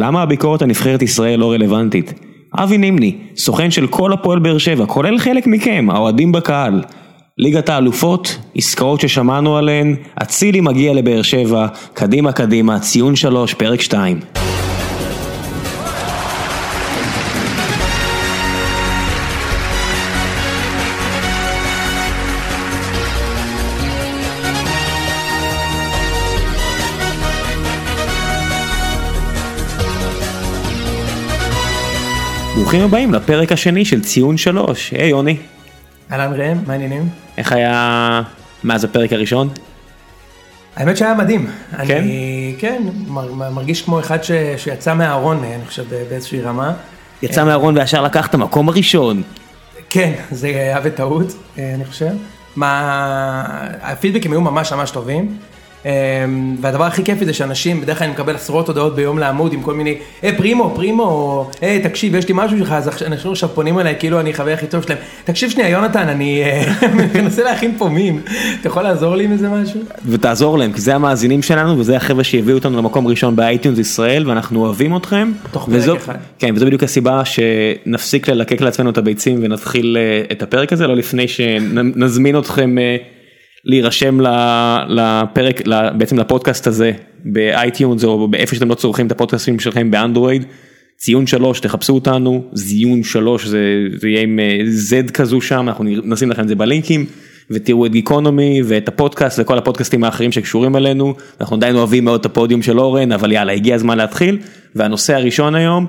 למה 0.00 0.22
הביקורת 0.22 0.62
על 0.62 0.68
נבחרת 0.68 1.02
ישראל 1.02 1.40
לא 1.40 1.52
רלוונטית? 1.52 2.14
אבי 2.54 2.78
נימני, 2.78 3.16
סוכן 3.36 3.70
של 3.70 3.86
כל 3.86 4.12
הפועל 4.12 4.38
באר 4.38 4.58
שבע, 4.58 4.86
כולל 4.86 5.18
חלק 5.18 5.46
מכם, 5.46 5.86
האוהדים 5.90 6.32
בקהל. 6.32 6.82
ליגת 7.38 7.68
האלופות, 7.68 8.38
עסקאות 8.54 9.00
ששמענו 9.00 9.56
עליהן, 9.56 9.96
אצילי 10.22 10.60
מגיע 10.60 10.92
לבאר 10.94 11.22
שבע, 11.22 11.66
קדימה 11.94 12.32
קדימה, 12.32 12.80
ציון 12.80 13.16
שלוש, 13.16 13.54
פרק 13.54 13.80
שתיים. 13.80 14.20
ברוכים 32.68 32.84
הבאים 32.84 33.14
לפרק 33.14 33.52
השני 33.52 33.84
של 33.84 34.02
ציון 34.02 34.36
שלוש. 34.36 34.90
היי 34.90 35.08
יוני, 35.08 35.36
אהלן 36.12 36.32
ראם, 36.40 36.58
מה 36.66 36.72
העניינים? 36.72 37.08
איך 37.38 37.52
היה 37.52 38.22
מאז 38.64 38.84
הפרק 38.84 39.12
הראשון? 39.12 39.48
האמת 40.76 40.96
שהיה 40.96 41.14
מדהים. 41.14 41.46
כן? 41.86 41.96
אני, 41.96 42.54
כן, 42.58 42.82
מר- 43.06 43.32
מרגיש 43.32 43.82
כמו 43.82 44.00
אחד 44.00 44.22
ש, 44.22 44.30
שיצא 44.56 44.94
מהארון, 44.94 45.44
אני 45.44 45.64
חושב, 45.66 45.84
באיזושהי 46.10 46.40
רמה. 46.40 46.72
יצא 47.22 47.44
מהארון 47.44 47.76
וישר 47.78 48.02
לקח 48.02 48.26
את 48.26 48.34
המקום 48.34 48.68
הראשון. 48.68 49.22
כן, 49.90 50.12
זה 50.30 50.46
היה 50.46 50.80
בטעות, 50.80 51.26
אה, 51.58 51.74
אני 51.74 51.84
חושב. 51.84 52.12
מה... 52.56 53.44
הפידבקים 53.82 54.32
היו 54.32 54.40
ממש 54.40 54.72
ממש 54.72 54.90
טובים. 54.90 55.36
אה, 55.86 56.24
והדבר 56.60 56.84
הכי 56.84 57.04
כיפי 57.04 57.24
זה 57.24 57.32
שאנשים, 57.32 57.80
בדרך 57.80 57.98
כלל 57.98 58.04
אני 58.04 58.14
מקבל 58.14 58.34
עשרות 58.34 58.68
הודעות 58.68 58.96
ביום 58.96 59.18
לעמוד 59.18 59.52
עם 59.52 59.62
כל 59.62 59.74
מיני, 59.74 59.94
היי 60.22 60.36
פרימו, 60.36 60.72
פרימו, 60.74 61.50
היי 61.60 61.82
תקשיב, 61.82 62.14
יש 62.14 62.28
לי 62.28 62.34
משהו 62.36 62.58
שלך, 62.58 62.72
אז 62.72 63.02
אנשים 63.06 63.30
עכשיו 63.30 63.48
פונים 63.48 63.78
אליי 63.78 63.94
כאילו 63.98 64.20
אני 64.20 64.34
חבר 64.34 64.50
הכי 64.50 64.66
טוב 64.66 64.82
שלהם. 64.82 64.98
תקשיב 65.24 65.50
שנייה, 65.50 65.68
יונתן, 65.68 66.08
אני 66.08 66.42
אה, 66.42 66.72
מנסה 67.14 67.44
להכין 67.44 67.74
פה 67.78 67.88
מים, 67.88 68.20
אתה 68.60 68.68
יכול 68.68 68.82
לעזור 68.82 69.16
לי 69.16 69.24
עם 69.24 69.32
איזה 69.32 69.48
משהו? 69.48 69.80
ותעזור 70.06 70.58
להם, 70.58 70.72
כי 70.72 70.80
זה 70.80 70.94
המאזינים 70.94 71.42
שלנו 71.42 71.78
וזה 71.78 71.96
החבר'ה 71.96 72.24
שהביאו 72.24 72.56
אותנו 72.56 72.78
למקום 72.78 73.06
ראשון 73.06 73.36
ב 73.36 73.42
iTunes 73.42 73.78
ישראל 73.78 74.28
ואנחנו 74.28 74.60
אוהבים 74.60 74.96
אתכם. 74.96 75.32
תוך 75.50 75.68
פרק 75.68 75.96
אחד. 75.96 76.14
כן, 76.38 76.54
וזו 76.54 76.66
בדיוק 76.66 76.82
הסיבה 76.82 77.22
שנפסיק 77.24 78.28
ללקק 78.28 78.60
לעצמנו 78.60 78.90
את 78.90 78.98
הביצים 78.98 79.38
ונתחיל 79.42 79.96
אה, 80.00 80.22
את 80.32 80.42
הפרק 80.42 80.72
הזה, 80.72 80.86
לא 80.86 80.96
לפני 80.96 81.28
שנזמין 81.28 82.38
אתכם 82.38 82.78
אה, 82.78 82.96
להירשם 83.64 84.20
לפרק, 84.88 85.60
בעצם 85.98 86.18
לפודקאסט 86.18 86.66
הזה 86.66 86.92
ב 87.24 87.35
iTunes 87.35 88.04
או 88.04 88.28
באיפה 88.28 88.54
שאתם 88.54 88.68
לא 88.68 88.74
צורכים 88.74 89.06
את 89.06 89.12
הפודקאסטים 89.12 89.60
שלכם 89.60 89.90
באנדרואיד. 89.90 90.44
ציון 90.98 91.26
שלוש 91.26 91.60
תחפשו 91.60 91.94
אותנו 91.94 92.44
Zion 92.52 93.02
שלוש 93.02 93.46
זה, 93.46 93.60
זה 93.96 94.08
יהיה 94.08 94.22
עם 94.22 94.38
אה, 94.38 94.58
Z 94.90 95.12
כזו 95.12 95.40
שם 95.40 95.68
אנחנו 95.68 95.84
נשים 95.84 96.30
לכם 96.30 96.42
את 96.42 96.48
זה 96.48 96.54
בלינקים 96.54 97.06
ותראו 97.50 97.86
את 97.86 97.92
Geekonomy 97.92 98.62
ואת 98.64 98.88
הפודקאסט 98.88 99.38
וכל 99.38 99.58
הפודקאסטים 99.58 100.04
האחרים 100.04 100.32
שקשורים 100.32 100.76
אלינו 100.76 101.14
אנחנו 101.40 101.56
עדיין 101.56 101.76
אוהבים 101.76 102.04
מאוד 102.04 102.20
את 102.20 102.26
הפודיום 102.26 102.62
של 102.62 102.80
אורן 102.80 103.12
אבל 103.12 103.32
יאללה 103.32 103.52
הגיע 103.52 103.74
הזמן 103.74 103.98
להתחיל 103.98 104.38
והנושא 104.74 105.14
הראשון 105.14 105.54
היום 105.54 105.86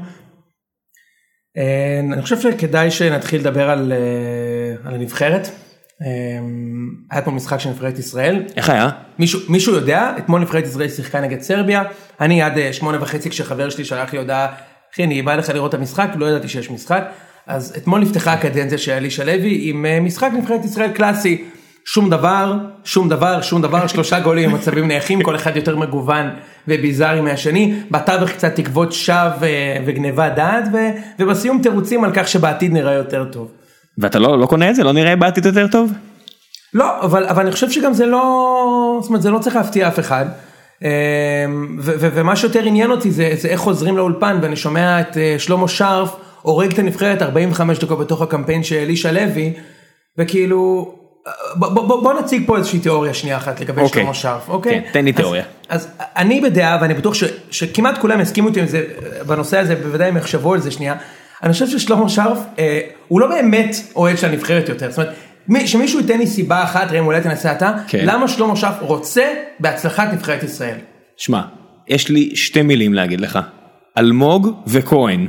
אה, 1.58 2.00
אני 2.14 2.22
חושב 2.22 2.40
שכדאי 2.40 2.92
שנתחיל 2.92 3.40
לדבר 3.40 3.70
על, 3.70 3.92
אה, 3.92 4.90
על 4.90 4.96
הנבחרת. 4.96 5.50
אה, 6.02 6.08
היה 7.12 7.22
פה 7.22 7.32
משחק 7.32 7.60
של 7.60 7.70
נבחרת 7.70 8.00
ישראל. 8.00 8.44
איך 8.56 8.70
היה? 8.70 8.90
מישהו, 9.20 9.40
מישהו 9.50 9.74
יודע, 9.74 10.14
אתמול 10.18 10.42
נבחרת 10.42 10.66
ישראל 10.66 10.90
שיחקה 10.90 11.22
נגד 11.22 11.42
סרביה, 11.42 11.84
אני 12.22 12.42
עד 12.42 12.58
אה, 12.58 12.74
שמונה 12.74 13.02
וחצי 13.02 13.30
כשחבר 13.30 13.70
שלי 13.70 13.86
שלח 13.86 14.14
לי 14.14 14.20
הודעה, 14.20 14.48
אחי 14.94 15.04
אני 15.04 15.22
בא 15.22 15.36
לך 15.36 15.50
לראות 15.50 15.76
את 15.76 15.80
המשחק, 15.80 16.10
לא 16.16 16.26
ידעתי 16.26 16.48
שיש 16.48 16.72
משחק, 16.72 17.04
אז 17.48 17.74
אתמול 17.78 18.02
נפתחה 18.02 18.34
הקדנציה 18.34 18.78
של 18.78 18.92
אלישע 18.92 19.24
לוי 19.24 19.60
עם 19.62 19.86
אה, 19.86 20.00
משחק 20.00 20.32
נבחרת 20.38 20.66
ישראל 20.66 20.92
קלאסי, 20.92 21.44
שום 21.86 22.10
דבר, 22.10 22.58
שום 22.84 23.10
דבר, 23.10 23.42
שום 23.42 23.62
דבר, 23.62 23.88
שלושה 23.94 24.20
גולים 24.20 24.52
במצבים 24.52 24.88
נייחים, 24.88 25.24
כל 25.24 25.36
אחד 25.36 25.56
יותר 25.56 25.78
מגוון 25.78 26.30
וביזארי 26.68 27.22
מהשני, 27.22 27.80
בתווך 27.92 28.30
קצת 28.30 28.56
תקוות 28.56 28.94
שווא 28.94 29.44
אה, 29.44 29.78
וגניבת 29.86 30.32
דעת, 30.36 30.64
ובסיום 31.20 31.62
תירוצים 31.62 32.04
על 32.04 32.12
כך 32.14 32.28
שבעתיד 32.28 32.74
נראה 32.74 32.94
יותר 32.94 33.26
טוב. 33.32 33.52
ואתה 34.00 34.20
לא, 34.20 34.40
לא 34.40 34.46
קונה 34.46 34.70
את 34.70 34.76
זה? 34.76 34.84
לא 34.84 34.92
נראה 34.92 35.16
בעתיד 35.16 35.46
יותר 35.46 35.68
טוב? 35.72 35.92
לא, 36.74 37.02
אבל, 37.02 37.26
אבל 37.26 37.42
אני 37.44 37.52
חושב 37.52 37.72
שגם 37.72 37.94
זה 37.94 38.06
לא, 38.06 38.98
זאת 39.02 39.10
אומרת 39.10 39.22
זה 39.22 39.30
לא 39.32 39.40
צריך 39.40 39.56
להפתיע 39.56 39.88
אף 39.88 40.00
אחד. 40.00 40.26
אמ, 40.82 40.88
ו- 41.82 41.94
ו- 42.00 42.10
ומה 42.14 42.36
שיותר 42.36 42.64
עניין 42.64 42.92
אותי 42.92 43.12
זה, 43.12 43.30
זה 43.34 43.48
איך 43.48 43.60
חוזרים 43.60 43.98
לאולפן 43.98 44.40
ואני 44.42 44.56
שומע 44.56 45.02
את 45.02 45.18
אה, 45.18 45.36
שלמה 45.38 45.68
שרף 45.68 46.10
הורג 46.42 46.74
את 46.74 46.80
הנבחרת 46.80 47.22
45 47.22 47.80
דקות 47.80 48.00
בתוך 48.00 48.22
הקמפיין 48.22 48.64
של 48.64 48.76
אלישע 48.76 49.12
לוי 49.12 49.54
וכאילו 50.18 50.92
ב- 51.56 51.66
ב- 51.66 51.80
ב- 51.80 52.04
בוא 52.04 52.14
נציג 52.20 52.44
פה 52.48 52.58
איזושהי 52.58 52.80
תיאוריה 52.80 53.14
שנייה 53.14 53.38
אחת 53.38 53.60
לגבי 53.62 53.82
אוקיי. 53.82 54.02
שלמה 54.02 54.14
שרף, 54.14 54.50
אוקיי? 54.50 54.82
כן, 54.86 54.90
תן 54.92 55.06
לי 55.06 55.12
אז- 55.12 55.16
תיאוריה. 55.18 55.44
אז 55.70 55.88
אני 56.00 56.42
בדעה 56.42 56.78
ואני 56.82 56.94
בטוח 56.94 57.14
ש, 57.14 57.24
שכמעט 57.52 57.98
כולם 57.98 58.22
יסכימו 58.22 58.48
איתי 58.48 58.60
עם 58.60 58.68
זה 58.68 58.84
בנושא 59.28 59.58
הזה 59.60 59.76
בוודאי 59.76 60.08
הם 60.08 60.18
יחשבו 60.18 60.54
על 60.54 60.60
זה 60.60 60.72
שנייה. 60.72 60.96
אני 61.44 61.54
חושב 61.54 61.68
ששלמה 61.68 62.10
שרף 62.10 62.38
אה, 62.60 62.80
הוא 63.08 63.22
לא 63.22 63.28
באמת 63.28 63.76
אוהד 63.96 64.18
של 64.18 64.28
הנבחרת 64.28 64.70
יותר. 64.70 64.90
זאת 64.90 65.00
אומרת 65.00 65.14
מי- 65.48 65.68
שמישהו 65.68 66.00
ייתן 66.00 66.18
לי 66.18 66.28
סיבה 66.28 66.64
אחת 66.64 66.92
ראם 66.92 67.06
אולי 67.06 67.22
תנסה 67.22 67.52
אתה 67.52 67.74
כן. 67.88 68.06
למה 68.06 68.28
שלמה 68.28 68.56
שרף 68.56 68.76
רוצה 68.82 69.24
בהצלחת 69.60 70.14
נבחרת 70.14 70.44
ישראל. 70.44 70.78
שמע, 71.18 71.42
יש 71.88 72.10
לי 72.10 72.32
שתי 72.36 72.62
מילים 72.62 72.94
להגיד 72.94 73.22
לך. 73.22 73.40
אלמוג 73.98 74.56
וכהן. 74.68 75.28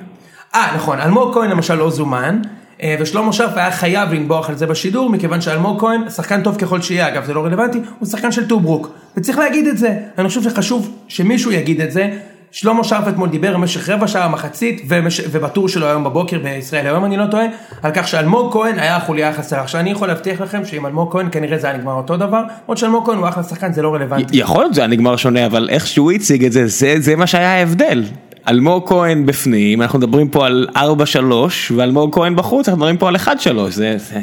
אה 0.54 0.72
נכון 0.76 1.00
אלמוג 1.00 1.34
כהן 1.34 1.50
למשל 1.50 1.75
לא 1.75 1.91
זומן. 1.91 2.43
אה, 2.82 2.97
ושלמה 3.00 3.32
שרף 3.32 3.56
היה 3.56 3.70
חייב 3.70 4.12
לנבוח 4.12 4.49
על 4.50 4.56
זה 4.56 4.66
בשידור 4.66 5.10
מכיוון 5.10 5.41
שאלמוג 5.41 5.81
כהן 5.81 6.10
שחקן 6.10 6.43
טוב 6.43 6.56
ככל 6.56 6.82
שיהיה 6.82 7.09
אגב 7.09 7.25
זה 7.25 7.34
לא 7.34 7.44
רלוונטי 7.44 7.78
הוא 7.99 8.09
שחקן 8.09 8.32
של 8.32 8.49
טוברוק 8.49 8.91
וצריך 9.16 9.38
להגיד 9.38 9.66
את 9.66 9.78
זה 9.78 9.99
אני 10.19 10.28
חושב 10.28 10.43
שחשוב 10.43 10.97
שמישהו 11.09 11.53
יגיד 11.53 11.81
את 11.81 11.93
זה 11.93 12.10
שלמה 12.53 12.84
שרף 12.84 13.09
אתמול 13.09 13.28
דיבר 13.28 13.55
במשך 13.55 13.88
רבע 13.88 14.09
שעה 14.09 14.28
מחצית 14.28 14.83
ומש... 14.88 15.21
ובטור 15.31 15.69
שלו 15.69 15.87
היום 15.87 16.05
בבוקר 16.05 16.38
בישראל 16.38 16.87
היום 16.87 17.05
אני 17.05 17.16
לא 17.16 17.27
טועה 17.27 17.44
על 17.83 17.93
כך 17.94 18.09
שאלמוג 18.09 18.53
כהן 18.53 18.78
היה 18.78 18.97
החוליה 18.97 19.28
החסרה 19.28 19.61
עכשיו 19.61 19.81
אני 19.81 19.91
יכול 19.91 20.09
להבטיח 20.09 20.41
לכם 20.41 20.65
שעם 20.65 20.87
אלמוג 20.87 21.12
כהן 21.12 21.28
כנראה 21.33 21.59
זה 21.59 21.66
היה 21.66 21.77
נגמר 21.77 21.93
אותו 21.93 22.16
דבר 22.16 22.43
עוד 22.66 22.77
שאלמוג 22.77 23.06
כהן 23.06 23.19
הוא 23.19 23.28
אחלה 23.28 23.43
שחקן 23.43 23.72
זה 23.72 23.83
לא 23.83 23.94
רלוונטי. 23.94 24.37
יכול 24.37 24.62
להיות 24.62 24.75
זה 24.75 24.81
היה 24.81 24.88
נגמר 24.88 25.16
שונה 25.16 25.47
אבל 25.47 25.69
איך 25.71 25.87
שהוא 25.87 26.12
הציג 26.12 26.44
את 26.44 26.53
זה 26.53 26.66
זה 26.66 26.94
זה 26.99 27.16
מה 27.16 27.27
שהיה 27.27 27.55
ההבדל. 27.55 28.05
אלמוג 28.50 28.88
כהן 28.88 29.27
בפנים 29.27 29.83
אנחנו 29.83 29.99
מדברים 29.99 30.28
פה 30.28 30.47
על 30.47 30.66
4-3 30.77 30.81
ואלמוג 31.77 32.15
כהן 32.15 32.37
בחוץ 32.37 32.69
אנחנו 32.69 32.78
מדברים 32.78 32.97
פה 32.97 33.09
על 33.09 33.16
1-3 33.16 33.28
זה, 33.69 33.94
זה 33.99 34.15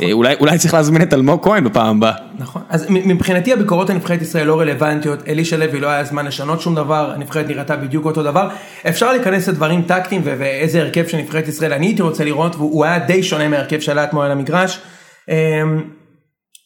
אה, 0.00 0.12
אולי 0.12 0.34
אולי 0.40 0.58
צריך 0.58 0.74
להזמין 0.74 1.02
את 1.02 1.14
אלמוג 1.14 1.44
כהן 1.44 1.64
בפעם 1.64 1.96
הבאה. 1.96 2.12
נכון. 2.38 2.62
אז 2.68 2.86
מבחינתי 2.88 3.52
הביקורות 3.52 3.90
על 3.90 3.96
נבחרת 3.96 4.22
ישראל 4.22 4.46
לא 4.46 4.60
רלוונטיות, 4.60 5.28
אלישע 5.28 5.56
לוי 5.56 5.80
לא 5.80 5.88
היה 5.88 6.04
זמן 6.04 6.26
לשנות 6.26 6.60
שום 6.60 6.74
דבר, 6.74 7.12
הנבחרת 7.14 7.48
נראתה 7.48 7.76
בדיוק 7.76 8.04
אותו 8.04 8.22
דבר. 8.22 8.48
אפשר 8.88 9.12
להיכנס 9.12 9.48
לדברים 9.48 9.82
טקטיים 9.82 10.22
ואיזה 10.24 10.80
הרכב 10.80 11.06
של 11.06 11.18
נבחרת 11.18 11.48
ישראל 11.48 11.72
אני 11.72 11.86
הייתי 11.86 12.02
רוצה 12.02 12.24
לראות, 12.24 12.56
והוא 12.56 12.84
היה 12.84 12.98
די 12.98 13.22
שונה 13.22 13.48
מהרכב 13.48 13.80
שעלה 13.80 14.04
אתמול 14.04 14.24
על 14.24 14.32
המגרש. 14.32 14.80
אמ, 15.28 15.34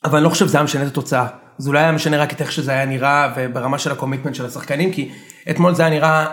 אבל 0.05 0.17
אני 0.17 0.25
לא 0.25 0.29
חושב 0.29 0.47
שזה 0.47 0.59
היה 0.59 0.65
משנה 0.65 0.83
את 0.83 0.89
התוצאה. 0.89 1.27
זה 1.59 1.69
אולי 1.69 1.81
היה 1.81 1.93
משנה 1.93 2.19
רק 2.19 2.33
את 2.33 2.41
איך 2.41 2.53
שזה 2.53 2.73
היה 2.73 2.87
נראה 2.87 3.33
וברמה 3.37 3.79
של 3.79 3.93
הקומיטמנט 3.93 4.35
של 4.35 4.47
השחקנים, 4.47 4.93
כי 4.93 5.11
אתמול 5.51 5.75
זה 5.75 5.83
היה 5.83 5.91
נראה 5.91 6.27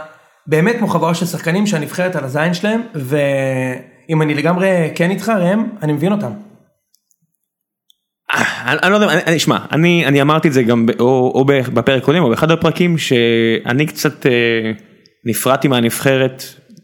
באמת 0.48 0.76
כמו 0.78 0.88
חבורה 0.88 1.16
של 1.16 1.26
שחקנים 1.26 1.68
שהנבחרת 1.68 2.16
על 2.16 2.24
הזין 2.24 2.54
שלהם, 2.54 2.82
ואם 2.96 4.22
אני 4.22 4.34
לגמרי 4.34 4.92
כן 4.96 5.10
איתך 5.10 5.30
ראם, 5.30 5.64
אני 5.82 5.94
מבין 5.94 6.12
אותם. 6.12 6.32
אני, 8.34 8.78
אני 8.84 8.92
לא 8.92 8.96
יודע, 8.96 9.40
שמע, 9.40 9.58
אני, 9.72 10.06
אני 10.06 10.22
אמרתי 10.22 10.48
את 10.48 10.54
זה 10.54 10.64
גם 10.64 10.86
או, 11.00 11.32
או 11.36 11.46
בפרק 11.46 12.04
קודם 12.04 12.24
או 12.24 12.30
באחד 12.30 12.52
הפרקים 12.52 12.98
שאני 12.98 13.86
קצת 13.86 14.26
אה, 14.26 14.32
נפרדתי 15.26 15.68
מהנבחרת 15.68 16.44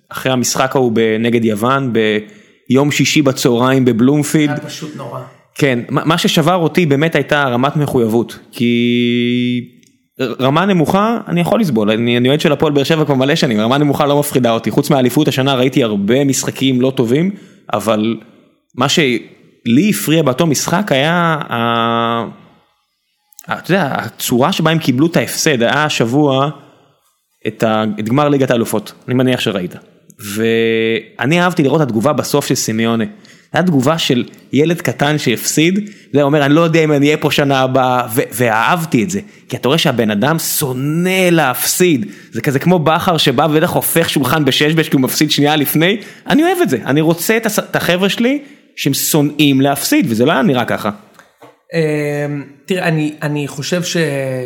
אחרי 0.10 0.32
המשחק 0.32 0.76
ההוא 0.76 0.92
נגד 1.20 1.46
יוון 1.46 1.94
ביום 1.94 2.92
שישי 2.92 3.22
בצהריים 3.22 3.86
בבלומפילד. 3.86 4.50
היה 4.50 4.60
פשוט 4.60 4.96
נורא. 4.96 5.20
כן, 5.56 5.80
מה 5.90 6.02
מה 6.06 6.18
ששבר 6.18 6.56
אותי 6.56 6.86
באמת 6.86 7.16
הייתה 7.16 7.44
רמת 7.44 7.76
מחויבות, 7.76 8.40
כי 8.52 9.73
רמה 10.22 10.66
נמוכה 10.66 11.18
אני 11.28 11.42
יכול 11.42 11.60
לסבול, 11.62 11.92
אני 11.92 12.18
אני 12.18 12.30
אוהד 12.30 12.42
של 12.42 12.52
הפועל 12.52 12.74
באר 12.74 12.84
שבע 12.84 13.06
כבר 13.06 13.16
מלא 13.16 13.36
שנים, 13.36 13.60
רמה 13.60 13.78
נמוכה 13.78 14.06
לא 14.06 14.20
מפחידה 14.20 14.52
אותי, 14.52 14.72
חוץ 14.72 14.90
מהאליפות 14.90 15.28
השנה 15.28 15.54
ראיתי 15.54 15.84
הרבה 15.84 16.24
משחקים 16.26 16.82
לא 16.82 16.92
טובים, 16.96 17.32
אבל 17.74 18.18
מה 18.76 18.90
שלי 18.90 19.20
הפריע 19.90 20.24
באותו 20.24 20.48
משחק 20.48 20.92
היה, 20.92 21.14
ה- 21.50 22.26
אתה 23.54 23.74
יודע, 23.74 23.86
הצורה 23.96 24.52
שבה 24.52 24.72
הם 24.72 24.80
קיבלו 24.80 25.08
את 25.08 25.18
ההפסד, 25.18 25.64
היה 25.64 25.86
השבוע 25.86 26.50
את 27.48 27.64
ה- 27.64 27.84
את 28.00 28.10
גמר 28.10 28.30
ליגת 28.30 28.52
האלופות, 28.52 28.94
אני 29.08 29.16
מניח 29.16 29.40
שראית, 29.40 29.76
ואני 30.36 31.42
אהבתי 31.42 31.64
לראות 31.64 31.82
התגובה 31.82 32.14
בסוף 32.14 32.46
של 32.48 32.56
סימיונה. 32.56 33.04
הייתה 33.54 33.68
תגובה 33.68 33.98
של 33.98 34.24
ילד 34.54 34.82
קטן 34.82 35.18
שהפסיד, 35.18 35.90
זה 36.14 36.22
אומר 36.22 36.46
אני 36.46 36.54
לא 36.54 36.62
יודע 36.62 36.84
אם 36.84 36.92
אני 36.92 37.06
אהיה 37.06 37.18
פה 37.18 37.32
שנה 37.32 37.60
הבאה, 37.60 38.08
ואהבתי 38.14 39.04
את 39.04 39.10
זה, 39.10 39.20
כי 39.50 39.58
אתה 39.58 39.68
רואה 39.68 39.78
שהבן 39.78 40.12
אדם 40.12 40.40
שונא 40.40 41.30
להפסיד, 41.32 42.06
זה 42.32 42.42
כזה 42.42 42.60
כמו 42.60 42.80
בכר 42.80 43.18
שבא 43.18 43.48
ובטח 43.50 43.70
הופך 43.70 44.10
שולחן 44.10 44.46
בשש 44.46 44.90
כי 44.90 44.96
הוא 44.96 45.02
מפסיד 45.02 45.32
שנייה 45.32 45.56
לפני, 45.56 45.98
אני 46.28 46.44
אוהב 46.44 46.58
את 46.62 46.70
זה, 46.70 46.78
אני 46.86 47.02
רוצה 47.02 47.38
את 47.38 47.76
החבר'ה 47.76 48.10
שלי 48.10 48.40
שהם 48.76 48.94
שונאים 48.94 49.62
להפסיד, 49.62 50.06
וזה 50.10 50.26
לא 50.26 50.32
היה 50.32 50.42
נראה 50.42 50.66
ככה. 50.66 50.90
אמ, 51.74 52.44
תראה, 52.66 52.88
אני, 52.88 53.16
אני 53.22 53.48
חושב 53.48 53.84
ש, 53.84 53.98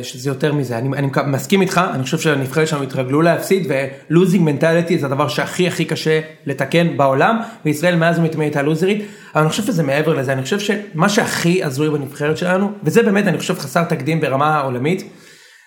שזה 0.03 0.29
יותר 0.29 0.53
מזה, 0.53 0.77
אני, 0.77 0.97
אני 0.97 1.07
מסכים 1.27 1.61
איתך, 1.61 1.81
אני 1.93 2.03
חושב 2.03 2.17
שהנבחרת 2.17 2.67
שלנו 2.67 2.83
התרגלו 2.83 3.21
להפסיד 3.21 3.71
ולוזינג 4.09 4.43
מנטליטי 4.45 4.97
זה 4.97 5.05
הדבר 5.05 5.27
שהכי 5.27 5.67
הכי 5.67 5.85
קשה 5.85 6.19
לתקן 6.45 6.97
בעולם, 6.97 7.39
וישראל 7.65 7.95
מאז 7.95 8.19
ומתמיד 8.19 8.41
הייתה 8.41 8.61
לוזרית, 8.61 9.05
אבל 9.35 9.41
אני 9.41 9.49
חושב 9.49 9.63
שזה 9.63 9.83
מעבר 9.83 10.13
לזה, 10.13 10.33
אני 10.33 10.41
חושב 10.41 10.59
שמה 10.59 11.09
שהכי 11.09 11.63
הזוי 11.63 11.89
בנבחרת 11.89 12.37
שלנו, 12.37 12.71
וזה 12.83 13.03
באמת 13.03 13.27
אני 13.27 13.37
חושב 13.37 13.59
חסר 13.59 13.83
תקדים 13.83 14.21
ברמה 14.21 14.57
העולמית, 14.57 15.03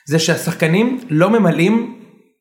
זה 0.05 0.19
שהשחקנים 0.19 1.01
לא 1.11 1.31
ממלאים 1.31 2.00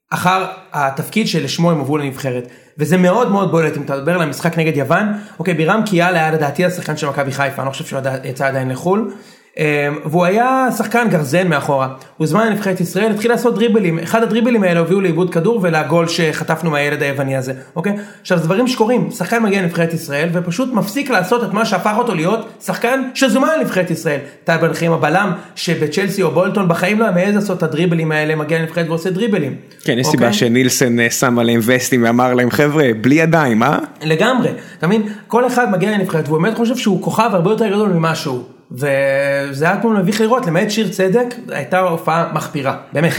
אחר 0.09 0.45
התפקיד 0.73 1.27
שלשמו 1.27 1.71
הם 1.71 1.79
הובאו 1.79 1.97
לנבחרת. 1.97 2.47
וזה 2.77 2.97
מאוד 2.97 3.31
מאוד 3.31 3.51
בולט 3.51 3.77
אם 3.77 3.81
אתה 3.81 3.95
מדבר 3.95 4.15
על 4.15 4.21
המשחק 4.21 4.57
נגד 4.57 4.77
יוון, 4.77 5.13
אוקיי 5.39 5.53
בירם 5.53 5.81
קיאל 5.85 6.15
היה 6.15 6.31
לדעתי 6.31 6.65
השחקן 6.65 6.97
של 6.97 7.09
מכבי 7.09 7.31
חיפה, 7.31 7.61
אני 7.61 7.65
לא 7.65 7.71
חושב 7.71 7.85
שהוא 7.85 8.01
יצא 8.23 8.47
עדיין 8.47 8.69
לחו"ל. 8.69 9.11
אמ, 9.59 9.65
והוא 10.05 10.25
היה 10.25 10.67
שחקן 10.77 11.07
גרזן 11.09 11.47
מאחורה, 11.47 11.87
הוא 11.87 11.95
הוזמן 12.17 12.47
לנבחרת 12.47 12.81
ישראל, 12.81 13.11
התחיל 13.11 13.31
לעשות 13.31 13.55
דריבלים, 13.55 13.99
אחד 13.99 14.23
הדריבלים 14.23 14.63
האלה 14.63 14.79
הובילו 14.79 15.01
לאיבוד 15.01 15.33
כדור 15.33 15.59
ולגול 15.63 16.07
שחטפנו 16.07 16.71
מהילד 16.71 17.01
היווני 17.01 17.37
הזה, 17.37 17.53
אוקיי? 17.75 17.95
עכשיו 18.21 18.39
דברים 18.39 18.67
שקורים, 18.67 19.11
שחקן 19.11 19.43
מגיע 19.43 19.61
לנבחרת 19.61 19.93
ישראל 19.93 20.29
ופשוט 20.33 20.73
מפסיק 20.73 21.09
לעשות 21.09 21.43
את 21.43 21.53
מה 21.53 21.65
שהפך 21.65 21.93
אותו 21.97 22.15
להיות 22.15 22.49
שחקן 22.65 23.01
שזומן 23.13 23.49
לנבחרת 23.59 23.91
ישראל. 23.91 24.19
טל 24.43 24.57
בן 24.57 24.73
חיים 24.73 24.91
הבלם 24.91 25.31
שבצ'לסי 25.55 26.23
או 26.23 26.31
בולטון 26.31 26.67
בחיים 26.67 26.99
לא 26.99 27.05
היה 27.05 27.13
מעז 27.13 27.35
לעשות 27.35 27.57
את 27.57 27.63
הדריבלים 27.63 28.11
האלה, 28.11 28.35
מגיע 28.35 28.59
לנבחרת 28.59 28.89
ועושה 28.89 29.09
דריבלים. 29.09 29.55
כן, 29.83 29.99
יש 29.99 30.05
אוקיי? 30.05 30.19
סיבה 30.19 30.33
שנילסן 30.33 30.99
אה, 30.99 31.09
שם 31.09 31.39
עליהם 31.39 31.59
וסטים 31.65 32.03
ואמר 32.03 32.33
להם 32.33 32.51
חבר'ה, 32.51 32.89
בלי 33.01 33.15
ידיים, 33.15 33.63
אה? 33.63 33.77
לגמרי, 34.03 34.49
אתה 34.77 34.87
מבין? 34.87 35.03
כל 35.27 35.47
אחד 35.47 35.71
מגיע 35.71 35.91
לנבחרת 35.91 36.27
והוא 36.27 36.41
באמת 36.41 36.57
חושב 36.57 36.77
שהוא 36.77 37.01
כוכב 37.01 37.29
הרבה 37.33 37.51
יותר 37.51 37.67
גדול 37.67 37.89
ממה 37.89 38.15
שהוא. 38.15 38.58
וזה 38.71 39.65
היה 39.65 39.81
כמו 39.81 39.89
מביך 39.89 40.21
לראות, 40.21 40.45
למעט 40.45 40.69
שיר 40.69 40.87
צדק, 40.87 41.35
הייתה 41.49 41.79
הופעה 41.79 42.31
מחפירה, 42.33 42.77
באמת. 42.93 43.13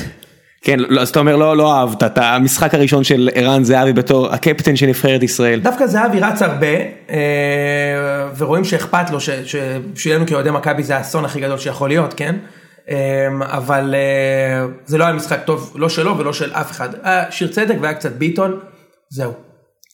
כן, 0.63 0.79
לא, 0.79 1.01
אז 1.01 1.09
אתה 1.09 1.19
אומר 1.19 1.37
לא, 1.37 1.57
לא 1.57 1.75
אהבת 1.75 2.03
את 2.03 2.19
המשחק 2.19 2.75
הראשון 2.75 3.05
של 3.05 3.31
ערן 3.35 3.65
זהבי 3.65 3.93
בתור 3.93 4.33
הקפטן 4.33 4.77
של 4.77 4.87
נבחרת 4.87 5.23
ישראל. 5.23 5.61
דווקא 5.61 5.87
זהבי 5.87 6.21
רץ 6.21 6.43
הרבה, 6.43 6.67
אה, 7.11 7.17
ורואים 8.39 8.65
שאכפת 8.65 9.11
לו, 9.11 9.19
שבשבילנו 9.21 10.27
כאוהדי 10.27 10.51
מכבי 10.51 10.83
זה 10.83 10.97
האסון 10.97 11.25
הכי 11.25 11.41
גדול 11.41 11.59
שיכול 11.59 11.89
להיות, 11.89 12.15
כן? 12.15 12.37
אה, 12.91 12.97
אבל 13.41 13.95
אה, 13.95 14.67
זה 14.87 14.99
לא 14.99 15.05
היה 15.05 15.13
משחק 15.13 15.41
טוב, 15.45 15.73
לא 15.77 15.89
שלו 15.89 16.19
ולא 16.19 16.33
של 16.33 16.53
אף 16.53 16.71
אחד. 16.71 16.89
שיר 17.31 17.49
צדק 17.49 17.77
והיה 17.81 17.95
קצת 17.95 18.13
ביטון, 18.13 18.59
זהו. 19.11 19.33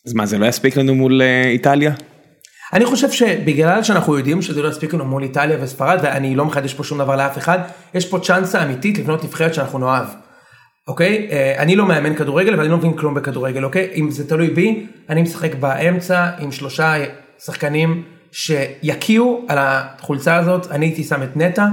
אז 0.06 0.14
מה 0.14 0.26
זה 0.26 0.38
לא 0.38 0.46
יספיק 0.46 0.76
לנו 0.76 0.94
מול 0.94 1.22
איטליה? 1.44 1.92
אני 2.76 2.86
חושב 2.86 3.10
שבגלל 3.10 3.82
שאנחנו 3.82 4.18
יודעים 4.18 4.42
שזה 4.42 4.62
לא 4.62 4.68
יספיק 4.68 4.94
לנו 4.94 5.04
מול 5.04 5.22
איטליה 5.22 5.56
וספרד 5.60 5.98
ואני 6.02 6.34
לא 6.34 6.44
מחדש 6.44 6.74
פה 6.74 6.84
שום 6.84 6.98
דבר 6.98 7.16
לאף 7.16 7.38
אחד, 7.38 7.58
יש 7.94 8.06
פה 8.06 8.18
צ'אנסה 8.18 8.62
אמיתית 8.62 8.98
לבנות 8.98 9.24
נבחרת 9.24 9.54
שאנחנו 9.54 9.78
נאהב. 9.78 10.06
אוקיי? 10.88 11.28
אה, 11.30 11.54
אני 11.58 11.76
לא 11.76 11.86
מאמן 11.86 12.14
כדורגל 12.14 12.58
ואני 12.58 12.68
לא 12.68 12.76
מבין 12.76 12.96
כלום 12.96 13.14
בכדורגל, 13.14 13.64
אוקיי? 13.64 13.90
אם 13.94 14.10
זה 14.10 14.28
תלוי 14.28 14.50
בי, 14.50 14.86
אני 15.10 15.22
משחק 15.22 15.54
באמצע 15.54 16.30
עם 16.38 16.52
שלושה 16.52 16.94
שחקנים 17.44 18.02
שיקיאו 18.32 19.44
על 19.48 19.58
החולצה 19.60 20.36
הזאת, 20.36 20.70
אני 20.70 20.86
הייתי 20.86 21.04
שם 21.04 21.22
את 21.22 21.36
נטע 21.36 21.66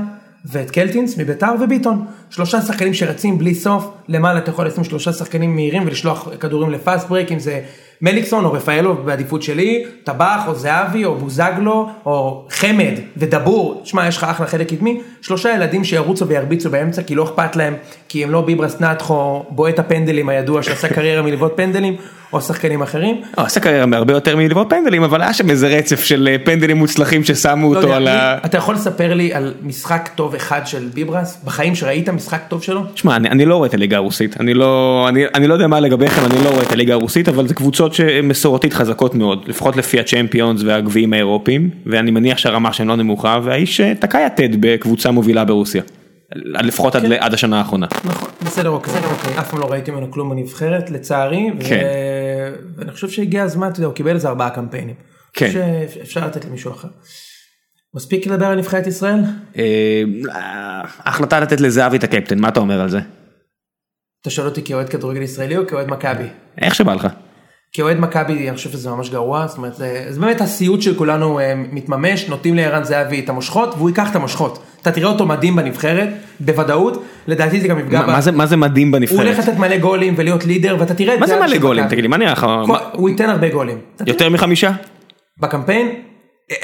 ואת 0.46 0.72
קלטינס 0.72 1.18
מביתר 1.18 1.52
וביטון. 1.62 2.06
שלושה 2.30 2.62
שחקנים 2.62 2.94
שרצים 2.94 3.38
בלי 3.38 3.56
סוף, 3.56 3.90
למעלה 4.08 4.40
אתה 4.40 4.50
יכול 4.50 4.68
לשים 4.68 4.84
שלושה 4.84 5.14
שחקנים 5.14 5.56
מהירים 5.56 5.84
ולשלוח 5.86 6.30
כדורים 6.40 6.70
ל 6.70 6.77
fast 6.77 7.08
break, 7.08 7.32
אם 7.32 7.40
זה 7.40 7.62
מליקסון 8.04 8.46
או 8.46 8.54
רפאלו 8.54 8.96
בעדיפות 8.96 9.44
שלי, 9.44 9.84
טבח 10.04 10.44
או 10.48 10.56
זהבי 10.56 11.06
או 11.06 11.16
בוזגלו 11.16 11.90
או 12.06 12.46
חמד 12.50 12.94
ודבור, 13.18 13.82
שמע 13.84 14.08
יש 14.08 14.18
לך 14.18 14.24
אחלה 14.24 14.48
חלק 14.48 14.70
קדמי, 14.70 15.02
שלושה 15.22 15.56
ילדים 15.56 15.84
שירוצו 15.84 16.28
וירביצו 16.28 16.70
באמצע 16.70 17.04
כי 17.04 17.16
לא 17.16 17.24
אכפת 17.24 17.56
להם, 17.56 17.74
כי 18.10 18.24
הם 18.24 18.32
לא 18.32 18.42
ביברס 18.42 18.82
נאתכו 18.82 19.44
בועט 19.50 19.80
הפנדלים 19.80 20.30
הידוע 20.30 20.64
שעשה 20.64 20.88
קריירה 20.88 21.22
מלבעוט 21.22 21.52
פנדלים, 21.56 21.96
או 22.34 22.42
שחקנים 22.42 22.82
אחרים. 22.82 23.22
לא, 23.38 23.44
עשה 23.44 23.60
קריירה 23.60 23.86
הרבה 23.98 24.14
יותר 24.14 24.38
מלבעוט 24.38 24.70
פנדלים, 24.70 25.04
אבל 25.04 25.22
היה 25.22 25.34
שם 25.34 25.50
איזה 25.50 25.68
רצף 25.68 26.04
של 26.04 26.30
אה, 26.32 26.36
פנדלים 26.46 26.78
מוצלחים 26.78 27.24
ששמו 27.24 27.74
לא 27.74 27.78
אותו 27.78 27.88
יודע, 27.88 27.98
על 27.98 28.08
ה... 28.08 28.38
אתה 28.46 28.58
יכול 28.58 28.76
לספר 28.76 29.14
לי 29.14 29.34
על 29.34 29.54
משחק 29.64 30.10
טוב 30.16 30.36
אחד 30.36 30.62
של 30.66 30.88
ביברס, 30.94 31.38
בחיים 31.46 31.76
שראית 31.76 32.10
משחק 32.10 32.42
טוב 32.48 32.64
שלו? 32.64 32.82
שמע, 32.96 33.16
אני, 33.16 33.30
אני 33.30 33.46
לא 33.46 33.56
רואה 33.56 33.68
את 33.68 33.74
הליגה 33.74 33.98
הרוסית, 33.98 34.42
אני 34.42 34.54
לא, 34.54 35.06
אני, 35.10 35.24
אני 35.36 35.48
לא 35.48 35.54
יודע 35.54 35.68
מה 35.68 35.80
לגביכם, 35.80 36.26
אני 36.26 36.44
לא 36.44 36.50
רואה 36.50 36.64
את 36.64 36.72
הליגה 36.72 36.94
הרוסית, 36.94 37.30
אבל 37.30 37.48
זה 37.48 37.54
קבוצות 37.54 37.93
שהן 37.94 38.28
מסורתית 38.28 38.74
חזקות 38.74 39.16
מאוד, 39.16 39.48
לפחות 39.48 39.78
לפי 39.78 40.00
הצ'מפיונס 40.00 40.62
והגביעים 40.64 41.14
האירופיים, 41.14 41.70
ואני 41.86 42.12
מניח 42.12 42.38
שהרמה 42.38 42.74
שלהם 42.74 42.90
לא 42.90 42.96
נמוכה, 42.96 43.40
והאיש 43.44 43.82
אה, 43.82 43.96
תקע 43.96 44.20
יתד 44.20 44.50
בקבוצה 44.60 45.12
מובילה 45.12 45.46
ברוסיה, 45.46 45.82
לפחות 46.36 46.96
עד, 46.96 47.12
עד 47.20 47.34
השנה 47.34 47.58
האחרונה. 47.58 47.88
נכון, 48.06 48.30
בסדר 48.46 48.70
אוקיי, 48.70 48.94
אוקיי. 48.94 49.40
אף 49.40 49.50
פעם 49.50 49.60
לא 49.60 49.66
ראיתי 49.66 49.92
ממנו 49.92 50.12
כלום 50.12 50.30
בנבחרת 50.30 50.90
לצערי, 50.90 51.52
ו- 51.60 51.64
כן. 51.70 51.84
ואני 52.78 52.92
חושב 52.92 53.10
שהגיע 53.10 53.44
הזמן, 53.44 53.68
אתה 53.68 53.80
יודע, 53.80 53.88
הוא 53.88 53.96
קיבל 53.96 54.16
איזה 54.16 54.30
ארבעה 54.30 54.50
קמפיינים. 54.50 54.96
כן. 55.34 55.52
שאפשר 55.52 56.28
לתת 56.28 56.46
למישהו 56.46 56.72
אחר. 56.72 56.88
מספיק 57.96 58.28
לדבר 58.28 58.46
על 58.46 58.58
נבחרת 58.58 58.88
ישראל? 58.88 59.20
אה, 59.58 60.04
החלטה 61.00 61.40
לתת 61.40 61.62
לזהבי 61.62 61.98
את 61.98 62.04
הקפטן, 62.04 62.40
מה 62.40 62.48
אתה 62.48 62.60
אומר 62.60 62.82
על 62.82 62.90
זה? 62.90 63.00
אתה 64.22 64.30
שואל 64.30 64.48
אותי 64.48 64.64
כאוהד 64.64 64.90
כדורגל 64.90 65.22
ישראלי 65.22 65.58
או 65.58 65.68
כאוהד 65.68 65.88
מכבי? 65.88 66.28
איך 66.62 66.76
שבא 66.76 66.94
לך. 66.94 67.08
כאוהד 67.74 68.00
מכבי 68.00 68.50
אני 68.50 68.58
חושב 68.58 68.72
שזה 68.72 68.90
ממש 68.90 69.10
גרוע, 69.10 69.48
זאת 69.48 69.58
אומרת 69.58 69.76
זה, 69.76 70.06
זה 70.10 70.20
באמת 70.20 70.42
הסיוט 70.42 70.82
של 70.82 70.96
כולנו 70.96 71.40
אה, 71.40 71.54
מתממש, 71.72 72.30
נותנים 72.30 72.56
לערן 72.56 72.84
זהבי 72.84 73.20
את 73.20 73.30
המושכות 73.30 73.74
והוא 73.78 73.90
ייקח 73.90 74.12
את 74.12 74.16
המושכות. 74.16 74.64
אתה 74.82 74.92
תראה 74.92 75.10
אותו 75.10 75.26
מדהים 75.26 75.56
בנבחרת, 75.56 76.10
בוודאות, 76.40 77.04
לדעתי 77.28 77.62
זה 77.62 77.68
גם 77.68 77.80
יפגע 77.80 78.00
מה, 78.00 78.08
מה, 78.08 78.22
זה, 78.22 78.32
מה 78.32 78.46
זה 78.46 78.58
מדהים 78.58 78.88
הוא 78.88 78.94
בנבחרת? 79.00 79.20
הולך 79.20 79.40
לתת 79.40 79.58
מלא 79.58 79.78
גולים 79.78 80.14
ולהיות 80.18 80.46
לידר 80.46 80.76
ואתה 80.80 80.94
תראה 80.94 81.14
את 81.14 81.20
מה 81.20 81.28
זה 81.28 81.40
מלא 81.40 81.58
גולים? 81.58 81.88
תגיד 81.88 82.02
לי, 82.02 82.08
מה 82.08 82.18
נראה 82.18 82.32
לך? 82.32 82.48
הוא 82.94 83.10
ייתן 83.10 83.30
הרבה 83.30 83.50
גולים. 83.50 83.78
יותר 84.08 84.30
מחמישה? 84.30 84.72
בקמפיין, 85.40 85.90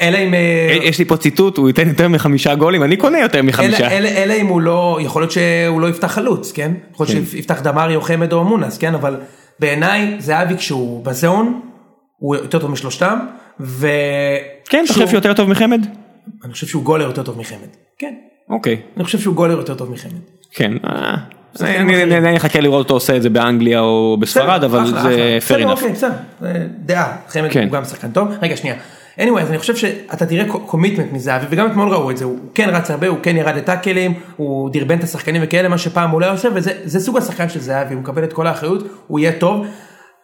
אלא 0.00 0.18
אם... 0.18 0.34
אה, 0.34 0.78
יש 0.82 0.98
לי 0.98 1.04
פה 1.04 1.16
ציטוט, 1.16 1.56
הוא 1.56 1.68
ייתן 1.68 1.88
יותר 1.88 2.08
מחמישה 2.08 2.54
גולים, 2.54 2.82
אני 2.82 2.96
קונה 2.96 3.20
יותר 3.20 3.42
מחמישה. 3.42 3.88
אלא, 3.90 4.34
אם 4.34 4.46
הוא 4.46 4.60
לא, 4.60 4.98
יכול 5.00 5.22
להיות 5.22 5.32
שהוא 5.32 5.80
לא 5.80 5.88
יפתח 5.88 6.12
חלוץ, 6.12 6.52
כן? 6.52 6.72
יכול 6.94 7.06
להיות 7.08 7.24
כן. 7.24 7.30
שיפתח 7.30 7.60
דמרי 7.62 7.96
או 7.96 8.00
חמד 8.00 8.32
או 8.32 8.44
מונס, 8.44 8.78
כן? 8.78 8.94
אבל 8.94 9.16
בעיניי 9.60 10.16
זהבי 10.18 10.56
כשהוא 10.56 11.04
בזון, 11.04 11.60
הוא 12.18 12.36
יותר 12.36 12.58
טוב 12.58 12.70
משלושתם, 12.70 13.18
ו... 13.60 13.88
כן, 14.68 14.84
אתה 14.84 14.92
חושב 14.92 15.08
שיותר 15.08 15.34
טוב 15.34 15.48
מחמד? 15.48 15.86
אני 16.44 16.52
חושב 16.52 16.66
שהוא 16.66 16.82
גולר 16.82 17.06
יותר 17.06 17.22
טוב 17.22 17.38
מחמד. 17.38 17.68
כן. 17.98 18.14
אוקיי, 18.50 18.80
אני 18.96 19.04
חושב 19.04 19.18
שהוא 19.18 19.34
גולר 19.34 19.56
יותר 19.58 19.74
טוב 19.74 19.90
מחמד. 19.90 20.20
כן. 20.50 20.72
אה, 20.86 21.16
שחקנים 21.58 21.90
אני 22.12 22.36
אחכה 22.36 22.60
לראות 22.60 22.78
אותו 22.78 22.94
עושה 22.94 23.16
את 23.16 23.22
זה 23.22 23.30
באנגליה 23.30 23.80
או 23.80 24.16
בספרד, 24.20 24.64
בסדר, 24.64 24.66
אבל 24.66 24.86
זה 24.86 25.38
fair 25.40 25.44
בסדר, 25.44 25.68
enough. 25.68 25.70
אוקיי, 25.70 25.92
בסדר, 25.92 26.12
דעה, 26.78 27.16
חמד 27.28 27.50
כן. 27.50 27.62
הוא 27.62 27.70
גם 27.72 27.84
שחקן 27.84 28.10
טוב. 28.10 28.28
רגע, 28.42 28.56
שנייה. 28.56 28.76
Anyway, 29.18 29.40
אז 29.40 29.50
אני 29.50 29.58
חושב 29.58 29.76
שאתה 29.76 30.26
תראה 30.26 30.44
קומיטמנט 30.48 31.12
מזהבי, 31.12 31.46
וגם 31.50 31.66
אתמול 31.66 31.88
ראו 31.88 32.10
את 32.10 32.16
זה, 32.16 32.24
הוא 32.24 32.38
כן 32.54 32.68
רץ 32.72 32.90
הרבה, 32.90 33.08
הוא 33.08 33.18
כן 33.22 33.36
ירד 33.36 33.56
לטאקלים, 33.56 34.14
הוא 34.36 34.70
דרבן 34.70 34.98
את 34.98 35.04
השחקנים 35.04 35.42
וכאלה, 35.44 35.68
מה 35.68 35.78
שפעם 35.78 36.10
הוא 36.10 36.20
לא 36.20 36.32
עושה, 36.32 36.48
וזה 36.54 36.72
זה 36.84 37.00
סוג 37.00 37.16
השחקן 37.16 37.48
של 37.48 37.60
זהבי, 37.60 37.94
הוא 37.94 38.02
מקבל 38.02 38.24
את 38.24 38.32
כל 38.32 38.46
האחריות, 38.46 38.88
הוא 39.06 39.18
יהיה 39.18 39.32
טוב. 39.32 39.66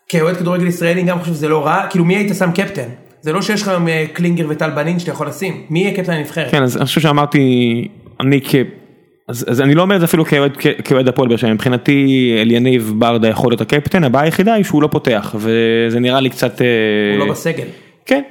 כאוהד 0.09 0.37
כדורגל 0.37 0.67
ישראלי 0.67 1.03
גם 1.03 1.19
חושב 1.19 1.33
שזה 1.33 1.49
לא 1.49 1.67
רע, 1.67 1.87
כאילו 1.91 2.05
מי 2.05 2.17
היית 2.17 2.37
שם 2.39 2.51
קפטן? 2.53 2.89
זה 3.21 3.33
לא 3.33 3.43
שיש 3.43 3.63
לך 3.63 3.69
היום 3.69 3.89
אה, 3.89 4.05
קלינגר 4.13 4.47
וטל 4.49 4.71
בנין 4.71 4.99
שאתה 4.99 5.11
יכול 5.11 5.27
לשים, 5.27 5.63
מי 5.71 5.81
יהיה 5.81 5.97
קפטן 5.97 6.13
הנבחרת? 6.13 6.51
כן, 6.51 6.63
אז 6.63 6.77
אני 6.77 6.85
חושב 6.85 7.01
שאמרתי, 7.01 7.89
אני 8.21 8.41
כ... 8.45 8.55
אז, 9.29 9.47
אז 9.49 9.61
אני 9.61 9.75
לא 9.75 9.83
אומר 9.83 9.95
את 9.95 10.01
זה 10.01 10.07
אפילו 10.07 10.25
כאוהד 10.85 11.09
הפועל 11.09 11.29
באר 11.29 11.37
שבע, 11.37 11.53
מבחינתי 11.53 12.33
אליניב 12.41 12.93
ברדה 12.97 13.29
יכול 13.29 13.51
להיות 13.51 13.61
הקפטן, 13.61 14.05
הבעיה 14.05 14.25
היחידה 14.25 14.55
היא 14.55 14.65
שהוא 14.65 14.83
לא 14.83 14.89
פותח, 14.89 15.35
וזה 15.39 16.01
נראה 16.01 16.21
לי 16.21 16.31
קצת... 16.31 16.63
אה, 16.63 16.67
הוא 17.19 17.27
לא 17.27 17.33
בסגל. 17.33 17.67
כן, 18.07 18.23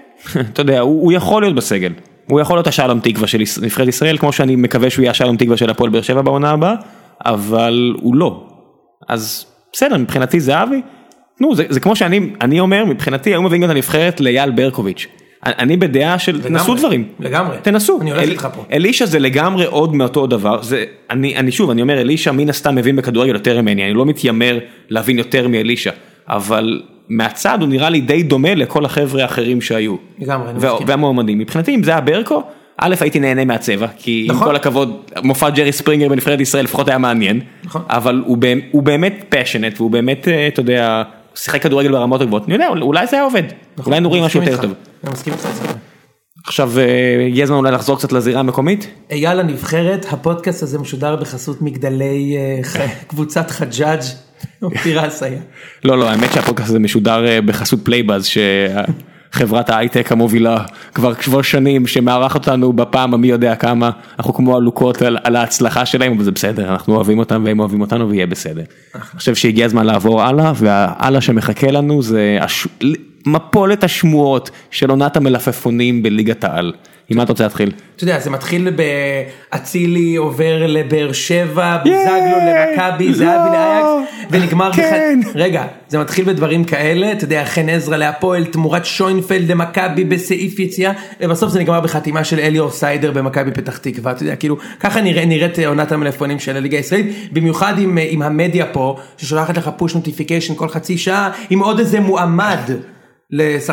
אתה 0.53 0.62
יודע, 0.62 0.79
הוא, 0.79 1.12
יכול 1.13 1.41
להיות 1.41 1.55
בסגל. 1.55 1.91
הוא 2.29 2.39
יכול 2.39 2.58
להיות 2.58 2.67
השלום 2.67 3.00
תקווה 3.00 3.27
של 3.27 3.41
נבחרת 3.62 3.88
ישראל, 3.88 4.17
כמו 4.17 4.32
שאני 4.32 4.55
מקווה 4.55 4.89
שהוא 4.89 5.03
יהיה 5.03 5.12
השלום 5.12 5.38
תקווה 5.38 5.58
של 5.58 5.70
הפועל 5.70 5.89
באר 5.89 6.01
שבע 6.01 6.22
בעונה 6.22 6.50
הבאה, 6.51 6.74
אבל 7.25 7.94
הוא 8.01 8.15
לא. 8.15 8.48
אז 9.10 9.46
בסדר, 9.74 9.98
מבחינתי 9.98 10.39
זהבי, 10.39 10.82
נו, 11.41 11.55
זה, 11.55 11.63
זה 11.70 11.79
כמו 11.79 11.96
שאני 11.96 12.20
אני 12.41 12.60
אומר, 12.60 12.86
מבחינתי 12.86 13.29
היו 13.29 13.41
מביאים 13.41 13.63
את 13.63 13.70
הנבחרת 13.70 14.22
לאייל 14.22 14.51
ברקוביץ'. 14.51 15.08
אני- 15.46 15.53
אני 15.60 15.77
בדעה 15.77 16.20
של 16.20 16.36
לגמרי, 16.36 16.50
תנסו 16.50 16.75
דברים. 16.75 17.08
לגמרי. 17.20 17.58
תנסו. 17.62 18.01
אני 18.01 18.12
הולך 18.12 18.24
אל- 18.24 18.29
איתך 18.32 18.48
פה. 18.55 18.63
אלישע 18.74 19.05
זה 19.05 19.20
לגמרי 19.20 19.65
עוד 19.65 19.96
מאותו 19.96 20.27
דבר, 20.27 20.62
זה, 20.62 20.84
אני, 21.10 21.36
אני 21.38 21.51
שוב, 21.51 21.70
אני 21.70 21.82
אומר, 21.82 22.01
אלישע 22.01 22.32
מן 22.32 22.50
הסתם 22.50 22.75
מבין 22.75 22.96
בכדורגל 22.96 23.34
יותר 23.34 23.62
ממני, 23.62 23.84
אני 23.86 23.94
לא 23.94 24.05
מתיימר 24.05 24.60
להבין 24.89 25.17
יותר 25.17 25.48
מאלישע, 25.48 25.91
אבל 26.29 26.82
מהצד 27.09 27.57
הוא 27.62 27.69
נראה 27.69 27.89
לי 27.89 28.01
די 28.01 28.24
דומה 28.24 28.55
לכל 28.55 28.85
החבר'ה 28.85 29.21
האחרים 29.21 29.62
שהיו. 29.62 29.95
לגמרי, 30.19 30.50
אני 30.50 30.57
מסכים. 30.57 30.88
והמועמדים 30.88 31.38
מבחינתי 31.39 31.75
אם 31.75 31.83
זה 31.83 31.91
היה 31.91 32.01
ברקו 32.01 32.43
א' 32.81 32.95
הייתי 33.01 33.19
נהנה 33.19 33.45
מהצבע 33.45 33.88
כי 33.97 34.25
עם 34.29 34.35
נכון. 34.35 34.47
כל 34.47 34.55
הכבוד 34.55 34.97
מופע 35.24 35.50
ג'רי 35.50 35.71
ספרינגר 35.71 36.09
בנבחרת 36.09 36.39
ישראל 36.39 36.63
לפחות 36.63 36.88
היה 36.88 36.97
מעניין 36.97 37.41
נכון. 37.63 37.81
אבל 37.89 38.24
הוא 38.25 38.38
באמת- 38.38 38.63
הוא 38.71 38.83
באמת 38.83 39.25
פשנט 39.29 39.74
והוא 39.77 39.91
באמת 39.91 40.27
אה, 40.27 40.47
אתה 40.47 40.59
יודע 40.59 41.03
שיחק 41.35 41.62
כדורגל 41.63 41.91
ברמות 41.91 42.21
הגבוהות 42.21 42.45
אני 42.45 42.53
יודע 42.53 42.67
אולי 42.67 43.07
זה 43.07 43.15
היה 43.15 43.25
עובד 43.25 43.43
אולי 43.85 44.00
נורים 44.00 44.21
אני 44.21 44.27
משהו 44.27 44.41
יותר 44.41 44.62
טוב. 44.62 44.74
אני 45.03 45.12
מסכים 45.12 45.33
איתך. 45.33 45.47
עכשיו 46.47 46.71
אה, 46.79 47.25
הגיע 47.27 47.43
הזמן 47.43 47.57
אולי 47.57 47.71
לחזור 47.71 47.97
קצת 47.97 48.12
לזירה 48.12 48.39
המקומית. 48.39 48.88
אייל 49.12 49.39
הנבחרת, 49.39 50.05
הפודקאסט 50.12 50.63
הזה 50.63 50.79
משודר 50.79 51.15
בחסות 51.15 51.62
מגדלי 51.62 52.38
אה, 52.38 52.88
קבוצת 53.07 53.51
חג'אג' 53.51 54.01
אופירה 54.61 55.07
אסיה. 55.07 55.39
לא 55.85 55.97
לא 55.97 56.09
האמת 56.09 56.33
שהפודקאסט 56.33 56.69
הזה 56.69 56.79
משודר 56.79 57.27
אה, 57.27 57.41
בחסות 57.41 57.79
Playbuzz 57.83 58.25
שחברת 58.25 59.69
ההייטק 59.69 60.11
המובילה 60.11 60.57
כבר 60.93 61.13
כבר 61.13 61.41
שנים 61.41 61.87
שמארחת 61.87 62.35
אותנו 62.35 62.73
בפעם 62.73 63.13
המי 63.13 63.27
יודע 63.27 63.55
כמה 63.55 63.91
אנחנו 64.19 64.33
כמו 64.33 64.57
עלוקות 64.57 65.01
על, 65.01 65.17
על 65.23 65.35
ההצלחה 65.35 65.85
שלהם 65.85 66.13
אבל 66.13 66.23
זה 66.23 66.31
בסדר 66.31 66.69
אנחנו 66.71 66.95
אוהבים 66.95 67.19
אותם 67.19 67.43
והם 67.45 67.59
אוהבים 67.59 67.81
אותנו 67.81 68.09
ויהיה 68.09 68.27
בסדר. 68.27 68.63
אני 68.95 69.03
חושב 69.03 69.35
שהגיע 69.35 69.65
הזמן 69.65 69.85
לעבור 69.85 70.21
הלאה 70.21 70.51
וההלאה 70.55 71.21
שמחכה 71.21 71.71
לנו 71.71 72.01
זה 72.01 72.37
הש... 72.41 72.67
מפולת 73.25 73.83
השמועות 73.83 74.49
של 74.71 74.89
עונת 74.89 75.17
המלפפונים 75.17 76.03
בליגת 76.03 76.43
העל. 76.43 76.73
עם 77.09 77.17
מה 77.17 77.24
אתה 77.24 77.31
רוצה 77.31 77.43
להתחיל? 77.43 77.71
אתה 77.95 78.03
יודע, 78.03 78.19
זה 78.19 78.29
מתחיל 78.29 78.69
באצילי 79.51 80.15
עובר 80.15 80.67
לבאר 80.67 81.12
שבע, 81.12 81.77
בוזגלו 81.77 82.38
למכבי, 82.47 83.13
זהבי 83.13 83.50
לאייקס, 83.51 84.12
ונגמר 84.31 84.74
כן. 84.74 85.19
בח... 85.24 85.29
רגע, 85.35 85.65
זה 85.88 86.00
מתחיל 86.00 86.25
בדברים 86.25 86.63
כאלה, 86.63 87.12
אתה 87.12 87.24
יודע, 87.24 87.45
חן 87.45 87.69
עזרא 87.69 87.97
להפועל 87.97 88.45
תמורת 88.45 88.85
שוינפלד 88.85 89.51
למכבי 89.51 90.03
בסעיף 90.03 90.59
יציאה, 90.59 90.91
ובסוף 91.21 91.51
זה 91.51 91.59
נגמר 91.59 91.81
בחתימה 91.81 92.24
של 92.24 92.39
אליאור 92.39 92.71
סיידר 92.71 93.12
במכבי 93.12 93.51
פתח 93.51 93.77
תקווה, 93.77 94.12
אתה 94.12 94.24
יודע, 94.24 94.35
כאילו, 94.35 94.57
ככה 94.79 95.01
נראית 95.01 95.59
עונת 95.59 95.91
המלפפונים 95.91 96.39
של 96.39 96.57
הליגה 96.57 96.77
הישראלית, 96.77 97.33
במיוחד 97.33 97.79
עם, 97.79 97.97
עם 98.01 98.21
המדיה 98.21 98.65
פה, 98.65 98.97
ששולחת 99.17 99.57
לך 99.57 99.69
push 99.77 99.95
notification 99.95 100.55
כל 100.55 100.69
חצי 100.69 100.97
שעה, 100.97 101.31
עם 101.50 101.59
עוד 101.59 101.79
איזה 101.79 102.00
מועמד. 102.00 102.59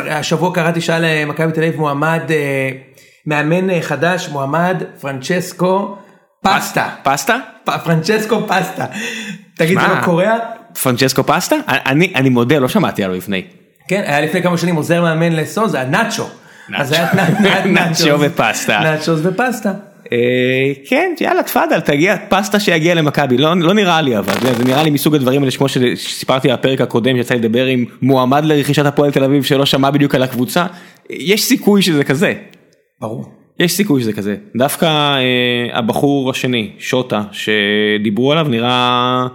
השבוע 0.09 0.53
קראתי 0.53 0.81
שעה 0.81 0.99
למכבי 0.99 1.51
תל 1.51 1.63
אביב 1.63 1.79
מועמד 1.79 2.21
אה, 2.29 2.69
מאמן 3.25 3.69
אה, 3.69 3.81
חדש 3.81 4.29
מועמד 4.29 4.83
פרנצ'סקו 5.01 5.95
פסטה 6.41 6.89
פסטה? 7.03 7.37
פרנצ'סקו 7.83 8.47
פסטה 8.47 8.85
תגיד 9.57 9.79
זה 9.79 9.85
שמע. 9.85 9.99
לא 9.99 10.05
קוריאה 10.05 10.35
פרנצ'סקו 10.83 11.23
פסטה? 11.23 11.55
אני 11.67 12.11
אני 12.15 12.29
מודה 12.29 12.59
לא 12.59 12.67
שמעתי 12.67 13.03
עליו 13.03 13.17
לפני. 13.17 13.41
כן 13.87 14.03
היה 14.05 14.21
לפני 14.21 14.43
כמה 14.43 14.57
שנים 14.57 14.75
עוזר 14.75 15.01
מאמן 15.01 15.31
לסוזה 15.33 15.83
נאצ'ו 15.83 16.23
אז 16.75 16.91
היה 16.91 17.07
נאצ'ו 17.65 18.09
ופסטה. 18.21 18.79
נאצ'וס 18.79 19.19
ופסטה 19.23 19.73
אה, 20.11 20.17
כן 20.89 21.11
יאללה 21.21 21.43
תפאדל 21.43 21.79
תגיע 21.79 22.15
פסטה 22.29 22.59
שיגיע 22.59 22.95
למכבי 22.95 23.37
לא 23.37 23.57
לא 23.57 23.73
נראה 23.73 24.01
לי 24.01 24.17
אבל 24.17 24.33
זה- 24.41 24.53
זה 24.53 24.63
נראה 24.63 24.83
לי 24.83 24.89
מסוג 24.89 25.15
הדברים 25.15 25.41
האלה 25.41 25.51
שמו 25.51 25.67
שסיפרתי 25.69 26.47
בפרק 26.53 26.81
הקודם 26.81 27.17
שיצא 27.17 27.33
לי 27.33 27.39
לדבר 27.39 27.65
עם 27.65 27.85
מועמד 28.01 28.45
לרכישת 28.45 28.85
הפועל 28.85 29.11
תל 29.11 29.23
אביב 29.23 29.43
שלא 29.43 29.65
שמע 29.65 29.89
בדיוק 29.91 30.15
על 30.15 30.23
הקבוצה 30.23 30.65
יש 31.09 31.43
סיכוי 31.43 31.81
שזה 31.81 32.03
כזה 32.03 32.33
ברור. 33.01 33.25
יש 33.59 33.73
סיכוי 33.73 34.01
שזה 34.01 34.13
כזה. 34.13 34.35
דווקא 34.57 34.85
אה, 34.85 35.77
הבחור 35.77 36.29
השני 36.29 36.71
שוטה 36.79 37.23
שדיברו 37.31 38.31
עליו 38.31 38.47
נראה 38.49 39.27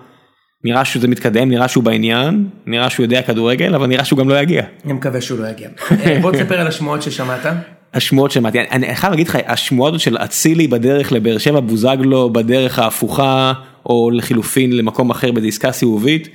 נראה 0.64 0.84
שזה 0.84 1.08
מתקדם 1.08 1.48
נראה 1.48 1.68
שהוא 1.68 1.84
בעניין 1.84 2.48
נראה 2.66 2.90
שהוא 2.90 3.04
יודע 3.04 3.22
כדורגל 3.22 3.74
אבל 3.74 3.86
נראה 3.86 4.04
שהוא 4.04 4.18
גם 4.18 4.28
לא 4.28 4.40
יגיע. 4.40 4.62
אני 4.84 4.92
מקווה 4.92 5.20
שהוא 5.20 5.38
לא 5.38 5.48
יגיע. 5.48 5.68
אה, 5.90 6.18
בוא 6.22 6.32
תספר 6.32 6.60
על 6.60 6.66
השמועות 6.66 7.02
ששמעת. 7.02 7.46
השמועות 7.94 8.30
שמעתי, 8.30 8.60
אני 8.60 8.94
חייב 8.94 9.10
להגיד 9.10 9.28
לך, 9.28 9.38
השמועות 9.46 10.00
של 10.00 10.16
אצילי 10.16 10.66
בדרך 10.66 11.12
לבאר 11.12 11.38
שבע, 11.38 11.60
בוזגלו 11.60 12.32
בדרך 12.32 12.78
ההפוכה, 12.78 13.52
או 13.86 14.10
לחילופין 14.10 14.76
למקום 14.76 15.10
אחר 15.10 15.32
בעסקה 15.32 15.72
סיבובית, 15.72 16.28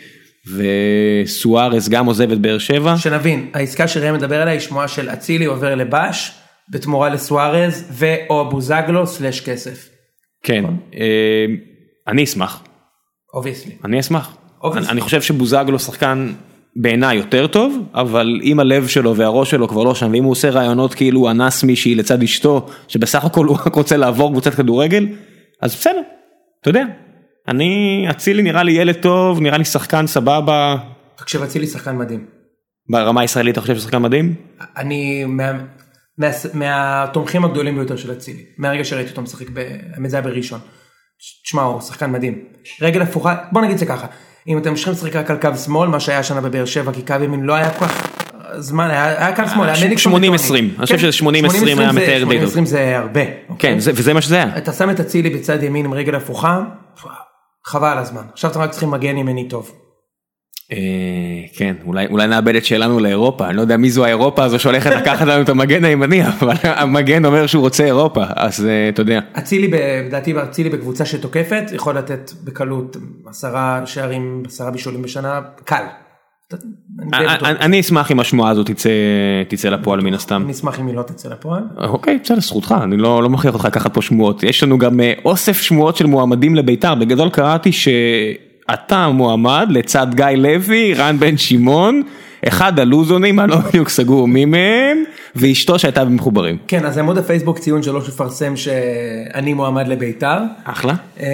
וסוארס 0.55 1.89
גם 1.89 2.05
עוזב 2.05 2.31
את 2.31 2.39
באר 2.39 2.57
שבע. 2.57 2.97
שנבין 2.97 3.47
העסקה 3.53 3.87
שראם 3.87 4.13
מדבר 4.13 4.41
עליה 4.41 4.53
היא 4.53 4.59
שמועה 4.59 4.87
של 4.87 5.09
אצילי 5.09 5.45
עובר 5.45 5.75
לבאש 5.75 6.31
בתמורה 6.73 7.09
לסוארז 7.09 7.85
ואו 7.91 8.49
בוזגלו 8.49 9.07
slash 9.07 9.41
כסף. 9.41 9.89
כן, 10.43 10.65
אה, 10.93 11.45
אני 12.07 12.23
אשמח, 12.23 12.63
obviously. 13.33 13.75
אני 13.85 13.99
אשמח. 13.99 14.37
Obviously. 14.63 14.89
אני, 14.89 15.01
חושב 15.01 15.21
שבוזגלו 15.21 15.79
שחקן 15.79 16.33
בעיניי 16.75 17.17
יותר 17.17 17.47
טוב, 17.47 17.77
אבל 17.93 18.39
אם 18.43 18.59
הלב 18.59 18.87
שלו 18.87 19.15
והראש 19.15 19.51
שלו 19.51 19.67
כבר 19.67 19.83
לא 19.83 19.95
שם, 19.95 20.11
ואם 20.11 20.23
הוא 20.23 20.31
עושה 20.31 20.49
ראיונות 20.49 20.93
כאילו 20.93 21.19
הוא 21.19 21.31
אנס 21.31 21.63
מישהי 21.63 21.95
לצד 21.95 22.23
אשתו, 22.23 22.69
שבסך 22.87 23.25
הכל 23.25 23.45
הוא 23.45 23.57
רק 23.65 23.75
רוצה 23.75 23.97
לעבור 23.97 24.31
קבוצת 24.31 24.53
כדורגל, 24.53 25.07
אז 25.61 25.75
בסדר, 25.75 26.01
אתה 26.61 26.69
יודע. 26.69 26.83
אני, 27.47 28.05
אצילי 28.09 28.41
נראה 28.41 28.63
לי 28.63 28.71
ילד 28.71 28.95
טוב, 28.95 29.41
נראה 29.41 29.57
לי 29.57 29.65
שחקן 29.65 30.07
סבבה, 30.07 30.75
תקשיב 31.15 31.43
אצילי 31.43 31.67
שחקן 31.67 31.97
מדהים. 31.97 32.25
ברמה 32.89 33.21
הישראלית 33.21 33.53
אתה 33.53 33.61
חושב 33.61 33.73
שהוא 33.73 33.83
שחקן 33.83 34.01
מדהים? 34.01 34.35
אני 34.77 35.25
מה, 36.17 36.27
מה, 36.27 36.59
מהתומכים 37.05 37.45
הגדולים 37.45 37.75
ביותר 37.75 37.95
של 37.95 38.11
אצילי 38.11 38.43
מהרגע 38.57 38.83
שראיתי 38.83 39.09
אותו 39.09 39.21
משחק 39.21 39.45
האמת 39.95 40.09
זה 40.09 40.17
היה 40.17 40.23
בראשון. 40.23 40.59
תשמע 41.43 41.61
הוא 41.61 41.81
שחקן 41.81 42.11
מדהים. 42.11 42.43
רגל 42.81 43.01
הפוכה 43.01 43.35
בוא 43.51 43.61
נגיד 43.61 43.77
זה 43.77 43.85
ככה 43.85 44.07
אם 44.47 44.57
אתם 44.57 44.69
ממשיכים 44.69 44.93
לשחק 44.93 45.15
רק 45.15 45.31
על 45.31 45.37
קו 45.37 45.57
שמאל 45.65 45.89
מה 45.89 45.99
שהיה 45.99 46.19
השנה 46.19 46.41
בבאר 46.41 46.65
שבע 46.65 46.93
כי 46.93 47.01
קו 47.01 47.15
ימין 47.23 47.43
לא 47.43 47.53
היה 47.53 47.71
כל 47.71 47.85
כך 47.85 48.07
זמן 48.57 48.89
היה, 48.89 49.25
היה 49.25 49.35
קו 49.35 49.43
שמאל. 49.53 49.69
היה 49.69 49.85
מליקסון 49.85 50.13
80-20, 50.13 50.15
וטוני. 50.15 50.59
אני 50.59 50.69
חושב 50.81 50.97
כן, 50.97 51.11
שזה 51.11 51.25
80-20 51.25 51.79
היה 51.79 51.91
מתאר 51.91 52.23
די 52.29 52.39
טוב. 52.39 52.53
80-20 52.57 52.65
זה 52.65 52.97
הרבה. 52.97 53.21
אוקיי? 53.49 53.73
כן, 53.73 53.79
זה, 53.79 53.91
וזה 53.95 54.13
מה 54.13 54.21
שזה 54.21 54.35
היה. 54.35 54.57
אתה 54.57 54.73
שם 54.73 54.89
את 54.89 54.99
אצילי 54.99 55.29
בצד 55.29 55.63
ימין 55.63 55.85
עם 55.85 55.93
רגל 55.93 56.15
הפוכה 56.15 56.61
חבל 57.65 57.97
הזמן 57.97 58.23
עכשיו 58.33 58.51
אתם 58.51 58.59
רק 58.59 58.71
צריכים 58.71 58.91
מגן 58.91 59.17
ימני 59.17 59.49
טוב. 59.49 59.71
אה, 60.71 60.77
כן, 61.57 61.75
אולי, 61.85 62.05
אולי 62.05 62.27
נאבד 62.27 62.55
את 62.55 62.65
שלנו 62.65 62.99
לאירופה, 62.99 63.47
אני 63.47 63.57
לא 63.57 63.61
יודע 63.61 63.77
מי 63.77 63.89
זו 63.89 64.05
האירופה 64.05 64.43
הזו 64.43 64.59
שהולכת 64.59 64.91
לקחת 64.91 65.27
לנו 65.27 65.43
את 65.43 65.49
המגן 65.49 65.85
הימני, 65.85 66.27
אבל 66.39 66.55
המגן 66.63 67.25
אומר 67.25 67.47
שהוא 67.47 67.61
רוצה 67.61 67.85
אירופה, 67.85 68.23
אז 68.35 68.65
אה, 68.65 68.89
אתה 68.89 69.01
יודע. 69.01 69.19
אצילי 69.37 69.71
לדעתי 70.05 70.33
אצילי 70.43 70.69
בקבוצה 70.69 71.05
שתוקפת 71.05 71.63
יכול 71.73 71.97
לתת 71.97 72.31
בקלות 72.43 72.97
עשרה 73.27 73.81
שערים 73.85 74.43
עשרה 74.45 74.71
בישולים 74.71 75.01
בשנה 75.01 75.41
קל. 75.65 75.83
אני 77.13 77.25
בטוח. 77.35 77.47
אני 77.49 77.79
אשמח 77.79 78.11
אם 78.11 78.19
השמועה 78.19 78.51
הזו 78.51 78.63
תצא, 79.49 79.69
לפועל 79.71 80.01
מן 80.01 80.13
הסתם. 80.13 80.41
אני 80.45 80.51
אשמח 80.51 80.79
אם 80.79 80.87
היא 80.87 80.95
לא 80.95 81.01
תצא 81.01 81.29
לפועל. 81.29 81.63
אוקיי, 81.77 82.19
בסדר, 82.23 82.39
זכותך, 82.39 82.75
אני 82.83 82.97
לא, 82.97 83.23
לא 83.23 83.29
מכריח 83.29 83.53
אותך 83.53 83.65
לקחת 83.65 83.93
פה 83.93 84.01
שמועות. 84.01 84.43
יש 84.43 84.63
לנו 84.63 84.77
גם 84.77 84.99
אה, 84.99 85.13
אוסף 85.25 85.61
שמועות 85.61 85.95
של 85.95 86.05
מועמדים 86.05 86.55
לביתר. 86.55 86.95
בגדול 86.95 87.29
קראתי 87.29 87.71
שאתה 88.71 89.07
מועמד 89.07 89.67
לצד 89.69 90.07
גיא 90.15 90.25
לוי, 90.25 90.93
רן 90.93 91.19
בן 91.19 91.37
שמעון, 91.37 92.01
אחד 92.47 92.79
הלוזונים, 92.79 93.39
אני 93.39 93.51
לא 93.51 93.57
בדיוק 93.57 93.89
סגור 93.89 94.27
מי 94.27 94.45
מהם, 94.45 95.03
ואשתו 95.35 95.79
שהייתה 95.79 96.05
במחוברים. 96.05 96.57
כן 96.67 96.85
אז 96.85 96.97
עמוד 96.97 97.17
הפייסבוק 97.17 97.59
ציון 97.59 97.83
שלוש 97.83 98.07
מפרסם 98.09 98.55
שאני 98.55 99.53
מועמד 99.53 99.87
לביתר. 99.87 100.37
אחלה. 100.63 100.93
אה, 101.19 101.27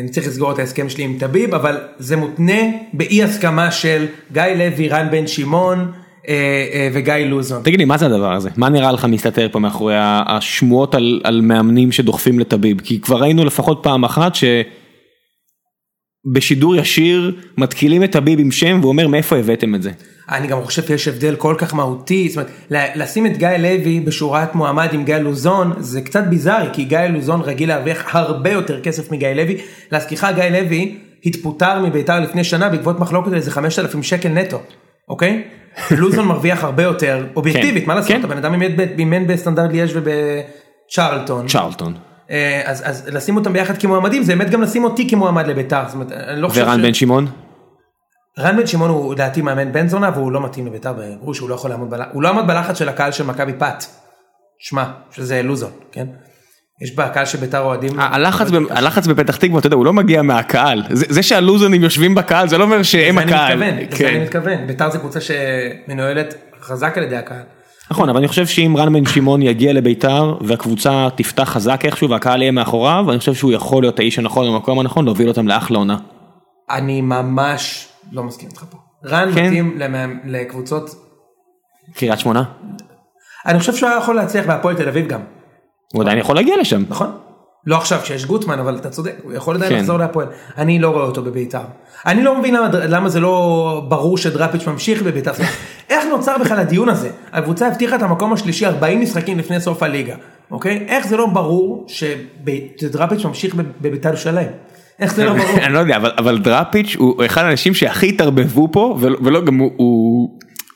אני 0.00 0.08
צריך 0.08 0.26
לסגור 0.26 0.52
את 0.52 0.58
ההסכם 0.58 0.88
שלי 0.88 1.04
עם 1.04 1.16
טביב 1.18 1.54
אבל 1.54 1.76
זה 1.98 2.16
מותנה 2.16 2.62
באי 2.92 3.22
הסכמה 3.22 3.70
של 3.70 4.06
גיא 4.32 4.42
לוי 4.42 4.88
רן 4.88 5.08
בן 5.10 5.26
שמעון 5.26 5.92
אה, 6.28 6.34
אה, 6.72 6.88
וגיא 6.92 7.14
לוזון. 7.14 7.62
תגיד 7.62 7.78
לי, 7.78 7.84
מה 7.84 7.98
זה 7.98 8.06
הדבר 8.06 8.32
הזה? 8.32 8.50
מה 8.56 8.68
נראה 8.68 8.92
לך 8.92 9.04
מסתתר 9.04 9.48
פה 9.52 9.58
מאחורי 9.58 9.94
השמועות 9.98 10.94
על, 10.94 11.20
על 11.24 11.40
מאמנים 11.40 11.92
שדוחפים 11.92 12.38
לטביב? 12.38 12.80
כי 12.80 13.00
כבר 13.00 13.16
ראינו 13.22 13.44
לפחות 13.44 13.80
פעם 13.82 14.04
אחת 14.04 14.34
שבשידור 16.26 16.76
ישיר 16.76 17.36
מתקילים 17.58 18.04
את 18.04 18.12
טביב 18.12 18.40
עם 18.40 18.50
שם 18.50 18.78
והוא 18.80 18.88
אומר 18.88 19.08
מאיפה 19.08 19.36
הבאתם 19.36 19.74
את 19.74 19.82
זה. 19.82 19.90
אני 20.28 20.46
גם 20.46 20.62
חושב 20.62 20.82
שיש 20.82 21.08
הבדל 21.08 21.36
כל 21.36 21.54
כך 21.58 21.74
מהותי, 21.74 22.28
זאת 22.28 22.36
אומרת, 22.70 22.96
לשים 22.96 23.26
את 23.26 23.36
גיא 23.36 23.48
לוי 23.48 24.00
בשורת 24.00 24.54
מועמד 24.54 24.88
עם 24.92 25.04
גיא 25.04 25.16
לוזון 25.16 25.72
זה 25.78 26.00
קצת 26.00 26.24
ביזארי, 26.24 26.68
כי 26.72 26.84
גיא 26.84 26.98
לוזון 26.98 27.40
רגיל 27.40 27.68
להרוויח 27.68 28.16
הרבה 28.16 28.50
יותר 28.50 28.80
כסף 28.80 29.12
מגיא 29.12 29.28
לוי. 29.28 29.56
להזכירך 29.92 30.24
גיא 30.34 30.44
לוי 30.44 30.98
התפוטר 31.24 31.80
מביתר 31.80 32.20
לפני 32.20 32.44
שנה 32.44 32.68
בעקבות 32.68 33.00
מחלוקת 33.00 33.28
על 33.28 33.34
איזה 33.34 33.50
5,000 33.50 34.02
שקל 34.02 34.28
נטו, 34.28 34.60
אוקיי? 35.08 35.42
לוזון 35.98 36.26
מרוויח 36.26 36.64
הרבה 36.64 36.82
יותר, 36.82 37.26
אובייקטיבית, 37.36 37.82
כן, 37.82 37.88
מה 37.88 37.94
לעשות, 37.94 38.12
כן. 38.12 38.24
הבן 38.24 38.36
אדם 38.36 38.62
אימן 38.98 39.26
בסטנדרט 39.26 39.70
ליאז' 39.72 39.90
ובצ'רלטון. 39.96 41.46
צ'רלטון. 41.48 42.11
אה, 42.32 42.62
אז, 42.64 42.82
אז 42.84 43.08
לשים 43.12 43.36
אותם 43.36 43.52
ביחד 43.52 43.78
כמועמדים 43.78 44.22
זה 44.22 44.36
באמת 44.36 44.50
גם 44.50 44.62
לשים 44.62 44.84
אותי 44.84 45.10
כמועמד 45.10 45.46
לביתר, 45.46 45.82
זאת 45.86 45.94
אומרת, 45.94 46.12
אני 46.12 46.40
לא 46.42 46.48
חושב 46.48 46.62
ורן 46.66 46.78
ש- 46.80 46.82
בן 46.82 46.94
שמעון? 46.94 47.26
רן 48.38 48.56
בן 48.56 48.66
שמעון 48.66 48.90
הוא 48.90 49.14
לדעתי 49.14 49.42
מאמן 49.42 49.72
בן 49.72 49.88
זונה 49.88 50.10
והוא 50.14 50.32
לא 50.32 50.44
מתאים 50.44 50.66
לביתר 50.66 50.92
ברור 51.20 51.34
שהוא 51.34 51.48
לא 51.50 51.54
יכול 51.54 51.70
לעמוד 51.70 51.90
בלחץ, 51.90 52.08
הוא 52.12 52.22
לא 52.22 52.28
עמד 52.28 52.46
בלחץ 52.46 52.78
של 52.78 52.88
הקהל 52.88 53.12
של 53.12 53.24
מכבי 53.24 53.52
פת. 53.58 53.84
שמע, 54.58 54.84
שזה 55.10 55.42
לוזון, 55.42 55.70
כן? 55.92 56.06
יש 56.82 56.96
בקהל 56.96 57.24
של 57.24 57.38
בית"ר 57.38 57.58
אוהדים. 57.60 58.00
הלחץ, 58.00 58.50
ב- 58.50 58.56
הלחץ 58.72 59.06
בפתח 59.06 59.36
תקווה, 59.36 59.58
אתה 59.58 59.66
יודע, 59.66 59.76
הוא 59.76 59.84
לא 59.84 59.92
מגיע 59.92 60.22
מהקהל. 60.22 60.82
זה, 60.90 61.06
זה 61.08 61.22
שהלוזונים 61.22 61.82
יושבים 61.82 62.14
בקהל, 62.14 62.48
זה 62.48 62.58
לא 62.58 62.64
אומר 62.64 62.82
שהם 62.82 63.14
לזה 63.18 63.22
אני 63.24 63.32
הקהל. 63.34 63.56
מתכוון, 63.58 63.78
לזה 63.88 63.96
כן. 63.96 64.06
אני 64.06 64.18
מתכוון. 64.24 64.66
בית"ר 64.66 64.90
זה 64.90 64.98
קבוצה 64.98 65.18
שמנוהלת 65.20 66.34
חזק 66.62 66.98
על 66.98 67.04
ידי 67.04 67.16
הקהל. 67.16 67.42
נכון, 67.92 68.08
אבל 68.08 68.18
אני 68.18 68.28
חושב 68.28 68.46
שאם 68.46 68.74
רן 68.78 68.92
בן 68.92 69.06
שמעון 69.06 69.42
יגיע 69.42 69.72
לביתר 69.72 70.36
והקבוצה 70.40 71.08
תפתח 71.16 71.42
חזק 71.42 71.80
איכשהו 71.84 72.10
והקהל 72.10 72.42
יהיה 72.42 72.52
מאחוריו, 72.52 73.04
אני 73.10 73.18
חושב 73.18 73.34
שהוא 73.34 73.52
יכול 73.52 73.82
להיות 73.82 73.98
האיש 73.98 74.18
הנכון 74.18 74.46
במקום 74.52 74.78
הנכון 74.78 75.04
להוביל 75.04 75.28
אותם 75.28 75.48
לאחלה 75.48 75.78
עונה. 75.78 75.96
אני 76.70 77.00
ממש 77.00 77.88
לא 78.12 78.22
מסכים 78.22 78.48
איתך 78.48 78.64
פה. 78.70 78.78
רן 79.06 79.32
כן? 79.34 79.46
מתאים 79.46 79.78
למאמן- 79.78 80.18
לקבוצות, 80.24 80.90
קריית 81.94 82.18
שמונה, 82.18 82.42
אני 83.46 83.58
חושב 83.58 83.74
שהוא 83.74 83.88
היה 83.88 83.98
יכול 83.98 84.16
להצליח 84.16 84.46
בהפועל 84.46 84.76
תל 84.76 84.88
אביב 84.88 85.06
גם, 85.06 85.20
הוא 85.92 86.02
עדיין 86.02 86.18
יכול 86.18 86.34
להגיע 86.36 86.56
לשם. 86.60 86.82
נכון? 86.88 87.10
לא 87.66 87.76
עכשיו 87.76 87.98
כשיש 88.02 88.24
גוטמן 88.26 88.58
אבל 88.58 88.76
אתה 88.76 88.90
צודק, 88.90 89.14
הוא 89.22 89.32
יכול 89.32 89.56
עדיין 89.56 89.72
כן. 89.72 89.78
לחזור 89.78 89.98
להפועל. 89.98 90.26
אני 90.58 90.78
לא 90.78 90.88
רואה 90.88 91.04
אותו 91.04 91.22
בבית"ר. 91.22 91.58
אני 92.06 92.22
לא 92.22 92.38
מבין 92.38 92.54
למה, 92.54 92.68
למה 92.88 93.08
זה 93.08 93.20
לא 93.20 93.84
ברור 93.88 94.18
שדראפיץ' 94.18 94.66
ממשיך 94.66 95.02
בבית"ר. 95.02 95.30
איך 95.90 96.04
נוצר 96.10 96.36
בכלל 96.40 96.58
הדיון 96.58 96.88
הזה? 96.88 97.10
הקבוצה 97.32 97.66
הבטיחה 97.66 97.96
את 97.96 98.02
המקום 98.02 98.32
השלישי 98.32 98.66
40 98.66 99.00
משחקים 99.00 99.38
לפני 99.38 99.60
סוף 99.60 99.82
הליגה, 99.82 100.14
אוקיי? 100.50 100.84
איך 100.88 101.06
זה 101.06 101.16
לא 101.16 101.26
ברור 101.26 101.86
שדראפיץ' 101.88 103.24
ממשיך 103.24 103.54
בב- 103.54 103.64
בבית"ר 103.80 104.08
ירושלים? 104.08 104.48
איך 105.00 105.14
זה 105.14 105.24
לא 105.24 105.32
ברור? 105.38 105.58
אני 105.64 105.74
לא 105.74 105.78
יודע, 105.78 105.96
אבל, 105.96 106.10
אבל 106.18 106.38
דראפיץ' 106.38 106.96
הוא 106.98 107.24
אחד 107.26 107.42
האנשים 107.44 107.74
שהכי 107.74 108.08
התערבבו 108.08 108.68
פה, 108.72 108.96
ולא, 109.00 109.18
ולא 109.22 109.40
גם 109.44 109.58
הוא, 109.58 109.70
הוא, 109.76 110.30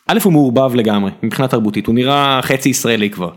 א' 0.06 0.18
הוא 0.24 0.32
מעורבב 0.32 0.74
לגמרי 0.74 1.10
מבחינה 1.22 1.48
תרבותית, 1.48 1.86
הוא 1.86 1.94
נראה 1.94 2.40
חצי 2.42 2.68
ישראלי 2.68 3.10
כבר. 3.10 3.30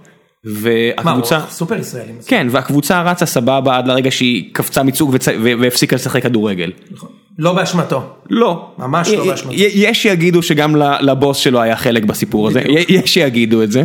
והקבוצה, 0.43 1.39
סופר 1.50 1.79
ישראלי. 1.79 2.12
כן, 2.27 2.48
והקבוצה 2.51 3.01
רצה 3.01 3.25
סבבה 3.25 3.77
עד 3.77 3.88
לרגע 3.88 4.12
שהיא 4.12 4.53
קפצה 4.53 4.84
מצוג 4.84 5.15
והפסיקה 5.43 5.96
לשחק 5.96 6.24
כדורגל. 6.24 6.72
נכון. 6.91 7.10
לא 7.39 7.53
באשמתו. 7.53 8.03
לא. 8.29 8.72
ממש 8.77 9.10
לא 9.10 9.25
באשמתו. 9.25 9.53
יש 9.53 10.03
שיגידו 10.03 10.43
שגם 10.43 10.75
לבוס 11.01 11.38
שלו 11.38 11.62
היה 11.62 11.75
חלק 11.75 12.03
בסיפור 12.03 12.48
הזה, 12.48 12.62
יש 12.89 13.13
שיגידו 13.13 13.63
את 13.63 13.72
זה. 13.72 13.84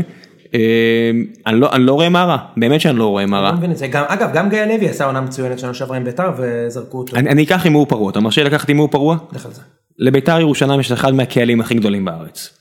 אה, 0.55 0.61
אני 1.47 1.61
לא, 1.61 1.73
אני 1.73 1.85
לא 1.85 1.93
רואה 1.93 2.09
מה 2.09 2.25
רע, 2.25 2.37
באמת 2.57 2.81
שאני 2.81 2.99
לא 2.99 3.07
רואה 3.07 3.27
מה 3.27 3.41
רע. 3.41 3.53
לא. 3.63 3.87
גם, 3.91 4.05
אגב, 4.09 4.31
גם 4.35 4.49
גיא 4.49 4.65
לוי 4.65 4.89
עשה 4.89 5.05
עונה 5.05 5.21
מצוינת 5.21 5.59
שנה 5.59 5.75
שעברה 5.75 5.97
עם 5.97 6.05
בית"ר 6.05 6.31
וזרקו 6.39 6.99
אותו. 6.99 7.17
אני, 7.17 7.31
אני 7.31 7.43
אקח 7.43 7.65
הימור 7.65 7.87
פרוע, 7.87 8.11
אתה 8.11 8.21
מרשה 8.21 8.45
לקחת 8.45 8.69
הימור 8.69 8.89
פרוע? 8.89 9.17
לך 9.33 9.47
על 9.47 9.53
זה. 9.53 9.61
לביתר 9.99 10.41
ירושלים 10.41 10.81
יש 10.81 10.93
אחד 10.93 11.15
מהקהלים 11.15 11.61
הכי 11.61 11.75
גדולים 11.75 12.05
בארץ. 12.05 12.54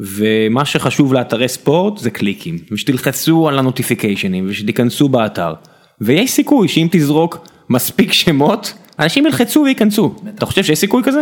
ומה 0.00 0.64
שחשוב 0.64 1.14
לאתרי 1.14 1.48
ספורט 1.48 1.98
זה 1.98 2.10
קליקים, 2.10 2.58
ושתלחצו 2.70 3.48
על 3.48 3.58
הנוטיפיקיישנים 3.58 4.46
ושתיכנסו 4.48 5.08
באתר. 5.08 5.54
ויש 6.00 6.30
סיכוי 6.30 6.68
שאם 6.68 6.88
תזרוק 6.90 7.38
מספיק 7.70 8.12
שמות, 8.12 8.72
אנשים 8.98 9.26
ילחצו 9.26 9.60
וייכנסו. 9.60 10.14
אתה 10.34 10.46
חושב 10.46 10.62
שיש 10.64 10.78
סיכוי 10.78 11.02
כזה? 11.04 11.20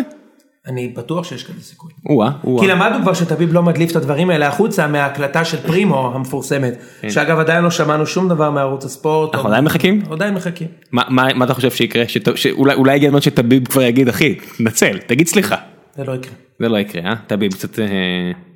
אני 0.67 0.89
בטוח 0.89 1.25
שיש 1.25 1.45
כזה 1.45 1.61
סיכוי. 1.63 1.91
או-אה, 2.07 2.31
או-אה. 2.45 2.63
כי 2.63 2.69
למדנו 2.69 3.03
כבר 3.03 3.15
שטביב 3.15 3.53
לא 3.53 3.63
מדליף 3.63 3.91
את 3.91 3.97
הדברים 3.97 4.31
האלה 4.31 4.49
החוצה 4.49 4.87
מההקלטה 4.87 5.45
של 5.45 5.57
פרימו 5.57 6.13
המפורסמת. 6.15 6.75
שאגב 7.09 7.39
עדיין 7.39 7.65
לא 7.65 7.71
שמענו 7.71 8.07
שום 8.07 8.29
דבר 8.29 8.51
מערוץ 8.51 8.85
הספורט. 8.85 9.35
אנחנו 9.35 9.49
עדיין 9.49 9.65
מחכים? 9.65 10.03
עדיין 10.11 10.35
מחכים. 10.35 10.69
מה, 10.93 11.03
מה, 11.09 11.35
מה 11.35 11.45
אתה 11.45 11.55
חושב 11.55 11.71
שיקרה? 11.71 12.09
שת, 12.09 12.37
שאולי 12.37 12.75
אולי 12.75 12.95
הגיע 12.95 13.09
הזמן 13.09 13.21
שטביב 13.21 13.69
כבר 13.69 13.83
יגיד 13.83 14.09
אחי, 14.09 14.35
תנצל, 14.59 14.99
תגיד 14.99 15.27
סליחה. 15.27 15.57
זה 15.97 16.05
לא 16.05 16.13
יקרה. 16.13 16.33
זה 16.61 16.69
לא 16.69 16.79
יקרה, 16.79 17.03
אה? 17.11 17.15
טביב 17.27 17.53
קצת... 17.53 17.79
אה... 17.79 18.48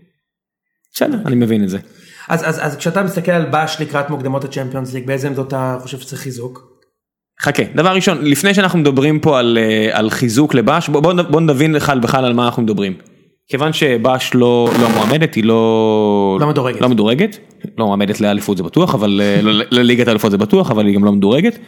בסדר, 0.94 1.16
אני 1.26 1.34
מבין 1.34 1.64
את 1.64 1.68
זה. 1.68 1.78
אז, 2.28 2.48
אז, 2.48 2.58
אז 2.66 2.76
כשאתה 2.76 3.02
מסתכל 3.02 3.32
על 3.32 3.46
בש 3.50 3.76
לקראת 3.80 4.10
מוקדמות 4.10 4.44
הצ'מפיונס 4.44 4.94
ליג 4.94 5.06
באיזה 5.06 5.28
עמדות 5.28 5.48
אתה 5.48 5.78
חושב 5.82 5.98
שצריך 5.98 6.22
חיזוק? 6.22 6.72
חכה, 7.40 7.62
דבר 7.74 7.90
ראשון, 7.94 8.18
לפני 8.24 8.54
שאנחנו 8.54 8.78
מדברים 8.78 9.20
פה 9.20 9.38
על, 9.38 9.58
אה, 9.60 9.98
על 9.98 10.10
חיזוק 10.10 10.54
לבש, 10.54 10.88
בוא, 10.88 11.00
בוא, 11.00 11.12
בוא 11.12 11.40
נבין 11.40 11.72
בכלל 11.72 12.00
בכלל 12.00 12.24
על 12.24 12.32
מה 12.32 12.46
אנחנו 12.46 12.62
מדברים. 12.62 12.94
כיוון 13.48 13.72
שבש 13.72 14.30
לא, 14.34 14.70
לא 14.80 14.88
מועמדת, 14.88 15.34
היא 15.34 15.44
לא... 15.44 16.38
לא 16.40 16.46
מדורגת. 16.46 16.80
לא 16.80 16.88
מדורגת, 16.88 17.38
לא 17.78 17.86
מועמדת 17.86 18.20
לאליפות 18.20 18.56
זה 18.56 18.62
בטוח, 18.62 18.94
אבל 18.94 19.20
אה, 19.24 19.42
לא- 19.42 19.64
לליגת 19.70 20.08
האליפות 20.08 20.30
זה 20.30 20.38
בטוח, 20.38 20.70
אבל 20.70 20.86
היא 20.86 20.94
גם 20.94 21.04
לא 21.04 21.12
מדורגת. 21.12 21.58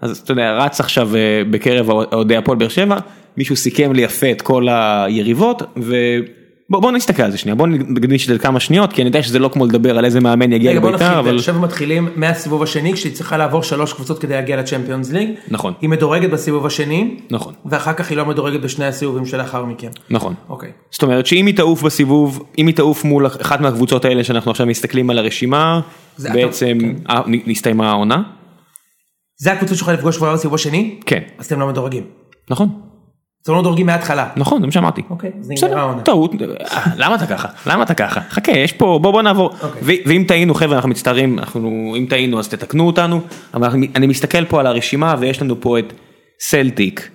אז 0.00 0.18
אתה 0.18 0.32
יודע, 0.32 0.52
רץ 0.52 0.80
עכשיו 0.80 1.16
אה, 1.16 1.42
בקרב 1.50 1.90
אוהדי 1.90 2.36
הפועל 2.36 2.58
באר 2.58 2.68
שבע, 2.68 2.98
מישהו 3.36 3.56
סיכם 3.56 3.92
לי 3.92 4.02
יפה 4.02 4.30
את 4.30 4.42
כל 4.42 4.66
היריבות, 4.68 5.62
ובוא 5.76 6.39
בוא 6.70 6.92
נסתכל 6.92 7.22
על 7.22 7.30
זה 7.30 7.38
שנייה, 7.38 7.54
בוא 7.54 7.66
נקדיש 7.66 8.22
את 8.22 8.28
זה 8.28 8.38
כמה 8.38 8.60
שניות, 8.60 8.92
כי 8.92 9.02
אני 9.02 9.08
יודע 9.08 9.22
שזה 9.22 9.38
לא 9.38 9.48
כמו 9.48 9.66
לדבר 9.66 9.98
על 9.98 10.04
איזה 10.04 10.20
מאמן 10.20 10.52
יגיע 10.52 10.74
לביתר, 10.74 10.96
באר 10.96 11.18
אבל... 11.18 11.38
שבע 11.38 11.58
מתחילים 11.58 12.08
מהסיבוב 12.16 12.62
השני 12.62 12.92
כשהיא 12.92 13.12
צריכה 13.12 13.36
לעבור 13.36 13.62
שלוש 13.62 13.92
קבוצות 13.92 14.18
כדי 14.18 14.34
להגיע 14.34 14.56
לצ'מפיונס 14.56 15.10
ליג. 15.10 15.30
נכון. 15.48 15.72
היא 15.80 15.90
מדורגת 15.90 16.30
בסיבוב 16.30 16.66
השני. 16.66 17.16
נכון. 17.30 17.54
ואחר 17.66 17.92
כך 17.92 18.10
היא 18.10 18.16
לא 18.18 18.26
מדורגת 18.26 18.60
בשני 18.60 18.86
הסיבובים 18.86 19.26
שלאחר 19.26 19.64
מכן. 19.64 19.90
נכון. 20.10 20.34
אוקיי. 20.48 20.70
זאת 20.90 21.02
אומרת 21.02 21.26
שאם 21.26 21.46
היא 21.46 21.56
תעוף 21.56 21.82
בסיבוב, 21.82 22.42
אם 22.58 22.66
היא 22.66 22.74
תעוף 22.74 23.04
מול 23.04 23.26
אחת 23.26 23.60
מהקבוצות 23.60 24.04
האלה 24.04 24.24
שאנחנו 24.24 24.50
עכשיו 24.50 24.66
מסתכלים 24.66 25.10
על 25.10 25.18
הרשימה, 25.18 25.80
בעצם 26.18 26.78
נ- 27.26 27.50
נסתיימה 27.50 27.90
העונה? 27.90 28.22
זה 29.38 29.52
הקבוצה 29.52 29.74
שיכולה 29.74 29.96
לפגוש 29.96 30.16
כבר 30.16 30.32
בסיבוב 30.34 30.54
השני? 30.54 31.00
כן. 31.06 31.20
אז 31.38 31.46
אתם 31.46 31.60
לא 31.60 31.66
מדורגים. 31.68 32.02
נכון, 32.50 32.68
אתם 33.42 33.52
לא 33.52 33.60
מדורגים 33.60 33.86
מההתחלה. 33.86 34.28
נכון, 34.36 34.60
זה 34.60 34.66
מה 34.66 34.72
שאמרתי. 34.72 35.02
אוקיי, 35.10 35.30
אז 35.40 35.50
נגמרה 35.50 35.80
העונה. 35.80 36.02
טעות, 36.02 36.32
אה, 36.42 36.84
למה 36.96 37.14
אתה 37.14 37.26
ככה? 37.26 37.48
למה 37.66 37.82
אתה 37.82 37.94
ככה? 37.94 38.20
חכה, 38.30 38.52
יש 38.52 38.72
פה, 38.72 38.98
בוא 39.02 39.12
בוא 39.12 39.22
נעבור. 39.22 39.50
אוקיי. 39.62 40.02
ואם 40.06 40.24
טעינו 40.28 40.54
חבר'ה 40.54 40.76
אנחנו 40.76 40.90
מצטערים, 40.90 41.38
אנחנו, 41.38 41.94
אם 41.98 42.06
טעינו 42.10 42.38
אז 42.38 42.48
תתקנו 42.48 42.86
אותנו, 42.86 43.20
אבל 43.54 43.68
אני 43.96 44.06
מסתכל 44.06 44.44
פה 44.44 44.60
על 44.60 44.66
הרשימה 44.66 45.14
ויש 45.18 45.42
לנו 45.42 45.60
פה 45.60 45.78
את 45.78 45.92
סלטיק. 46.40 47.10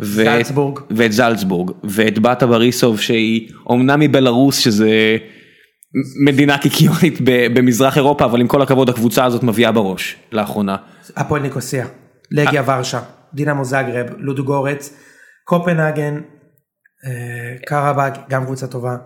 זלצבורג. 0.00 0.78
ואת 0.90 1.12
זלצבורג 1.12 1.70
ואת 1.84 2.18
באטה 2.18 2.46
בריסוב 2.46 3.00
שהיא 3.00 3.48
אומנם 3.66 4.00
מבלארוס 4.00 4.58
שזה 4.58 5.16
מדינה 6.24 6.58
קיקיונית 6.58 7.18
במזרח 7.24 7.96
אירופה 7.96 8.24
אבל 8.24 8.40
עם 8.40 8.46
כל 8.46 8.62
הכבוד 8.62 8.88
הקבוצה 8.88 9.24
הזאת 9.24 9.42
מביאה 9.42 9.72
בראש 9.72 10.16
לאחרונה. 10.32 10.76
אפואל 11.16 11.42
ניקוסיה, 11.42 11.86
לגיה 12.30 12.62
ורשה, 12.66 13.00
דינמו 13.34 13.64
זאגרב, 13.64 14.06
לודו 14.18 14.44
גורץ, 14.44 14.94
קופנהגן, 15.50 16.20
אה, 17.06 17.10
קרבאג, 17.66 18.14
גם 18.30 18.44
קבוצה 18.44 18.66
טובה. 18.66 18.96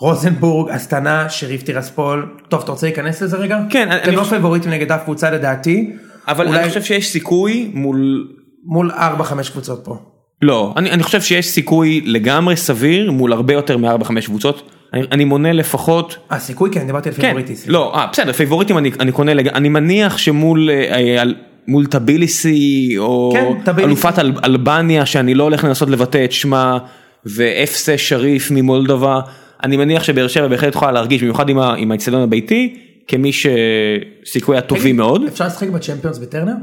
רוזנבורג, 0.00 0.70
אסטנה, 0.70 1.28
שריף 1.28 1.62
טירספול. 1.62 2.36
טוב, 2.48 2.62
אתה 2.62 2.72
רוצה 2.72 2.86
להיכנס 2.86 3.22
לזה 3.22 3.36
רגע? 3.36 3.58
כן, 3.70 3.88
אתם 3.92 4.08
אני 4.08 4.16
לא 4.16 4.20
חושב- 4.20 4.30
פייבוריטים 4.30 4.70
נגד 4.70 4.92
אף 4.92 5.04
קבוצה 5.04 5.30
לדעתי. 5.30 5.92
אבל 6.28 6.46
אולי 6.46 6.60
אני 6.60 6.68
חושב 6.68 6.82
שיש 6.82 7.12
סיכוי 7.12 7.70
מול 7.74 8.28
מול 8.64 8.90
4-5 8.90 9.50
קבוצות 9.50 9.84
פה. 9.84 9.96
לא 10.42 10.74
אני, 10.76 10.90
אני 10.90 11.02
חושב 11.02 11.20
שיש 11.20 11.48
סיכוי 11.48 12.00
לגמרי 12.06 12.56
סביר 12.56 13.12
מול 13.12 13.32
הרבה 13.32 13.54
יותר 13.54 13.76
מארבע 13.76 14.04
חמש 14.04 14.26
קבוצות 14.26 14.70
אני, 14.94 15.02
אני 15.12 15.24
מונה 15.24 15.52
לפחות 15.52 16.16
אה, 16.32 16.38
סיכוי 16.38 16.70
כן, 16.72 16.86
דיברתי 16.86 17.08
על 17.08 17.14
כן, 17.14 17.20
פייבוריטי. 17.20 17.54
לא, 17.66 17.94
אה, 17.94 18.06
בסדר, 18.12 18.32
פייבוריטים 18.32 18.78
אני, 18.78 18.90
אני 19.00 19.12
קונה, 19.12 19.34
לג... 19.34 19.48
אני 19.48 19.68
מניח 19.68 20.18
שמול 20.18 20.70
אה, 20.70 21.18
אה, 21.18 21.22
מול 21.68 21.86
טביליסי 21.86 22.94
או 22.98 23.30
כן, 23.34 23.52
טביליסי. 23.64 23.88
אלופת 23.88 24.18
אל, 24.18 24.32
אלבניה 24.44 25.06
שאני 25.06 25.34
לא 25.34 25.44
הולך 25.44 25.64
לנסות 25.64 25.90
לבטא 25.90 26.24
את 26.24 26.32
שמה 26.32 26.78
ואפסה 27.26 27.98
שריף 27.98 28.50
ממולדובה, 28.50 29.20
אני 29.62 29.76
מניח 29.76 30.02
שבאר 30.02 30.28
שבע 30.28 30.48
בהחלט 30.48 30.74
יכולה 30.74 30.92
להרגיש 30.92 31.22
במיוחד 31.22 31.48
עם 31.48 31.90
האצטדיון 31.90 32.22
הביתי 32.22 32.76
כמי 33.08 33.30
שסיכוייה 33.32 34.62
טובים 34.62 34.96
מאוד, 34.96 35.22
אפשר 35.28 35.46
לשחק 35.46 35.68
בצ'מפיונס 35.68 36.18
בטרנר? 36.18 36.54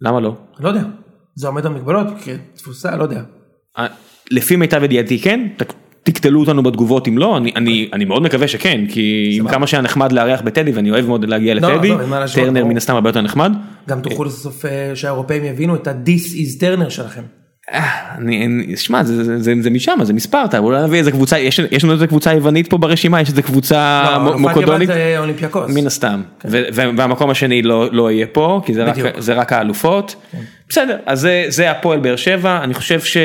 למה 0.00 0.20
לא? 0.20 0.36
לא 0.60 0.68
יודע. 0.68 0.82
זה 1.34 1.46
עומד 1.46 1.66
במגבלות? 1.66 2.06
כי 2.24 2.30
תפוסה, 2.54 2.96
לא 2.96 3.02
יודע. 3.02 3.22
לפי 4.30 4.56
מיטב 4.56 4.82
ידיעתי 4.82 5.18
כן, 5.18 5.48
תקטלו 6.06 6.40
אותנו 6.40 6.62
בתגובות 6.62 7.08
אם 7.08 7.18
לא, 7.18 7.36
אני, 7.36 7.52
אני, 7.56 7.88
אני 7.92 8.04
מאוד 8.04 8.22
מקווה 8.22 8.48
שכן, 8.48 8.84
כי 8.88 9.36
עם. 9.38 9.48
כמה 9.48 9.66
שהיה 9.66 9.82
נחמד 9.82 10.12
לארח 10.12 10.40
בטדי 10.40 10.72
ואני 10.72 10.90
אוהב 10.90 11.06
מאוד 11.06 11.24
להגיע 11.24 11.54
לא, 11.54 11.74
לטדי, 11.74 11.88
לא, 11.88 12.20
להשוות, 12.20 12.44
טרנר. 12.44 12.64
מן 12.64 12.76
הסתם 12.76 12.94
הרבה 12.94 13.08
יותר 13.08 13.20
נחמד. 13.20 13.52
גם 13.88 14.00
תוכלו 14.00 14.24
לסוף 14.24 14.64
אה, 14.64 14.90
שהאירופאים 14.94 15.44
יבינו 15.44 15.74
את 15.74 15.86
ה-This 15.86 16.34
is 16.34 16.60
טרנר 16.60 16.88
שלכם. 16.88 17.22
אה, 17.72 18.16
אני, 18.18 18.76
שמע, 18.76 19.04
זה, 19.04 19.24
זה, 19.24 19.38
זה, 19.38 19.52
זה 19.60 19.70
משם, 19.70 19.98
זה 20.02 20.12
מספרטה, 20.12 20.58
אולי 20.58 20.84
נביא 20.84 20.98
איזה 20.98 21.10
קבוצה, 21.10 21.38
יש, 21.38 21.60
יש 21.70 21.84
לנו 21.84 21.92
איזה 21.92 22.06
קבוצה 22.06 22.34
יוונית 22.34 22.70
פה 22.70 22.78
ברשימה, 22.78 23.20
יש 23.20 23.28
איזה 23.28 23.42
קבוצה 23.42 24.04
לא, 24.24 24.38
מוקדונית, 24.38 24.88
זה 24.88 25.14
אולימפיאקוס. 25.18 25.74
מן 25.74 25.86
הסתם, 25.86 26.22
ו, 26.44 26.62
ו, 26.72 26.82
והמקום 26.96 27.30
השני 27.30 27.62
לא, 27.62 27.88
לא 27.92 28.10
יהיה 28.10 28.26
פה, 28.26 28.60
כי 28.64 28.74
זה 28.74 28.84
רק. 28.84 28.94
כן. 28.94 29.10
זה 29.18 29.34
רק 29.34 29.52
האלופות, 29.52 30.16
בסדר, 30.68 30.96
אז 31.06 31.20
זה, 31.20 31.44
זה 31.48 31.70
הפועל 31.70 31.98
באר 32.00 32.16
שבע, 32.16 32.60
אני 32.62 32.74
חושב 32.74 33.00
ש... 33.00 33.16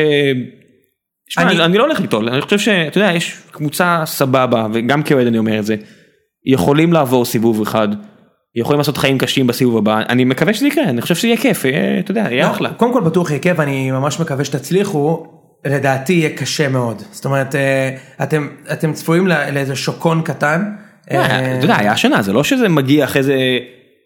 שמע, 1.34 1.44
אני- 1.44 1.52
אני, 1.56 1.65
אני 1.65 1.78
לא 1.78 1.84
הולך 1.84 2.00
ליטול, 2.00 2.30
אני 2.30 2.41
חושב 2.41 2.60
שאתה 2.60 2.98
יודע, 2.98 3.12
יש 3.12 3.38
קבוצה 3.52 4.04
סבבה, 4.06 4.67
וגם 4.74 5.04
כאוהד 5.04 5.28
אני 5.28 5.38
אומר 5.38 5.60
את 5.60 5.65
זה, 5.65 5.76
יכולים 6.46 6.94
לעבור 6.94 7.26
סיבוב 7.26 7.62
אחד, 7.62 7.88
יכולים 8.56 8.78
לעשות 8.80 8.98
חיים 8.98 9.17
קשים 9.17 9.48
בסיבוב 9.48 9.78
הבא, 9.78 10.02
אני 10.10 10.24
מקווה 10.26 10.54
שזה 10.54 10.67
יקרה, 10.67 10.84
אני 10.84 11.02
חושב 11.02 11.15
שזה 11.15 11.28
יהיה 11.28 11.38
כיף, 11.38 11.63
אתה 12.00 12.12
יודע, 12.12 12.26
יהיה 12.32 12.46
לא, 12.46 12.52
אחלה. 12.52 12.70
קודם 12.74 12.94
כל 12.94 13.02
בטוח 13.02 13.30
יהיה 13.30 13.39
כיף, 13.39 13.60
אני 13.60 13.91
ממש 13.91 14.20
מקווה 14.20 14.46
שתצליחו. 14.46 15.26
לדעתי 15.65 16.13
יהיה 16.13 16.30
קשה 16.30 16.70
מאוד. 16.70 17.02
זאת 17.12 17.26
אומרת, 17.26 17.56
אה, 17.56 17.89
אתם 18.24 18.48
אתם 18.72 18.94
צפויים 18.94 19.28
לא- 19.28 19.50
לאיזה 19.54 19.76
שוקון 19.76 20.22
קטן. 20.22 20.63
אה, 21.12 21.56
אתה 21.58 21.65
יודע, 21.65 21.78
היה 21.78 21.91
השנה, 21.91 22.22
זה 22.22 22.34
לא 22.34 22.44
שזה 22.44 22.70
מגיע 22.70 23.06
אחרי 23.06 23.24
זה 23.24 23.36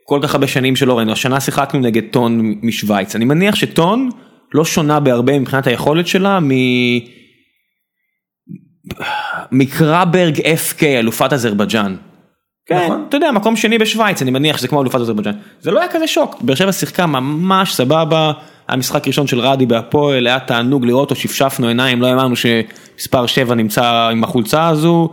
כל 0.05 0.19
כך 0.23 0.33
הרבה 0.35 0.47
שנים 0.47 0.75
שלא 0.75 0.97
ראינו, 0.97 1.11
השנה 1.11 1.39
שיחקנו 1.39 1.79
נגד 1.79 2.01
טון 2.11 2.55
משוויץ, 2.61 3.15
אני 3.15 3.25
מניח 3.25 3.55
שטון 3.55 4.09
לא 4.53 4.65
שונה 4.65 4.99
בהרבה 4.99 5.39
מבחינת 5.39 5.67
היכולת 5.67 6.07
שלה 6.07 6.39
מ... 6.39 6.49
מקרברג 9.51 10.37
FK 10.37 10.83
אלופת 10.83 11.33
אזרבייג'אן. 11.33 11.95
כן, 12.65 12.83
נכון. 12.83 13.05
אתה 13.09 13.17
יודע, 13.17 13.31
מקום 13.31 13.55
שני 13.55 13.77
בשוויץ, 13.77 14.21
אני 14.21 14.31
מניח 14.31 14.57
שזה 14.57 14.67
כמו 14.67 14.81
אלופת 14.81 14.99
אזרבייג'אן. 14.99 15.33
זה 15.61 15.71
לא 15.71 15.79
היה 15.79 15.89
כזה 15.89 16.07
שוק, 16.07 16.41
באר 16.41 16.55
שבע 16.55 16.71
שיחקה 16.71 17.05
ממש 17.05 17.73
סבבה, 17.73 18.31
היה 18.67 18.77
משחק 18.77 19.07
ראשון 19.07 19.27
של 19.27 19.39
רדי 19.39 19.65
בהפועל, 19.65 20.27
היה 20.27 20.39
תענוג 20.39 20.85
לראות 20.85 21.09
אותו, 21.09 21.21
שפשפנו 21.21 21.67
עיניים, 21.67 22.01
לא 22.01 22.07
האמנו 22.07 22.35
שמספר 22.35 23.25
7 23.25 23.55
נמצא 23.55 24.09
עם 24.11 24.23
החולצה 24.23 24.67
הזו, 24.67 25.09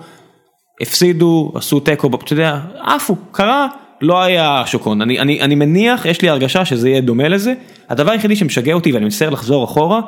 הפסידו, 0.81 1.53
עשו 1.55 1.81
תיקו, 1.81 2.11
אתה 2.25 2.33
יודע, 2.33 2.61
עפו, 2.81 3.17
קרה, 3.33 3.67
לא 4.03 4.23
היה 4.23 4.63
שוקון. 4.67 5.03
אני, 5.03 5.21
אני, 5.21 5.41
אני 5.41 5.55
מניח, 5.55 6.05
יש 6.05 6.23
לי 6.23 6.29
הרגשה 6.29 6.65
שזה 6.65 6.89
יהיה 6.89 7.01
דומה 7.01 7.29
לזה. 7.29 7.55
הדבר 7.89 8.11
היחידי 8.11 8.37
שמשגע 8.37 8.73
אותי, 8.73 8.93
ואני 8.93 9.05
מצטער 9.05 9.31
לחזור 9.31 9.65
אחורה, 9.65 10.01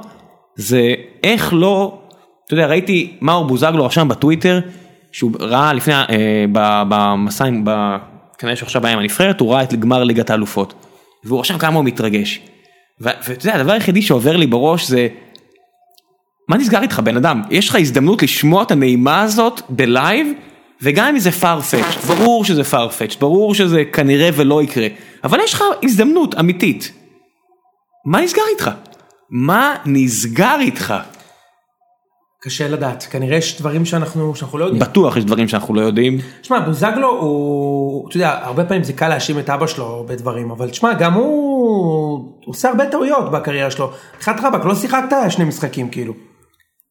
זה 0.56 0.94
איך 1.24 1.52
לא, 1.56 1.98
אתה 2.46 2.54
יודע, 2.54 2.66
ראיתי 2.66 3.16
מאור 3.20 3.44
בוזגלו 3.44 3.86
רשם 3.86 4.08
בטוויטר, 4.08 4.60
שהוא 5.12 5.32
ראה 5.40 5.72
לפני, 5.72 5.94
אה, 5.94 6.44
במסע, 6.88 7.44
כנראה 8.38 8.56
שעכשיו 8.56 8.86
היה 8.86 8.94
עם 8.94 9.00
הנבחרת, 9.00 9.40
הוא 9.40 9.52
ראה 9.52 9.62
את 9.62 9.74
גמר 9.74 10.04
ליגת 10.04 10.30
האלופות. 10.30 10.74
והוא 11.24 11.40
רשם 11.40 11.58
כמה 11.58 11.76
הוא 11.76 11.84
מתרגש. 11.84 12.40
ואתה 13.00 13.32
יודע, 13.32 13.54
הדבר 13.54 13.72
היחידי 13.72 14.02
שעובר 14.02 14.36
לי 14.36 14.46
בראש 14.46 14.88
זה, 14.88 15.08
מה 16.48 16.56
נסגר 16.56 16.82
איתך 16.82 17.00
בן 17.04 17.16
אדם? 17.16 17.42
יש 17.50 17.68
לך 17.68 17.76
הזדמנות 17.76 18.22
לשמוע 18.22 18.62
את 18.62 18.70
הנעימה 18.70 19.22
הזאת 19.22 19.60
בלייב, 19.68 20.26
וגם 20.84 21.08
אם 21.08 21.18
זה 21.18 21.30
farfetched, 21.30 22.06
ברור 22.06 22.44
שזה 22.44 22.62
farfetched, 22.62 23.18
ברור 23.20 23.54
שזה 23.54 23.84
כנראה 23.92 24.30
ולא 24.34 24.62
יקרה, 24.62 24.86
אבל 25.24 25.40
יש 25.44 25.54
לך 25.54 25.64
הזדמנות 25.82 26.34
אמיתית. 26.34 26.92
מה 28.06 28.20
נסגר 28.20 28.42
איתך? 28.52 28.70
מה 29.30 29.74
נסגר 29.86 30.56
איתך? 30.60 30.94
קשה 32.40 32.68
לדעת, 32.68 33.06
כנראה 33.10 33.36
יש 33.36 33.58
דברים 33.58 33.84
שאנחנו, 33.84 34.34
שאנחנו 34.34 34.58
לא 34.58 34.64
יודעים. 34.64 34.82
בטוח 34.82 35.16
יש 35.16 35.24
דברים 35.24 35.48
שאנחנו 35.48 35.74
לא 35.74 35.80
יודעים. 35.80 36.18
שמע, 36.42 36.60
בוזגלו 36.60 37.08
הוא, 37.08 38.08
אתה 38.08 38.16
יודע, 38.16 38.38
הרבה 38.42 38.64
פעמים 38.64 38.84
זה 38.84 38.92
קל 38.92 39.08
להאשים 39.08 39.38
את 39.38 39.50
אבא 39.50 39.66
שלו 39.66 40.04
בדברים, 40.08 40.50
אבל 40.50 40.70
תשמע, 40.70 40.94
גם 40.94 41.12
הוא, 41.12 41.26
הוא 42.44 42.54
עושה 42.54 42.68
הרבה 42.68 42.86
טעויות 42.86 43.30
בקריירה 43.30 43.70
שלו. 43.70 43.90
מבחינת 44.16 44.40
רבאק, 44.42 44.64
לא 44.64 44.74
שיחקת 44.74 45.16
שני 45.30 45.44
משחקים, 45.44 45.88
כאילו. 45.88 46.14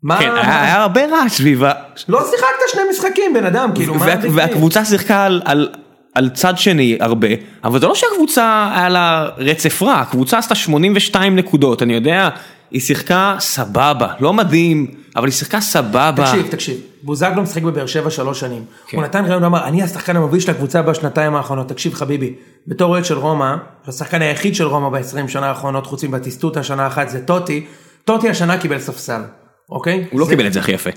מה, 0.04 0.20
כן, 0.20 0.32
היה 0.36 0.64
היה 0.64 0.82
הרבה 0.82 1.02
רעש 1.06 1.32
סביבה. 1.32 1.72
לא 2.10 2.20
שיחקת 2.32 2.48
שני 2.72 2.82
משחקים, 2.92 3.34
בן 3.34 3.46
אדם, 3.46 3.72
כאילו, 3.76 3.94
מה... 3.94 4.06
וה- 4.06 4.16
דיל? 4.16 4.32
והקבוצה 4.36 4.86
שיחקה 4.86 5.26
על, 5.26 5.42
על, 5.46 5.70
על 6.16 6.30
צד 6.30 6.58
שני 6.58 6.98
הרבה, 7.00 7.28
אבל 7.64 7.80
זה 7.80 7.88
לא 7.88 7.96
שהקבוצה 7.96 8.70
היה 8.76 8.90
לה 8.90 9.26
רצף 9.38 9.82
רע, 9.84 9.94
הקבוצה 9.94 10.38
עשתה 10.38 10.56
82 10.56 11.36
נקודות, 11.36 11.84
אני 11.84 11.94
יודע, 11.94 12.30
היא 12.72 12.82
שיחקה 12.82 13.36
סבבה, 13.40 14.08
לא 14.20 14.34
מדהים, 14.34 14.88
אבל 15.16 15.26
היא 15.26 15.34
שיחקה 15.34 15.62
סבבה. 15.62 16.14
תקשיב, 16.26 16.48
תקשיב, 16.50 16.78
בוזגלו 17.04 17.42
משחק 17.42 17.62
בבאר 17.62 17.86
שבע 17.86 18.10
שלוש 18.10 18.40
שנים. 18.40 18.66
כן. 18.88 18.98
הוא 18.98 19.06
נתן 19.06 19.26
ראיון, 19.26 19.44
הוא 19.44 19.48
אמר, 19.48 19.64
אני 19.68 19.84
השחקן 19.84 20.16
המוביל 20.16 20.40
של 20.40 20.52
הקבוצה 20.52 20.82
בשנתיים 20.82 21.36
האחרונות. 21.36 21.70
תקשיב 21.70 21.94
חביבי, 21.94 22.34
בתור 22.68 22.92
אוהד 22.92 23.06
של 23.06 23.18
רומא, 23.18 23.56
השחקן 23.88 24.22
היחיד 24.22 24.56
של 24.56 24.68
רומא 24.68 24.90
ב-20 24.90 25.28
שנה 25.28 25.48
האחרונות, 25.48 25.88
חוץ 25.88 26.04
מבטיסטוטה 26.04 26.64
שנה 26.64 26.88
אחת, 26.88 27.10
זה 27.10 27.20
טוטי. 27.26 27.66
טוטי 28.06 28.30
השנה 28.30 28.58
קיבל 28.58 28.80
ספסל, 28.80 29.22
אוקיי? 29.70 30.06
הוא 30.12 30.20
לא 30.20 30.26
קיבל 30.30 30.48
את 30.48 30.54
זה 30.54 30.60
הכי 30.60 30.72
יפה. 30.72 30.90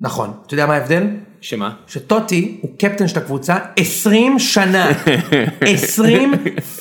נכון. 0.00 0.32
אתה 0.46 0.54
יודע 0.54 0.66
מה 0.66 0.74
ההבדל? 0.74 1.06
שמה? 1.40 1.70
שטוטי 1.86 2.58
הוא 2.60 2.70
קפטן 2.78 3.08
של 3.08 3.18
הקבוצה 3.18 3.56
20 3.76 4.38
שנה. 4.38 4.90
20 5.60 6.32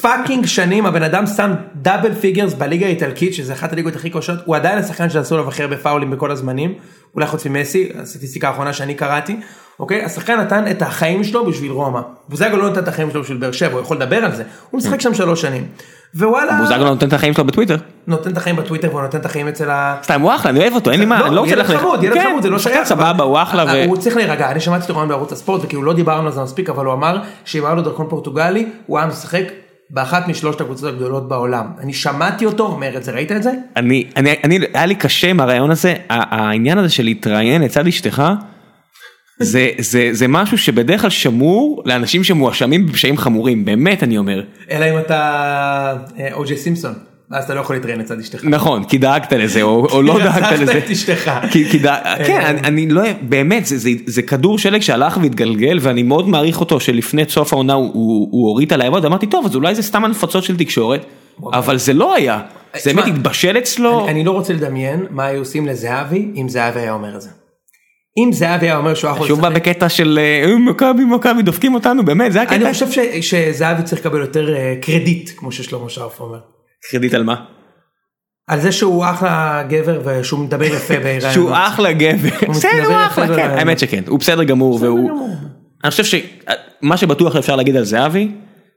fucking 0.01 0.45
שנים 0.45 0.85
הבן 0.85 1.03
אדם 1.03 1.27
שם 1.27 1.51
double 1.75 2.13
figures 2.13 2.53
בליגה 2.53 2.85
האיטלקית 2.85 3.33
שזה 3.33 3.53
אחת 3.53 3.73
הליגות 3.73 3.95
הכי 3.95 4.09
קשות 4.09 4.39
הוא 4.45 4.55
עדיין 4.55 4.77
השחקן 4.77 5.09
שעשו 5.09 5.37
לו 5.37 5.47
הכי 5.47 5.63
הרבה 5.63 5.77
פאולים 5.77 6.11
בכל 6.11 6.31
הזמנים 6.31 6.73
אולי 7.15 7.27
חוץ 7.27 7.45
ממסי 7.45 7.89
הסטטיסטיקה 7.95 8.47
האחרונה 8.47 8.73
שאני 8.73 8.95
קראתי 8.95 9.35
אוקיי 9.79 10.03
השחקן 10.03 10.39
נתן 10.39 10.71
את 10.71 10.81
החיים 10.81 11.23
שלו 11.23 11.45
בשביל 11.45 11.71
רומא. 11.71 12.01
בוזגלו 12.29 12.57
לא 12.57 12.69
נתן 12.69 12.83
את 12.83 12.87
החיים 12.87 13.11
שלו 13.11 13.21
בשביל 13.21 13.37
באר 13.37 13.51
שבע 13.51 13.73
הוא 13.73 13.81
יכול 13.81 13.97
לדבר 13.97 14.25
על 14.25 14.35
זה 14.35 14.43
הוא 14.69 14.77
משחק 14.77 15.01
שם 15.01 15.13
שלוש 15.13 15.41
שנים. 15.41 15.67
ווואלה 16.15 16.57
בוזגלו 16.61 16.85
נותן 16.85 17.07
את 17.07 17.13
החיים 17.13 17.33
שלו 17.33 17.45
בטוויטר. 17.45 17.77
נותן 18.07 18.31
את 18.31 18.37
החיים 18.37 18.55
בטוויטר 18.55 18.89
והוא 18.89 19.01
נותן 19.01 19.17
את 19.17 19.25
החיים 19.25 19.47
אצל 19.47 19.69
ה... 19.69 19.95
סתם 20.03 20.21
הוא 20.21 20.35
אחלה, 20.35 20.51
אני 20.51 20.59
אוהב 20.59 20.73
אותו, 20.73 20.91
אין 20.91 20.99
לי 20.99 21.05
מה, 21.05 21.25
אני 21.25 21.35
לא 21.35 21.41
רוצה 21.41 21.53
ילד 21.53 21.61
ללכת. 21.61 21.75
חמוד, 21.79 22.03
ילד 22.03 22.13
כן, 22.13 22.27
חמוד, 22.29 22.43
זה 22.43 22.49
לא 22.49 22.59
שייך. 22.59 22.87
סבבה, 22.87 23.23
הוא 23.23 23.41
אחלה. 23.41 23.65
ו- 23.65 23.85
הוא 23.85 23.97
צריך 23.97 24.15
להירגע, 24.15 24.51
אני 24.51 24.59
שמעתי 24.59 24.83
אותו 24.83 24.93
רעיון 24.93 25.09
בערוץ 25.09 25.31
הספורט 25.31 25.61
וכאילו 25.63 25.83
לא 25.83 25.93
דיברנו 25.93 26.27
על 26.27 26.33
זה 26.33 26.41
מספיק, 26.41 26.69
אבל 26.69 26.85
הוא 26.85 26.93
אמר 26.93 27.21
שאם 27.45 27.65
היה 27.65 27.73
לו 27.73 27.81
דרכון 27.81 28.05
פורטוגלי, 28.09 28.65
הוא 28.85 28.97
היה 28.97 29.07
משחק 29.07 29.43
באחת 29.89 30.27
משלושת 30.27 30.61
הקבוצות 30.61 30.93
הגדולות 30.93 31.27
בעולם. 31.29 31.65
אני 31.79 31.93
שמעתי 31.93 32.45
אותו 32.45 32.65
אומר 32.65 32.97
את 32.97 33.03
זה, 33.03 33.11
ראית 33.11 33.31
את 33.31 33.43
זה? 33.43 33.51
אני, 33.77 34.05
אני, 34.17 34.35
אני, 34.43 34.59
היה 34.73 34.85
לי 34.85 34.95
קשה 34.95 35.29
עם 35.29 35.39
הרעיון 35.39 35.71
הזה, 35.71 35.95
העניין 36.09 36.77
הזה 36.77 36.89
של 36.89 37.03
להתראיין 37.03 37.61
לצד 37.61 37.87
אשתך, 37.87 38.23
זה, 39.39 39.69
זה, 39.79 40.09
זה 40.11 40.27
משהו 40.27 40.57
שבדרך 40.57 41.01
כלל 41.01 41.09
שמור 41.09 41.83
לאנשים 41.85 42.23
שמואשמים 42.23 42.85
בפשעים 42.85 43.17
חמורים, 43.17 43.65
באמת 43.65 44.03
אני 44.03 44.17
אומר. 44.17 44.43
אלא 44.71 44.85
אם 44.85 44.99
אתה 44.99 45.95
אה, 46.19 46.33
או.ג'יי 46.33 46.57
סימפסון, 46.57 46.93
ואז 47.31 47.43
אתה 47.43 47.53
לא 47.53 47.59
יכול 47.59 47.75
להתראיין 47.75 47.99
לצד 47.99 48.19
אשתך. 48.19 48.43
נכון, 48.43 48.83
כי 48.83 48.97
דאגת 48.97 49.33
לזה, 49.33 49.61
או, 49.61 50.01
לא 50.01 50.19
דאגת 50.19 50.35
רצחת 50.35 50.59
לזה. 50.59 50.77
את 50.77 50.89
אשתך. 50.89 51.31
כי, 51.51 51.69
כי 51.69 51.79
דאג, 51.79 52.03
כן, 52.25 52.39
אה. 52.41 52.49
אני, 52.49 52.59
אני 52.67 52.87
לא, 52.87 53.03
באמת, 53.21 53.65
זה, 53.65 53.77
זה, 53.77 53.89
זה 54.05 54.21
כדור 54.21 54.57
שלג 54.57 54.81
שהלך 54.81 55.17
והתגלגל, 55.21 55.77
ואני 55.81 56.03
מאוד 56.03 56.29
מעריך 56.29 56.59
אותו 56.59 56.79
שלפני 56.79 57.23
סוף 57.29 57.53
העונה 57.53 57.73
הוא, 57.73 58.29
הוריד 58.31 58.73
עליי 58.73 58.87
עבוד, 58.87 59.05
אמרתי, 59.05 59.27
טוב, 59.27 59.45
אז 59.45 59.55
אולי 59.55 59.75
זה 59.75 59.83
סתם 59.83 60.05
הנפצות 60.05 60.43
של 60.43 60.57
תקשורת, 60.57 61.05
אבל 61.53 61.77
זה 61.77 61.93
לא 61.93 62.15
היה, 62.15 62.39
זה 62.73 62.79
תשמע, 62.79 63.01
באמת 63.01 63.15
התבשל 63.15 63.57
אצלו. 63.57 64.03
אני, 64.03 64.11
אני 64.11 64.23
לא 64.23 64.31
רוצה 64.31 64.53
לדמיין 64.53 65.05
מה 65.09 65.25
היו 65.25 65.39
עושים 65.39 65.67
לזהבי 65.67 66.31
אם 66.35 66.49
זהבי 66.49 66.79
היה 66.79 66.93
אומר 66.93 67.15
את 67.15 67.21
זה. 67.21 67.29
אם 68.23 68.33
זהבי 68.33 68.65
היה 68.65 68.77
אומר 68.77 68.93
שהוא 68.93 69.11
יכול 69.11 69.27
שוב 69.27 69.41
בא 69.41 69.49
בקטע 69.49 69.89
של 69.89 70.19
אה, 70.21 70.55
מכבי 70.57 71.05
מכבי 71.05 71.41
דופקים 71.41 71.73
אותנו 71.73 72.05
באמת 72.05 72.33
זה 72.33 72.41
הקטע. 72.41 72.55
אני 72.55 72.73
חושב 72.73 72.91
ש, 72.91 72.99
שזהבי 73.21 73.83
צריך 73.83 74.01
לקבל 74.01 74.19
יותר 74.19 74.55
אה, 74.55 74.75
קרדיט 74.81 75.29
כמו 75.37 75.51
ששלמה 75.51 75.89
שרף 75.89 76.19
אומר. 76.19 76.39
קרדיט 76.91 77.13
על 77.13 77.23
מה? 77.23 77.35
על 78.47 78.59
זה 78.59 78.71
שהוא 78.71 79.05
אחלה 79.05 79.63
גבר 79.69 80.01
ושהוא 80.05 80.39
מדבר 80.39 80.65
יפה 80.65 80.99
בהיריון. 81.03 81.33
שהוא 81.33 81.51
אחלה 81.53 81.93
גבר. 81.93 82.49
בסדר 82.49 82.85
הוא 82.85 82.95
אחלה 83.05 83.27
כן. 83.27 83.49
האמת 83.49 83.79
שכן 83.79 84.03
הוא 84.07 84.19
בסדר 84.19 84.43
גמור 84.43 84.79
והוא. 84.81 85.29
אני 85.83 85.91
חושב 85.91 86.03
שמה 86.03 86.97
שבטוח 86.97 87.35
אפשר 87.35 87.55
להגיד 87.55 87.75
על 87.75 87.83
זהבי 87.83 88.31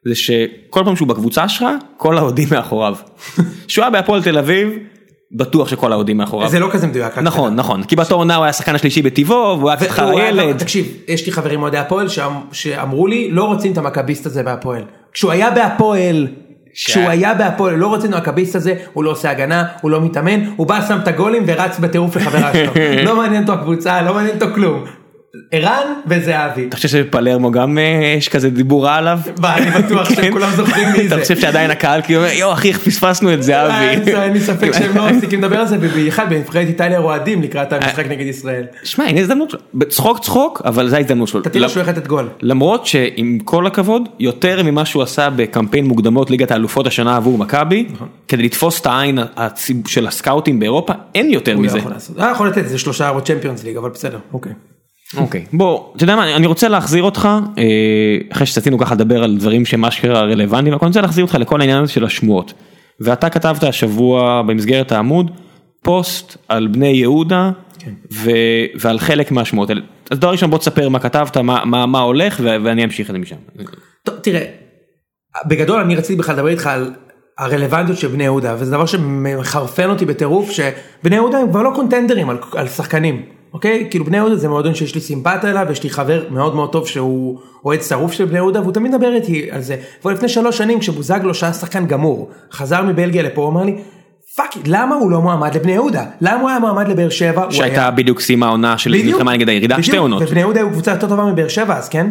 זה 0.09 0.15
שכל 0.15 0.83
פעם 0.85 0.97
שהוא 0.97 1.09
בקבוצה 1.09 1.49
שלך 1.49 1.65
כל 1.97 2.19
האוהדים 2.19 2.49
מאחוריו. 2.51 2.95
שהוא 3.69 3.83
היה 3.83 3.91
בהפועל 3.91 4.23
תל 4.23 4.39
אביב 4.39 4.69
בטוח 5.35 5.69
שכל 5.69 5.93
האוהדים 5.93 6.17
מאחוריו. 6.17 6.49
זה 6.49 6.59
לא 6.61 6.69
כזה 6.73 6.87
מדויק. 6.87 7.19
נכון 7.19 7.55
נכון 7.57 7.83
כי 7.83 7.97
באותו 7.97 8.15
עונה 8.15 8.37
הוא 8.37 8.45
היה 8.45 8.51
השחקן 8.51 8.75
השלישי 8.75 9.03
בטבעו 9.03 9.57
והוא 9.59 9.71
היה 9.71 9.77
קצת 9.79 9.89
חרא 9.91 10.23
ילד. 10.23 10.59
תקשיב, 10.59 10.87
יש 11.09 11.27
לי 11.27 11.33
חברים 11.33 11.63
אוהדי 11.63 11.79
הפועל 11.79 12.09
שאמ- 12.09 12.23
שאמרו 12.53 13.07
לי 13.07 13.31
לא 13.31 13.45
רוצים 13.45 13.73
את 13.73 13.79
המכביסט 13.79 14.27
הזה 14.27 14.43
בהפועל. 14.43 14.83
כשהוא 15.13 15.33
היה 15.33 15.51
בהפועל, 15.51 16.27
כשהוא 16.75 17.09
היה 17.09 17.35
בהפועל, 17.35 17.75
לא 17.75 17.95
רצינו 17.95 18.17
הכביסט 18.17 18.57
הזה, 18.57 18.75
הוא 18.93 19.05
לא 19.05 19.11
עושה 19.11 19.31
הגנה, 19.31 19.65
הוא 19.81 19.91
לא 19.91 20.01
מתאמן, 20.01 20.41
הוא 20.57 20.67
בא 20.67 20.81
שם 20.89 20.99
את 21.03 21.09
הגולים 21.09 21.43
ורץ 21.47 21.79
בטירוף 21.79 22.17
לחברה 22.17 22.53
שלו. 22.55 22.73
לא 23.07 23.17
מעניין 23.17 23.43
אותו 23.43 23.53
הקבוצה, 23.53 24.03
לא 24.03 24.15
מעניין 24.15 24.35
אותו 24.35 24.47
כלום. 24.55 24.85
ערן 25.51 25.93
וזהבי. 26.07 26.67
אתה 26.69 26.77
חושב 26.77 26.89
שבפלרמו 26.89 27.51
גם 27.51 27.79
אה, 27.79 28.15
יש 28.19 28.29
כזה 28.29 28.51
דיבור 28.51 28.85
רע 28.85 28.95
עליו? 28.95 29.19
אני 29.45 29.71
בטוח 29.83 30.09
כן. 30.09 30.29
שכולם 30.29 30.51
זוכרים 30.57 30.89
מי 30.89 31.09
זה. 31.09 31.15
אתה 31.15 31.23
חושב 31.23 31.41
שעדיין 31.41 31.71
הקהל 31.71 32.03
כאילו 32.03 32.21
אומר 32.21 32.33
יואו 32.33 32.53
אחי 32.53 32.69
איך 32.69 32.79
פספסנו 32.79 33.35
את 33.35 33.43
זהבי. 33.43 33.73
אה, 33.73 34.25
אין 34.25 34.33
לי 34.33 34.41
ספק 34.41 34.73
שהם 34.73 34.97
לא 34.97 35.11
מפסיקים 35.11 35.39
לדבר 35.39 35.59
על 35.59 35.67
זה, 35.67 35.77
ובמיוחד 35.81 36.31
בנבחרת 36.31 36.69
איטליה 36.69 36.99
רועדים 36.99 37.43
לקראת 37.43 37.73
המשחק 37.73 38.07
נגד 38.07 38.27
ישראל. 38.27 38.65
שמע 38.85 39.05
הנה 39.05 39.21
הזדמנות 39.21 39.51
שלו. 39.51 39.61
צחוק 39.89 40.19
צחוק 40.19 40.63
אבל 40.65 40.89
זו 40.89 40.97
ההזדמנות 40.97 41.29
שלו. 41.29 41.41
תראה 41.41 41.69
שהוא 41.69 41.83
לתת 41.83 42.07
גול. 42.07 42.29
למרות 42.43 42.87
שעם 42.87 43.39
כל 43.45 43.67
הכבוד 43.67 44.09
יותר 44.19 44.63
ממה 44.63 44.85
שהוא 44.85 45.03
עשה 45.03 45.31
בקמפיין 45.31 45.87
מוקדמות 45.87 46.31
ליגת 46.31 46.51
האלופות 46.51 46.87
השנה 46.87 47.17
עבור 47.17 47.39
מכבי 47.39 47.87
נכון. 47.93 48.09
כדי 48.29 48.43
לתפוס 48.43 48.81
את 48.81 48.87
העין 48.87 49.19
של 49.87 50.07
הסקאוטים 50.07 50.61
באירופה 50.61 50.93
אין 51.15 51.31
יותר 51.31 51.53
הוא 51.53 51.65
לא 51.65 51.67
מזה. 51.67 51.79
היה 52.17 52.31
יכול 52.31 52.49
לתת 52.49 52.59
איזה 52.59 52.79
שלושה 52.79 53.07
ארבעות 53.07 53.27
צ'מפיונס 53.27 53.65
ליג, 53.65 53.77
אבל 53.77 53.91
בסדר. 53.91 54.19
אוקיי. 54.33 54.53
אוקיי 55.17 55.45
בוא 55.53 55.95
אתה 55.97 56.05
יודע 56.05 56.17
מה 56.17 56.37
אני- 56.37 56.47
רוצה 56.47 56.69
להחזיר 56.69 57.03
אותך 57.03 57.29
אה, 57.59 57.63
אחרי 58.33 58.47
שרצינו 58.47 58.79
ככה 58.79 58.95
לדבר 58.95 59.23
על 59.23 59.37
דברים 59.37 59.65
שהם 59.65 59.85
אשכרה 59.85 60.21
רלוונטיים 60.21 60.75
אני 60.75 60.87
רוצה 60.87 61.01
להחזיר 61.01 61.25
אותך 61.25 61.35
לכל 61.35 61.61
העניין 61.61 61.83
הזה 61.83 61.93
של 61.93 62.05
השמועות. 62.05 62.53
ואתה 63.01 63.29
כתבת 63.31 63.63
השבוע 63.63 64.43
במסגרת 64.43 64.93
העמוד 64.93 65.31
פוסט 65.83 66.37
על 66.49 66.67
בני 66.67 66.87
יהודה 66.89 67.51
כן. 67.79 67.91
ו- 68.13 68.31
ועל 68.81 68.99
חלק 68.99 69.31
מהשמועות 69.33 69.71
האלה. 69.71 69.81
אז 70.11 70.19
דבר 70.19 70.31
ראשון 70.31 70.51
בוא 70.51 70.59
תספר 70.59 70.89
מה 70.89 70.99
כתבת 70.99 71.37
מה 71.37 71.65
מה 71.65 71.87
מה 71.87 72.01
הולך 72.01 72.41
ו- 72.43 72.57
ואני 72.65 72.85
אמשיך 72.85 73.11
את 73.11 73.15
זה 73.15 73.19
משם. 73.19 73.37
טוב, 74.05 74.15
תראה, 74.23 74.45
בגדול 75.47 75.81
אני 75.81 75.97
רציתי 75.97 76.17
בכלל 76.19 76.35
לדבר 76.35 76.49
איתך 76.49 76.67
על 76.67 76.93
הרלוונטיות 77.39 77.99
של 77.99 78.09
בני 78.09 78.25
יהודה, 78.25 78.55
וזה 78.59 78.71
דבר 78.71 78.87
שמחרפן 78.87 79.91
אותי 79.91 80.05
בטירוף, 80.05 80.51
שבני 80.51 81.17
יהודה 81.17 81.39
הם 81.39 81.49
כבר 81.51 81.63
לא 81.63 81.71
קונטנדרים 81.75 82.31
על, 82.31 82.39
על 82.57 82.69
שחקנים. 82.69 83.23
אוקיי? 83.55 83.87
כאילו 83.91 84.05
בני 84.05 84.17
יהודה 84.17 84.37
זה 84.37 84.49
מועדון 84.49 84.75
שיש 84.75 84.95
לי 84.95 85.01
סימפתיה 85.01 85.51
אליו, 85.51 85.67
יש 85.73 85.83
לי 85.83 85.91
חבר 85.91 86.23
מאוד 86.31 86.55
מאוד 86.55 86.73
טוב 86.73 86.87
שהוא 86.87 87.39
אוהד 87.65 87.83
שרוף 87.83 88.13
של 88.13 88.25
בני 88.25 88.37
יהודה, 88.39 88.61
והוא 88.61 88.73
תמיד 88.73 88.95
מדבר 88.95 89.15
איתי 89.15 89.49
על 89.51 89.61
זה. 89.61 89.77
כבר 90.03 90.11
לפני 90.11 90.29
שלוש 90.29 90.59
שנים 90.59 90.79
כשבוזגלו 90.81 91.35
שהיה 91.35 91.53
שחקן 91.53 91.87
גמור, 91.87 92.31
חזר 92.53 92.83
מבלגיה 92.83 93.23
לפה, 93.23 93.43
הוא 93.43 93.51
אמר 93.51 93.63
לי, 93.65 93.77
fuck, 94.37 94.51
למה 94.67 94.95
הוא 94.95 95.11
לא 95.11 95.21
מועמד 95.21 95.55
לבני 95.55 95.73
יהודה? 95.73 96.05
למה 96.21 96.41
הוא 96.41 96.49
היה 96.51 96.59
מועמד 96.59 96.89
לבאר 96.89 97.09
שבע? 97.09 97.47
שהייתה 97.51 97.81
היה- 97.81 97.91
בדיוק 97.91 98.21
סיימה 98.21 98.49
עונה 98.49 98.79
של 98.79 98.91
מלחמה 98.91 99.33
נגד 99.33 99.49
הירידה, 99.49 99.83
שתי 99.83 99.97
עונות. 99.97 100.23
ובני 100.23 100.41
יהודה 100.41 100.61
היו 100.61 100.71
קבוצה 100.71 100.91
יותר 100.91 101.09
טובה 101.09 101.25
מבאר 101.25 101.49
שבע 101.49 101.77
אז 101.77 101.89
כן? 101.89 102.07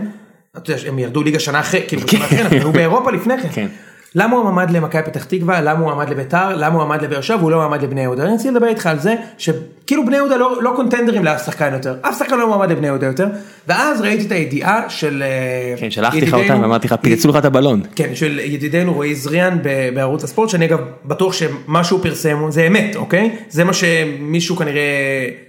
הם 0.87 0.99
ירדו 0.99 1.23
ליגה 1.23 1.39
שנה 1.39 1.59
אחרי, 1.59 1.81
כאילו 1.87 2.07
שנה 2.07 2.25
אחרי, 2.25 2.41
אבל 2.45 2.57
היו 2.57 2.71
באירופה 2.71 3.11
לפני 3.11 3.33
כן. 3.53 3.67
למה 4.15 4.37
הוא 4.37 4.47
עמד 4.47 4.71
למכבי 4.71 5.01
פתח 5.03 5.23
תקווה, 5.23 5.61
למה 5.61 5.79
הוא 5.79 5.91
עמד 5.91 6.09
לביתר, 6.09 6.55
למה 6.55 6.75
הוא 6.75 6.81
עמד 6.83 7.01
לבאר 7.01 7.21
שבע, 7.21 7.37
והוא 7.37 7.51
לא 7.51 7.63
עמד 7.63 7.83
לבני 7.83 8.01
יהודה. 8.01 8.23
אני 8.23 8.33
רציתי 8.33 8.51
לדבר 8.51 8.67
איתך 8.67 8.87
על 8.87 8.99
זה, 8.99 9.15
שכאילו 9.37 10.05
בני 10.05 10.15
יהודה 10.15 10.37
לא, 10.37 10.63
לא 10.63 10.73
קונטנדרים 10.75 11.25
לאף 11.25 11.45
שחקן 11.45 11.73
יותר, 11.73 11.95
אף 12.01 12.19
שחקן 12.19 12.37
לא 12.37 12.47
מועמד 12.47 12.71
לבני 12.71 12.87
יהודה 12.87 13.07
יותר, 13.07 13.27
ואז 13.67 14.01
ראיתי 14.01 14.25
את 14.25 14.31
הידיעה 14.31 14.89
של 14.89 15.23
אה, 15.25 15.77
כן, 15.77 15.91
שלחתי 15.91 16.21
לך 16.21 16.33
אותה 16.33 16.59
ואמרתי 16.61 16.87
לך, 16.87 16.95
פיצצו 17.01 17.29
לך 17.29 17.35
את 17.35 17.45
הבלון. 17.45 17.81
כן, 17.95 18.15
של 18.15 18.39
ידידנו 18.39 18.93
רועי 18.93 19.15
זריאן 19.15 19.57
בערוץ 19.93 20.23
הספורט, 20.23 20.49
שאני 20.49 20.65
אגב 20.65 20.79
בטוח 21.05 21.33
שמה 21.33 21.83
שהוא 21.83 21.99
פרסם 22.03 22.51
זה 22.51 22.67
אמת, 22.67 22.95
אוקיי? 22.95 23.35
זה 23.49 23.63
מה 23.63 23.73
שמישהו 23.73 24.55
כנראה 24.55 24.81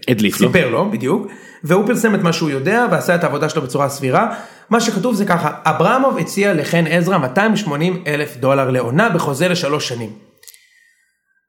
הדליף 0.09 0.40
לו. 0.40 0.48
סיפר 0.48 0.70
לו, 0.70 0.90
בדיוק. 0.90 1.29
והוא 1.64 1.87
פרסם 1.87 2.14
את 2.14 2.20
מה 2.20 2.33
שהוא 2.33 2.51
יודע 2.51 2.87
ועשה 2.90 3.14
את 3.14 3.25
העבודה 3.25 3.48
שלו 3.48 3.62
בצורה 3.62 3.88
סבירה. 3.88 4.35
מה 4.70 4.81
שכתוב 4.81 5.14
זה 5.14 5.25
ככה, 5.25 5.51
אברמוב 5.64 6.18
הציע 6.18 6.55
לחן 6.55 6.87
עזרא 6.87 7.18
280 7.18 8.03
אלף 8.07 8.37
דולר 8.37 8.70
לעונה 8.70 9.09
בחוזה 9.09 9.48
לשלוש 9.48 9.88
שנים. 9.88 10.11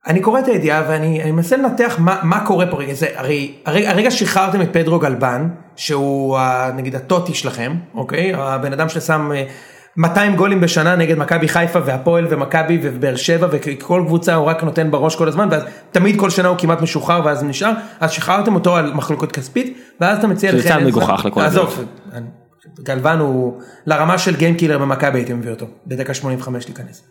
אני 0.08 0.22
קורא 0.22 0.40
את 0.40 0.48
הידיעה 0.48 0.84
ואני 0.88 1.24
אני 1.24 1.32
מנסה 1.32 1.58
לנתח 1.58 1.96
מה, 1.98 2.20
מה 2.24 2.46
קורה 2.46 2.66
פה 2.72 2.80
זה 2.92 3.08
הרי 3.16 3.56
הרגע, 3.66 3.90
הרגע 3.90 4.12
שחררתם 4.12 4.62
את 4.62 4.70
פדרו 4.74 5.00
גלבן, 5.00 5.48
שהוא 5.76 6.40
נגיד 6.76 6.96
הטוטי 6.96 7.34
שלכם, 7.34 7.76
אוקיי? 7.94 8.34
הבן 8.36 8.74
אדם 8.74 8.90
ששם 8.90 9.32
אה, 9.36 9.44
200 9.98 10.36
גולים 10.36 10.62
בשנה 10.62 10.96
נגד 10.96 11.18
מכבי 11.18 11.48
חיפה 11.48 11.80
והפועל 11.86 12.28
ומכבי 12.30 12.80
ובאר 12.84 13.16
שבע 13.16 13.48
וכל 13.52 14.04
קבוצה 14.08 14.34
הוא 14.36 14.46
רק 14.46 14.64
נותן 14.64 14.92
בראש 14.92 15.16
כל 15.16 15.28
הזמן 15.28 15.48
ואז 15.52 15.64
תמיד 15.92 16.20
כל 16.20 16.30
שנה 16.30 16.48
הוא 16.48 16.58
כמעט 16.58 16.82
משוחרר 16.82 17.22
ואז 17.26 17.44
נשאר, 17.44 17.72
אז 18.00 18.12
שחררתם 18.12 18.56
אותו 18.56 18.76
על 18.76 18.94
מחלוקות 18.94 19.32
כספית 19.32 19.78
ואז 20.02 20.18
אתה 20.18 20.28
מציע 20.28 20.52
שזה 20.52 20.76
עזרא- 20.76 20.84
מגוחך 20.88 21.26
לכל 21.26 21.42
עזוב, 21.42 21.86
גלבן 22.84 23.20
הוא 23.20 23.62
לרמה 23.86 24.18
של 24.18 24.36
גיימקילר 24.36 24.78
במכבי 24.78 25.20
הייתי 25.20 25.34
מביא 25.34 25.52
אותו. 25.52 25.66
בדקה 25.88 26.14
85 26.14 26.66
להיכנס. 26.68 27.04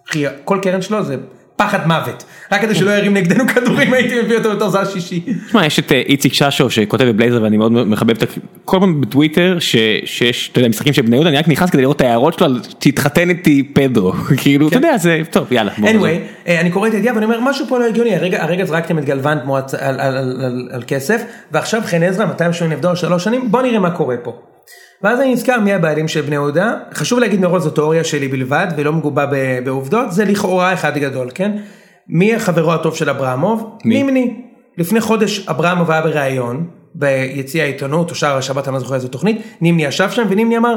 כל 0.45 0.59
קרן 0.63 0.83
שלו 0.83 1.05
זה 1.05 1.17
פחד 1.57 1.87
מוות 1.87 2.25
רק 2.53 2.61
כדי 2.61 2.75
שלא 2.75 2.91
ירים 2.91 3.15
נגדנו 3.15 3.49
כדורים 3.49 3.93
הייתי 3.95 4.21
מביא 4.23 4.37
אותו 4.37 4.51
בתור 4.51 4.69
זר 4.69 4.85
שישי. 4.85 5.21
תשמע, 5.47 5.67
יש 5.67 5.79
את 5.79 5.93
אה, 5.93 6.03
איציק 6.07 6.33
ששו 6.33 6.71
שכותב 6.71 7.05
בבלייזר 7.05 7.43
ואני 7.43 7.57
מאוד 7.57 7.73
מחבב 7.73 8.11
את. 8.11 8.31
כל 8.65 8.77
פעם 8.81 9.01
בטוויטר 9.01 9.57
שיש, 9.59 10.49
אתה 10.53 10.59
יודע, 10.59 10.69
משחקים 10.69 10.93
של 10.93 11.03
בני 11.03 11.17
יהודה, 11.17 11.31
אני 11.31 11.39
רק 11.39 11.49
נכנס 11.49 11.71
כדי 11.71 11.83
לראות 11.83 11.97
את 11.97 12.01
ההערות 12.01 12.35
שלו 12.35 12.47
על 12.47 12.61
תתחתן 12.79 13.29
איתי 13.29 13.63
פדרו. 13.73 14.13
כאילו, 14.43 14.69
אתה 14.69 14.77
יודע, 14.77 14.97
זה 14.97 15.21
טוב, 15.31 15.53
יאללה. 15.53 15.73
anyway, 15.77 16.49
אה, 16.49 16.61
אני 16.61 16.71
קורא 16.71 16.89
את 16.89 16.95
הידיעה 16.95 17.15
ואני 17.15 17.25
אומר 17.25 17.41
משהו 17.41 17.67
פה 17.69 17.79
לא 17.79 17.85
הגיוני, 17.85 18.17
הרגע, 18.17 18.65
זרקתם 18.65 18.99
את 18.99 19.05
גלוון 19.05 19.39
על, 19.79 20.83
כסף 20.87 21.23
ועכשיו 21.53 21.83
חן 21.85 22.03
עזרא 22.03 22.27
280 22.27 22.73
אלף 22.73 22.81
דולר 22.81 22.95
שלוש 22.95 23.25
שנים 23.25 23.51
בוא 23.51 23.63
נראה 23.63 23.79
מה 23.79 23.91
קורה 23.91 24.17
פה. 24.17 24.52
ואז 25.03 25.21
אני 25.21 25.33
נזכר 25.33 25.61
מי 25.61 25.73
הבעלים 25.73 26.09
של 26.09 26.21
בני 26.21 26.35
יהודה, 26.35 26.75
חשוב 26.95 27.19
להגיד 27.19 27.41
מראש 27.41 27.63
זו 27.63 27.71
תיאוריה 27.71 28.05
שלי 28.05 28.29
בלבד 28.29 28.67
ולא 28.77 28.93
מגובה 28.93 29.27
בעובדות, 29.65 30.13
זה 30.13 30.25
לכאורה 30.25 30.73
אחד 30.73 30.99
גדול, 30.99 31.31
כן? 31.35 31.57
מי 32.09 32.39
חברו 32.39 32.73
הטוב 32.73 32.97
של 32.97 33.11
אברמוב? 33.11 33.79
מי? 33.85 33.95
נימני. 34.03 34.43
לפני 34.79 35.01
חודש 35.01 35.49
אברמוב 35.49 35.91
היה 35.91 36.03
בריאיון 36.03 36.67
ביציע 36.95 37.65
העיתונות 37.65 38.11
או 38.11 38.15
שער 38.15 38.37
השבת 38.37 38.69
אני 38.69 38.75
לא 38.75 38.81
זוכר 38.81 38.95
איזו 38.95 39.09
תוכנית, 39.09 39.43
נימני 39.61 39.85
ישב 39.85 40.11
שם 40.11 40.27
ונימני 40.31 40.57
אמר 40.57 40.77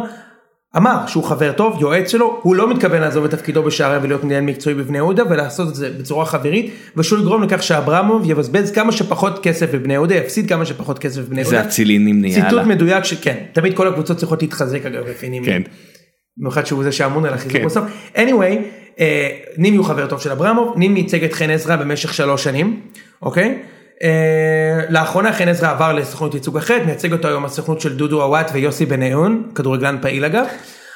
אמר 0.78 1.08
שהוא 1.08 1.24
חבר 1.24 1.52
טוב, 1.52 1.78
יועץ 1.82 2.12
שלו, 2.12 2.40
הוא 2.42 2.56
לא 2.56 2.70
מתכוון 2.70 3.02
לעזוב 3.02 3.26
את 3.26 3.32
תפקידו 3.32 3.64
בשערי 3.64 3.98
ולהיות 4.02 4.24
מנהל 4.24 4.42
מקצועי 4.42 4.76
בבני 4.76 4.98
יהודה 4.98 5.24
ולעשות 5.30 5.70
את 5.70 5.76
זה 5.76 5.90
בצורה 5.90 6.26
חברית 6.26 6.72
ושהוא 6.98 7.20
יגרום 7.20 7.44
לכך 7.44 7.64
שאברמוב 7.64 8.30
יבזבז 8.30 8.72
כמה 8.72 8.92
שפחות 8.92 9.40
כסף 9.44 9.72
בבני 9.72 9.94
יהודה, 9.94 10.16
יפסיד 10.16 10.50
כמה 10.50 10.66
שפחות 10.66 11.00
כסף 11.00 11.22
בבני 11.22 11.42
יהודה. 11.42 11.62
אצילי 11.62 11.98
נימני, 11.98 12.34
ציטוט 12.34 12.52
יאללה. 12.52 12.64
מדויק 12.64 13.04
שכן, 13.04 13.36
תמיד 13.54 13.78
כל 13.78 13.88
הקבוצות 13.88 14.18
צריכות 14.18 14.42
להתחזק 14.42 14.86
אגב 14.86 15.08
לפי 15.08 15.30
נימני. 15.30 15.52
כן. 15.52 15.62
במיוחד 16.38 16.66
שהוא 16.66 16.84
זה 16.84 16.92
שאמון 16.92 17.26
על 17.26 17.34
החיזוק 17.34 17.58
כן. 17.58 17.66
בסוף. 17.66 17.86
anyway, 18.16 18.56
אה, 19.00 19.30
נימני 19.58 19.78
הוא 19.78 19.86
חבר 19.86 20.08
טוב 20.08 20.22
של 20.22 20.32
אברמוב, 20.32 20.74
נימני 20.78 21.00
ייצג 21.00 21.24
את 21.24 21.34
חן 21.34 21.50
עזרא 21.50 21.76
במשך 21.76 22.14
שלוש 22.14 22.44
שנים, 22.44 22.80
אוקיי? 23.22 23.60
אה, 24.04 24.82
לאחרונה 24.90 25.34
חן 25.34 25.48
עזרא 25.48 25.72
עבר 25.72 25.94
לסוכנות 25.94 26.34
ייצוג 26.34 26.58
אחרת, 26.58 26.86
מייצג 26.86 27.14
אותו 27.14 27.28
היום 27.28 27.46
הסוכנות 27.46 27.82
של 27.82 27.96
דודו 27.96 28.22
עוואט 28.22 28.52
ויוסי 28.54 28.86
בניון, 28.86 29.44
כדורגלן 29.56 29.98
פעיל 30.02 30.26
אגב. 30.26 30.46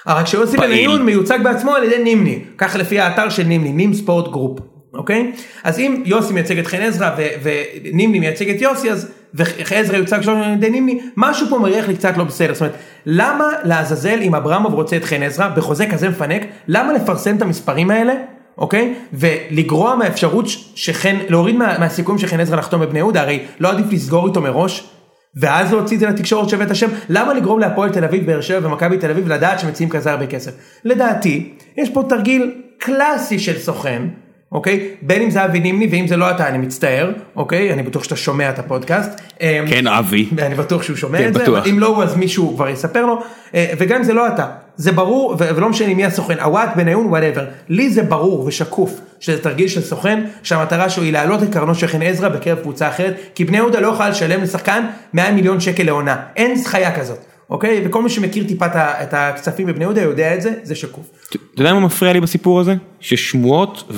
רק 0.07 0.27
שיוסי. 0.27 0.57
בניון 0.57 1.05
מיוצג 1.05 1.39
בעצמו 1.43 1.75
על 1.75 1.83
ידי 1.83 2.03
נימני, 2.03 2.39
ככה 2.57 2.77
לפי 2.77 2.99
האתר 2.99 3.29
של 3.29 3.43
נימני, 3.43 3.71
Nim 3.71 3.93
Sport 3.93 4.31
Group, 4.31 4.59
אוקיי? 4.93 5.31
אז 5.63 5.79
אם 5.79 6.03
יוסי 6.05 6.33
מייצג 6.33 6.59
את 6.59 6.67
חן 6.67 6.81
עזרא 6.81 7.11
ונימני 7.43 8.19
מייצג 8.19 8.49
את 8.49 8.61
יוסי, 8.61 8.91
אז 8.91 9.11
ועזרא 9.33 9.97
יוצג 9.97 10.21
שלו 10.21 10.37
על 10.37 10.53
ידי 10.53 10.69
נימני, 10.69 10.99
משהו 11.17 11.47
פה 11.49 11.59
מריח 11.59 11.87
לי 11.87 11.95
קצת 11.95 12.17
לא 12.17 12.23
בסדר, 12.23 12.53
זאת 12.53 12.61
אומרת, 12.61 12.75
למה 13.05 13.51
לעזאזל 13.63 14.19
אם 14.21 14.35
אברמוב 14.35 14.73
רוצה 14.73 14.97
את 14.97 15.03
חן 15.03 15.23
עזרא 15.23 15.47
בחוזה 15.47 15.85
כזה 15.85 16.09
מפנק, 16.09 16.41
למה 16.67 16.93
לפרסם 16.93 17.37
את 17.37 17.41
המספרים 17.41 17.91
האלה? 17.91 18.13
אוקיי? 18.59 18.93
ולגרוע 19.13 19.95
מהאפשרות 19.95 20.45
שחן, 20.75 21.17
להוריד 21.29 21.55
מה, 21.55 21.79
מהסיכויים 21.79 22.19
של 22.19 22.27
חן 22.27 22.39
עזרא 22.39 22.57
לחתום 22.57 22.81
בבני 22.81 22.99
יהודה, 22.99 23.21
הרי 23.21 23.45
לא 23.59 23.69
עדיף 23.71 23.85
לסגור 23.91 24.27
איתו 24.27 24.41
מראש? 24.41 24.89
ואז 25.35 25.73
להוציא 25.73 25.95
את 25.95 25.99
זה 25.99 26.07
לתקשורת 26.07 26.49
שווה 26.49 26.65
את 26.65 26.71
השם, 26.71 26.87
למה 27.09 27.33
לגרום 27.33 27.59
להפועל 27.59 27.89
תל 27.89 28.03
אביב, 28.03 28.25
באר 28.25 28.41
שבע 28.41 28.67
ומכבי 28.67 28.97
תל 28.97 29.11
אביב 29.11 29.27
לדעת 29.27 29.59
שמציעים 29.59 29.89
כזה 29.89 30.11
הרבה 30.11 30.27
כסף? 30.27 30.51
לדעתי, 30.85 31.53
יש 31.77 31.89
פה 31.89 32.03
תרגיל 32.09 32.61
קלאסי 32.77 33.39
של 33.39 33.59
סוכן, 33.59 34.03
אוקיי? 34.51 34.89
בין 35.01 35.21
אם 35.21 35.29
זה 35.29 35.45
אבי 35.45 35.59
נימני 35.59 35.87
ואם 35.91 36.07
זה 36.07 36.17
לא 36.17 36.31
אתה 36.31 36.47
אני 36.47 36.57
מצטער, 36.57 37.11
אוקיי? 37.35 37.73
אני 37.73 37.83
בטוח 37.83 38.03
שאתה 38.03 38.15
שומע 38.15 38.49
את 38.49 38.59
הפודקאסט. 38.59 39.21
אמ, 39.41 39.65
כן, 39.69 39.87
אבי. 39.87 40.29
ואני 40.35 40.55
בטוח 40.55 40.83
שהוא 40.83 40.97
שומע 40.97 41.17
כן, 41.17 41.27
את 41.27 41.33
זה. 41.33 41.45
אם 41.69 41.79
לא 41.79 41.87
הוא 41.87 42.03
אז 42.03 42.15
מישהו 42.15 42.55
כבר 42.55 42.69
יספר 42.69 43.05
לו, 43.05 43.19
אה, 43.55 43.73
וגם 43.77 43.97
אם 43.97 44.03
זה 44.03 44.13
לא 44.13 44.27
אתה, 44.27 44.47
זה 44.75 44.91
ברור, 44.91 45.35
ולא 45.39 45.69
משנה 45.69 45.93
מי 45.93 46.05
הסוכן, 46.05 46.39
עוואט, 46.39 46.69
בניון, 46.75 47.05
whatever, 47.05 47.45
לי 47.69 47.89
זה 47.89 48.03
ברור 48.03 48.45
ושקוף, 48.45 48.99
שזה 49.19 49.43
תרגיל 49.43 49.67
של 49.67 49.81
סוכן, 49.81 50.23
שהמטרה 50.43 50.89
שלו 50.89 51.03
היא 51.03 51.13
להעלות 51.13 51.43
את 51.43 51.53
קרנו 51.53 51.75
של 51.75 51.87
חן 51.87 52.01
עזרא 52.01 52.29
בקרב 52.29 52.59
קבוצה 52.59 52.87
אחרת, 52.87 53.15
כי 53.35 53.45
בני 53.45 53.57
יהודה 53.57 53.79
לא 53.79 53.87
יכולה 53.87 54.09
לשלם 54.09 54.41
לשחקן 54.41 54.85
100 55.13 55.31
מיליון 55.31 55.59
שקל 55.59 55.83
לעונה, 55.83 56.15
אין 56.35 56.63
חיה 56.65 56.95
כזאת, 56.99 57.19
אוקיי? 57.49 57.81
וכל 57.85 58.03
מי 58.03 58.09
שמכיר 58.09 58.43
טיפה 58.47 58.65
את 58.75 59.13
הכספים 59.13 59.67
בבני 59.67 59.83
יהודה 59.83 60.01
יודע 60.01 60.35
את 60.35 60.41
זה, 60.41 60.53
זה 60.63 60.75
שקוף. 60.75 61.09
אתה 61.29 61.61
יודע 61.61 61.73
מה 61.73 61.79
מפריע 61.79 62.13
לי 62.13 62.21
בסיפור 62.21 62.59
הזה? 62.59 62.75
ששמועות 62.99 63.91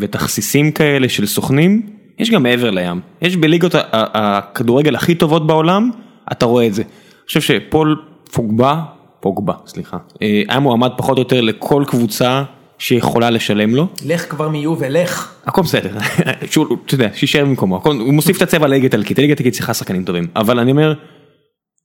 ותכסיסים 0.00 0.72
כאלה 0.72 1.08
של 1.08 1.26
סוכנים, 1.26 1.82
יש 2.18 2.30
גם 2.30 2.42
מעבר 2.42 2.70
לים. 2.70 3.00
יש 3.22 3.36
בליגות 3.36 3.74
הכדורגל 3.92 4.96
הכי 4.96 5.14
טובות 5.14 5.46
בעולם, 5.46 5.90
אתה 6.32 6.46
רואה 6.46 6.66
את 6.66 6.74
זה. 6.74 6.82
אני 6.82 7.26
חושב 7.26 7.40
שפול 7.40 8.02
פוגבה, 8.32 8.82
פוגבה, 9.20 9.54
סליחה, 9.66 9.96
אה, 10.22 10.42
היה 10.48 10.60
מועמד 10.60 10.90
פחות 10.96 11.16
או 11.16 11.22
יותר 11.22 11.40
לכל 11.40 11.84
קבוצה 11.86 12.42
שיכולה 12.78 13.30
לשלם 13.30 13.74
לו. 13.74 13.86
לך 14.06 14.30
כבר 14.30 14.48
מיובל, 14.48 15.02
לך. 15.02 15.32
הכל 15.46 15.62
בסדר, 15.62 15.98
שהוא, 16.50 16.76
אתה 16.86 16.94
יודע, 16.94 17.08
שישאר 17.14 17.44
במקומו, 17.44 17.80
הוא 17.84 18.14
מוסיף 18.14 18.36
את 18.36 18.42
הצבע 18.42 18.66
לליגה 18.66 18.82
האיטלקית, 18.82 19.18
הליגה 19.18 19.30
האיטלקית 19.30 19.54
צריכה 19.54 19.74
שחקנים 19.74 20.04
טובים, 20.04 20.26
אבל 20.36 20.58
אני 20.58 20.70
אומר, 20.70 20.94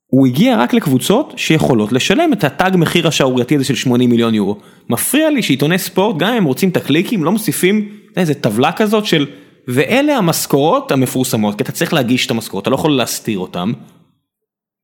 הוא 0.08 0.28
הגיע 0.28 0.58
רק 0.58 0.74
לקבוצות 0.74 1.34
שיכולות 1.38 1.92
לשלם 1.92 2.34
את 2.34 2.44
התג 2.44 2.72
מחיר 2.74 3.08
השערורייתי 3.08 3.56
הזה 3.56 3.64
של 3.64 3.76
80 3.76 4.10
מיליון 4.10 4.36
יורו. 4.36 4.58
מפריע 4.90 5.30
לי 5.30 5.44
שעיתוני 5.44 5.78
ספורט, 5.78 6.18
גם 6.18 6.30
אם 6.30 6.38
הם 6.38 6.44
רוצים 6.44 6.70
את 6.70 6.78
הקליקים, 6.78 7.24
לא 7.24 7.32
מוסיפים 7.32 7.90
איזה 8.18 8.34
טבלה 8.34 8.72
כזאת 8.72 9.06
של, 9.06 9.26
ואלה 9.68 10.18
המשכורות 10.18 10.92
המפורסמות, 10.92 11.56
כי 11.58 11.64
אתה 11.64 11.72
צריך 11.72 11.94
להגיש 11.94 12.26
את 12.26 12.32
המשכורות, 12.32 12.62
אתה 12.62 12.70
לא 12.70 12.76
יכול 12.76 12.92
להסתיר 12.92 13.40
אותן. 13.40 13.72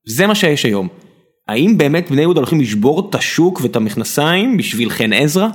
זה 0.06 0.26
מה 0.26 0.34
שיש 0.34 0.64
היום. 0.64 0.88
האם 1.48 1.78
באמת 1.78 2.10
בני 2.10 2.22
יהודה 2.22 2.40
הולכים 2.40 2.60
לשבור 2.60 3.08
את 3.08 3.14
השוק 3.14 3.60
ואת 3.62 3.76
המכנסיים 3.76 4.56
בשביל 4.56 4.90
חן 4.90 5.12
עזרא? 5.12 5.48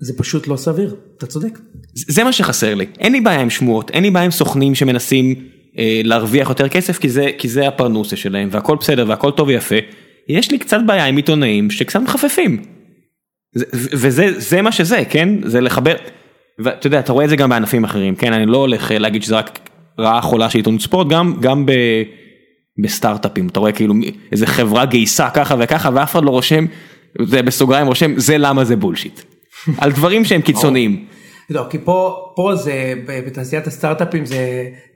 זה 0.00 0.12
פשוט 0.18 0.46
לא 0.46 0.56
סביר, 0.56 0.94
אתה 1.18 1.26
צודק. 1.26 1.58
זה 1.94 2.24
מה 2.24 2.32
שחסר 2.32 2.74
לי, 2.74 2.86
אין 2.98 3.12
לי 3.12 3.20
בעיה 3.20 3.40
עם 3.40 3.50
שמועות, 3.50 3.90
אין 3.90 4.02
לי 4.02 4.10
בעיה 4.10 4.24
עם 4.24 4.30
סוכנים 4.30 4.74
שמנסים 4.74 5.34
להרוויח 6.04 6.48
יותר 6.48 6.68
כסף 6.68 6.98
כי 6.98 7.08
זה, 7.08 7.26
כי 7.38 7.48
זה 7.48 7.68
הפרנוסה 7.68 8.16
שלהם 8.16 8.48
והכל 8.52 8.76
בסדר 8.76 9.04
והכל 9.08 9.30
טוב 9.30 9.48
ויפה, 9.48 9.76
יש 10.28 10.50
לי 10.50 10.58
קצת 10.58 10.78
בעיה 10.86 11.06
עם 11.06 11.16
עיתונאים 11.16 11.70
שקצת 11.70 12.00
מחפפים. 12.00 12.62
וזה 13.72 14.40
זה 14.40 14.62
מה 14.62 14.72
שזה, 14.72 15.02
כן? 15.10 15.28
זה 15.44 15.60
לחבר, 15.60 15.94
ואתה 16.58 16.86
יודע, 16.86 16.98
אתה 16.98 17.12
רואה 17.12 17.24
את 17.24 17.30
זה 17.30 17.36
גם 17.36 17.50
בענפים 17.50 17.84
אחרים, 17.84 18.14
כן? 18.14 18.32
אני 18.32 18.46
לא 18.46 18.56
הולך 18.56 18.92
אה, 18.92 18.98
להגיד 18.98 19.22
שזה 19.22 19.36
רק 19.36 19.58
רעה 19.98 20.22
חולה 20.22 20.50
של 20.50 20.58
עיתונות 20.58 20.80
ספורט, 20.80 21.08
גם, 21.08 21.34
גם 21.40 21.66
ב... 21.66 21.72
בסטארט-אפים, 22.82 23.46
אתה 23.46 23.60
רואה 23.60 23.72
כאילו 23.72 23.94
איזה 24.32 24.46
חברה 24.46 24.84
גייסה 24.84 25.30
ככה 25.30 25.54
וככה 25.58 25.90
ואף 25.94 26.12
אחד 26.12 26.24
לא 26.24 26.30
רושם, 26.30 26.66
זה 27.22 27.42
בסוגריים 27.42 27.86
רושם, 27.86 28.12
זה 28.16 28.38
למה 28.38 28.64
זה 28.64 28.76
בולשיט. 28.76 29.20
על 29.78 29.92
דברים 29.92 30.24
שהם 30.24 30.40
קיצוניים. 30.40 31.04
לא, 31.50 31.66
כי 31.70 31.78
פה, 31.78 32.16
פה 32.36 32.54
זה, 32.54 32.94
בתעשיית 33.26 33.66
הסטארט-אפים 33.66 34.26
זה 34.26 34.38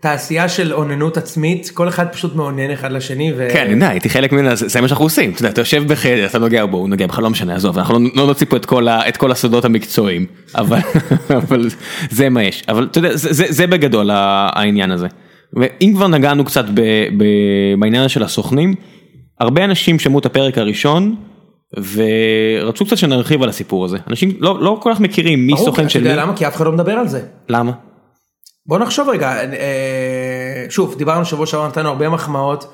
תעשייה 0.00 0.48
של 0.48 0.72
אוננות 0.72 1.16
עצמית, 1.16 1.70
כל 1.74 1.88
אחד 1.88 2.06
פשוט 2.12 2.36
מאונן 2.36 2.70
אחד 2.70 2.92
לשני. 2.92 3.32
ו... 3.36 3.48
כן, 3.52 3.62
אני 3.64 3.72
יודע, 3.74 3.88
הייתי 3.88 4.08
חלק 4.10 4.32
ממנה, 4.32 4.54
זה 4.54 4.80
מה 4.80 4.88
שאנחנו 4.88 5.04
עושים, 5.04 5.30
אתה 5.30 5.40
יודע, 5.40 5.48
אתה 5.50 5.60
יושב 5.60 5.82
בחדר, 5.86 6.26
אתה 6.26 6.38
נוגע 6.38 6.66
בו, 6.66 6.76
הוא 6.76 6.88
נוגע 6.88 7.06
בך, 7.06 7.18
לא 7.18 7.30
משנה, 7.30 7.54
עזוב, 7.54 7.78
אנחנו 7.78 7.98
לא- 7.98 8.10
לא 8.14 8.26
נוציא 8.26 8.46
פה 8.50 8.56
את 8.56 8.66
כל 8.66 8.88
ה- 8.88 9.08
את 9.08 9.16
כל 9.16 9.30
הסודות 9.32 9.64
המקצועיים, 9.64 10.26
אבל 10.54 10.78
אבל 11.38 11.68
זה 12.10 12.28
מה 12.28 12.42
יש, 12.42 12.62
אבל 12.68 12.88
אתה 12.90 12.98
יודע, 12.98 13.16
זה- 13.16 13.32
זה 13.32 13.44
זה 13.48 13.66
בגדול 13.66 14.10
העניין 14.12 14.90
הזה. 14.90 15.06
ואם 15.52 15.92
כבר 15.94 16.06
נגענו 16.08 16.44
קצת 16.44 16.64
ב- 16.74 16.80
ב- 17.18 17.24
בעניין 17.80 18.08
של 18.08 18.22
הסוכנים, 18.22 18.74
הרבה 19.40 19.64
אנשים 19.64 19.98
שמעו 19.98 20.18
את 20.18 20.26
הפרק 20.26 20.58
הראשון, 20.58 21.16
ורצו 21.76 22.86
קצת 22.86 22.96
שנרחיב 22.96 23.42
על 23.42 23.48
הסיפור 23.48 23.84
הזה, 23.84 23.98
אנשים 24.08 24.36
לא 24.40 24.62
לא 24.62 24.78
כל 24.82 24.90
כך 24.94 25.00
מכירים 25.00 25.46
מי 25.46 25.56
סוכן 25.56 25.88
של 25.88 26.02
מי, 26.02 26.08
למה? 26.16 26.36
כי 26.36 26.46
אף 26.46 26.56
אחד 26.56 26.64
לא 26.64 26.72
מדבר 26.72 26.92
על 26.92 27.08
זה. 27.08 27.22
למה? 27.48 27.72
בוא 28.66 28.78
נחשוב 28.78 29.08
רגע, 29.08 29.32
אה, 29.32 30.66
שוב, 30.70 30.94
דיברנו 30.98 31.24
שבוע 31.24 31.46
שעבר, 31.46 31.68
נתנו 31.68 31.88
הרבה 31.88 32.08
מחמאות. 32.08 32.66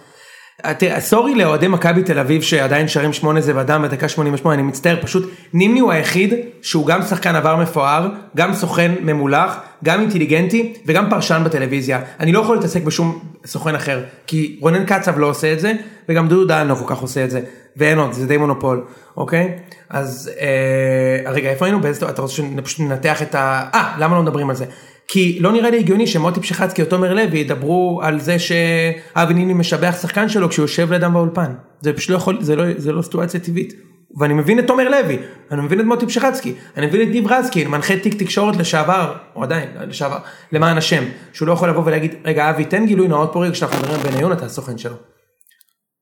אה, 0.64 0.74
תראה, 0.74 1.00
סורי 1.00 1.34
לאוהדי 1.34 1.68
מכבי 1.68 2.02
תל 2.02 2.18
אביב 2.18 2.42
שעדיין 2.42 2.88
שרים 2.88 3.12
שמונה 3.12 3.40
זה 3.40 3.54
בדם 3.54 3.82
בדקה 3.82 4.08
88, 4.08 4.54
אני 4.54 4.62
מצטער, 4.62 4.96
פשוט 5.02 5.30
נימני 5.52 5.80
הוא 5.80 5.92
היחיד 5.92 6.34
שהוא 6.62 6.86
גם 6.86 7.02
שחקן 7.02 7.36
עבר 7.36 7.56
מפואר, 7.56 8.08
גם 8.36 8.54
סוכן 8.54 8.94
ממולח, 9.00 9.56
גם 9.84 10.00
אינטליגנטי 10.00 10.74
וגם 10.86 11.10
פרשן 11.10 11.42
בטלוויזיה. 11.44 12.00
אני 12.20 12.32
לא 12.32 12.40
יכול 12.40 12.56
להתעסק 12.56 12.82
בשום 12.82 13.18
סוכן 13.46 13.74
אחר, 13.74 14.02
כי 14.26 14.58
רונן 14.60 14.84
קצב 14.84 15.18
לא 15.18 15.26
עושה 15.26 15.52
את 15.52 15.60
זה, 15.60 15.72
וגם 16.08 16.28
דודו 16.28 16.44
דהן 16.44 16.66
לא 16.66 16.74
כל 16.74 16.94
כך 16.94 16.98
עושה 16.98 17.24
את 17.24 17.30
זה, 17.30 17.40
ואין 17.76 17.98
עוד, 17.98 18.12
זה 18.12 18.26
די 18.26 18.36
מונופול, 18.36 18.84
אוקיי? 19.16 19.58
אז 19.90 20.30
אה, 20.40 21.30
רגע, 21.32 21.50
איפה 21.50 21.64
היינו? 21.64 21.80
באיזה, 21.80 22.08
אתה 22.08 22.22
רוצה 22.22 22.34
שפשוט 22.34 22.80
ננתח 22.80 23.22
את 23.22 23.34
ה... 23.34 23.68
אה, 23.74 23.94
למה 23.98 24.16
לא 24.16 24.22
מדברים 24.22 24.50
על 24.50 24.56
זה? 24.56 24.64
כי 25.08 25.38
לא 25.40 25.52
נראה 25.52 25.70
לי 25.70 25.78
הגיוני 25.78 26.06
שמוטי 26.06 26.40
פשיחצקי 26.40 26.82
או 26.82 26.86
תומר 26.86 27.14
לוי 27.14 27.38
ידברו 27.38 28.00
על 28.02 28.20
זה 28.20 28.36
שאבי 28.38 29.34
ניני 29.34 29.54
משבח 29.54 29.96
שחקן 30.02 30.28
שלו 30.28 30.48
כשהוא 30.48 30.64
יושב 30.64 30.92
לידם 30.92 31.12
באולפן. 31.14 31.52
זה 31.80 31.92
פשוט 31.92 32.10
לא 32.10 32.16
יכול, 32.16 32.38
זה 32.40 32.56
לא, 32.56 32.64
זה 32.76 32.92
לא 32.92 33.02
סיטואציה 33.02 33.40
טבעית. 33.40 33.72
ואני 34.20 34.34
מבין 34.34 34.58
את 34.58 34.66
תומר 34.66 34.88
לוי, 34.90 35.16
אני 35.50 35.60
מבין 35.62 35.80
את 35.80 35.84
מוטי 35.84 36.06
פשיחצקי, 36.06 36.52
אני 36.76 36.86
מבין 36.86 37.02
את 37.02 37.10
גיב 37.10 37.26
רזקין, 37.32 37.68
מנחה 37.68 37.96
תיק 37.96 38.14
תקשורת 38.14 38.56
לשעבר, 38.56 39.12
או 39.36 39.42
עדיין, 39.42 39.68
לשעבר, 39.88 40.18
למען 40.52 40.78
השם, 40.78 41.04
שהוא 41.32 41.48
לא 41.48 41.52
יכול 41.52 41.68
לבוא 41.68 41.82
ולהגיד, 41.86 42.14
רגע 42.24 42.50
אבי 42.50 42.64
תן 42.64 42.86
גילוי 42.86 43.08
נאות 43.08 43.30
פה 43.32 43.44
רגע 43.44 43.52
כשאנחנו 43.52 43.78
מדברים 43.78 44.00
בניון 44.02 44.32
אתה 44.32 44.46
הסוכן 44.46 44.78
שלו. 44.78 44.94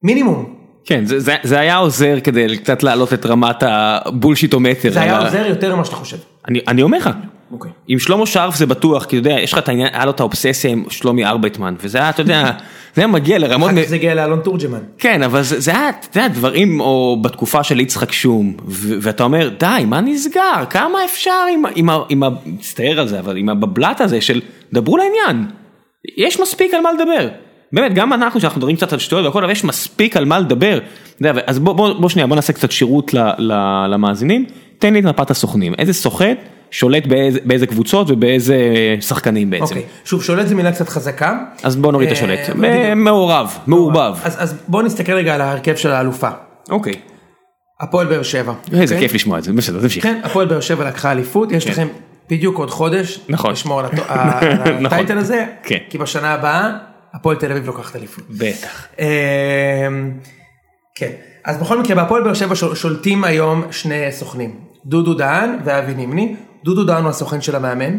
מינימום, 0.03 0.55
כן, 0.87 1.05
זה- 1.05 1.21
זה 1.21 1.35
זה 1.43 1.61
היה 1.61 1.77
עוזר 1.77 2.17
כדי 2.25 2.59
קצת 2.59 2.83
להעלות 2.83 3.13
את 3.13 3.27
רמת 3.27 3.57
הבולשיטומטר. 3.63 4.91
זה 4.91 5.01
היה 5.01 5.17
ה- 5.19 5.25
עוזר 5.25 5.47
יותר 5.47 5.75
ממה 5.77 5.85
שאתה 5.85 5.97
חושב. 5.97 6.17
אני 6.49 6.61
אני 6.69 6.83
אומר 6.83 6.99
לך, 6.99 7.11
אוקיי. 7.53 7.71
עם 7.89 7.99
שלמה 7.99 8.27
שרף 8.27 8.57
זה 8.57 8.67
בטוח, 8.67 9.05
כי 9.05 9.19
אתה 9.19 9.29
יודע, 9.29 9.41
יש 9.41 9.53
לך 9.53 9.59
את 9.59 9.69
העניין, 9.69 9.89
היה 9.93 10.05
לו 10.05 10.11
את 10.11 10.21
האובססיה 10.21 10.71
עם 10.71 10.85
שלומי 10.91 11.25
ארבייטמן, 11.25 11.75
וזה 11.81 11.99
היה, 11.99 12.11
אתה 12.11 12.21
יודע, 12.23 12.51
זה 12.95 13.01
היה 13.03 13.07
מגיע 13.07 13.39
לרמות, 13.39 13.71
אחר 13.71 13.79
מ- 13.79 13.83
כך 13.83 13.89
זה 13.89 13.95
הגיע 13.95 14.15
לאלון 14.15 14.41
תורג'מן. 14.41 14.79
כן, 14.99 15.23
אבל 15.23 15.43
זה 15.43 15.61
זה 15.61 15.71
היה, 15.71 15.89
אתה 15.89 16.19
יודע, 16.19 16.29
דברים, 16.29 16.81
או 16.81 17.17
בתקופה 17.23 17.63
של 17.63 17.81
יצחק 17.81 18.13
שום, 18.13 18.57
ואתה 19.01 19.25
אומר, 19.25 19.49
די, 19.59 19.85
מה 19.87 20.01
נסגר, 20.01 20.65
כמה 20.71 21.05
אפשר 21.05 21.31
עם 21.53 21.63
עם. 21.75 21.89
עם 22.09 22.23
ה- 22.23 22.29
מצטער 22.47 23.01
על 23.01 23.09
זה, 23.09 23.19
אבל 23.19 23.37
עם 23.37 23.49
הבבלת 23.49 24.01
הזה 24.01 24.21
של, 24.21 24.41
דברו 24.73 24.97
לעניין, 24.97 25.47
יש 26.17 26.41
מספיק 26.41 26.75
על 26.75 26.81
מה 26.81 26.91
לדבר. 26.93 27.29
באמת, 27.73 27.95
גם 27.95 28.13
אנחנו, 28.13 28.41
שאנחנו 28.41 28.59
מדברים 28.59 28.77
קצת 28.77 28.93
על 28.93 28.99
שטויות 28.99 29.25
והכל, 29.27 29.43
אבל 29.45 29.53
יש 29.53 29.65
מספיק 29.65 30.17
על 30.17 30.25
מה 30.25 30.39
לדבר. 30.39 30.79
יודע, 31.21 31.41
אז 31.47 31.59
בוא, 31.59 31.73
בוא, 31.73 31.93
בוא 31.93 32.09
שנייה, 32.09 32.27
בוא 32.27 32.37
נעשה 32.37 32.53
קצת 32.53 32.73
שירות 32.73 33.15
ל, 33.15 33.19
ל, 33.39 33.53
למאזינים. 33.89 34.45
תן 34.79 34.93
לי 34.93 35.01
את 35.01 35.05
מפת 35.05 35.31
הסוכנים, 35.31 35.75
איזה 35.79 35.93
סוכן 35.93 36.35
שולט 36.71 37.07
באיזה, 37.07 37.39
באיזה 37.45 37.67
קבוצות 37.67 38.11
ובאיזה 38.11 38.57
שחקנים 39.01 39.51
בעצם. 39.51 39.65
אוקיי, 39.65 39.83
שוב 40.05 40.23
שולט 40.23 40.47
זה 40.47 40.55
מילה 40.55 40.73
קצת 40.73 40.89
חזקה. 40.89 41.39
אז 41.63 41.77
בוא 41.77 41.93
נוריד 41.93 42.09
את 42.11 42.17
אה, 42.17 42.19
השולט. 42.19 42.57
מעורב, 42.97 43.59
מעורבב. 43.67 44.15
אז, 44.23 44.43
אז 44.43 44.55
בוא 44.69 44.83
נסתכל 44.83 45.13
רגע 45.13 45.35
על 45.35 45.41
ההרכב 45.41 45.77
של 45.77 45.91
האלופה. 45.91 46.29
אוקיי. 46.71 46.95
הפועל 47.81 48.07
באר 48.07 48.23
שבע. 48.23 48.53
איזה 48.73 48.95
אוקיי? 48.95 49.09
כיף 49.09 49.15
לשמוע 49.15 49.39
את 49.39 49.45
זה, 49.45 49.53
בסדר, 49.53 49.81
תמשיך. 49.81 50.03
כן, 50.03 50.21
הפועל 50.25 50.47
באר 50.47 50.61
שבע 50.61 50.85
לקחה 50.89 51.13
אליפות, 51.13 51.53
יש 51.53 51.65
כן. 51.65 51.71
לכם 51.71 51.89
בדיוק 52.31 52.59
עוד 52.59 52.71
חודש. 52.71 53.21
נכון. 53.29 53.53
לשמור 53.53 53.81
על 53.81 53.87
נכון. 53.95 54.87
הטייטל 54.87 55.19
הזה. 55.19 55.45
כן. 55.63 55.79
כי 55.91 55.99
בשנה 55.99 56.33
הבאה 56.35 56.71
הפועל 57.15 57.37
תל 57.37 57.51
אביב 57.53 57.67
לוקחת 57.67 57.97
אליפות. 57.97 58.25
בטח. 58.31 58.87
אמ, 58.99 59.05
כן, 60.97 61.11
אז 61.45 61.57
בכל 61.59 61.81
מקרה 61.81 61.97
בהפועל 61.97 62.23
באר 62.23 62.35
שבע 62.35 62.55
שול- 62.55 62.75
שולטים 62.75 63.25
היום 63.25 63.63
שני 63.71 64.03
סוכנים, 64.11 64.55
דודו 64.87 65.15
דהן 65.15 65.51
ואבי 65.65 65.95
נימני, 65.95 66.37
דודו 66.67 66.85
דהן 66.85 67.03
הוא 67.03 67.11
הסוכן 67.11 67.41
של 67.41 67.57
המאמן, 67.57 67.97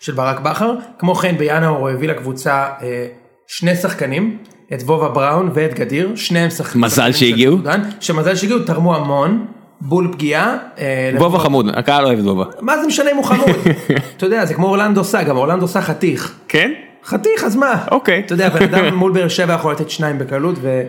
של 0.00 0.12
ברק 0.12 0.40
בכר, 0.40 0.72
כמו 0.98 1.14
כן 1.14 1.34
בינואר 1.38 1.68
הוא 1.68 1.88
הביא 1.90 2.08
לקבוצה 2.08 2.66
אה, 2.82 3.06
שני 3.46 3.76
שחקנים, 3.76 4.38
את 4.74 4.82
וובה 4.82 5.08
בראון 5.08 5.50
ואת 5.54 5.74
גדיר, 5.74 6.12
שניהם 6.16 6.50
שחקנים. 6.50 6.84
מזל 6.84 7.12
שהגיעו. 7.12 7.56
דודו 7.56 7.68
דהן, 7.68 7.80
שמזל 8.00 8.34
שהגיעו, 8.34 8.58
תרמו 8.58 8.96
המון, 8.96 9.46
בול 9.80 10.08
פגיעה. 10.12 10.56
אה, 10.78 11.10
בובה 11.18 11.26
לפחות- 11.28 11.40
חמוד, 11.46 11.66
הקהל 11.74 12.04
אוהב 12.04 12.18
את 12.18 12.24
בובה. 12.24 12.44
מה 12.60 12.78
זה 12.80 12.86
משנה 12.86 13.10
אם 13.10 13.16
הוא 13.16 13.24
חמוד? 13.24 13.48
אתה 14.16 14.26
יודע, 14.26 14.44
זה 14.46 14.54
כמו 14.54 14.66
אורלנדו 14.66 15.04
סא, 15.04 15.22
גם 15.22 15.36
אורלנדו 15.36 15.68
סא 15.68 15.80
חתיך. 15.80 16.34
כן? 16.48 16.72
חתיך, 17.04 17.44
אז 17.44 17.56
מה? 17.56 17.84
אוקיי. 17.90 18.22
אתה 18.26 18.34
יודע, 18.34 18.48
בן 18.48 18.74
אדם 18.74 18.94
מול 18.98 19.12
באר 19.12 19.28
שבע 19.28 19.54
יכול 19.54 19.72
לתת 19.72 19.90
שניים 19.90 20.18
בקלות 20.18 20.54
ו... 20.60 20.82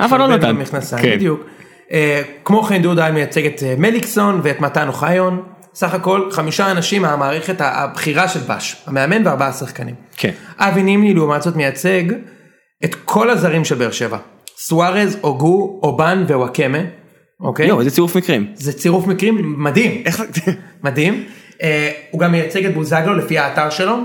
אבל 0.00 0.18
לא 0.18 0.28
נתן. 0.28 0.56
כן. 1.02 1.14
בדיוק. 1.16 1.40
אה, 1.92 2.22
כמו 2.44 2.62
כן 2.62 2.82
דודו 2.82 3.02
מייצג 3.12 3.46
את 3.46 3.62
אה, 3.62 3.74
מליקסון 3.78 4.40
ואת 4.42 4.60
מתן 4.60 4.88
אוחיון. 4.88 5.42
סך 5.78 5.94
הכל 5.94 6.28
חמישה 6.32 6.70
אנשים 6.70 7.02
מהמערכת 7.02 7.56
הבכירה 7.58 8.28
של 8.28 8.40
בש, 8.40 8.76
המאמן 8.86 9.26
וארבעה 9.26 9.52
שחקנים. 9.52 9.94
כן. 10.16 10.30
אבי 10.58 10.82
נימני 10.82 11.14
לעומת 11.14 11.42
זאת 11.42 11.56
מייצג 11.56 12.02
את 12.84 12.94
כל 13.04 13.30
הזרים 13.30 13.64
של 13.64 13.74
באר 13.74 13.90
שבע. 13.90 14.18
סוארז, 14.58 15.18
אוגו, 15.22 15.80
אובן 15.82 16.24
ווואקמה. 16.28 16.78
אוקיי? 17.40 17.66
יואו, 17.66 17.80
איזה 17.80 17.90
צירוף 17.90 18.16
מקרים. 18.16 18.46
זה 18.54 18.72
צירוף 18.72 19.06
מקרים 19.06 19.54
מדהים. 19.64 20.02
מדהים. 20.84 21.24
אה, 21.62 21.90
הוא 22.10 22.20
גם 22.20 22.32
מייצג 22.32 22.64
את 22.66 22.74
בוזגלו 22.74 23.14
לפי 23.14 23.38
האתר 23.38 23.70
שלו. 23.70 23.96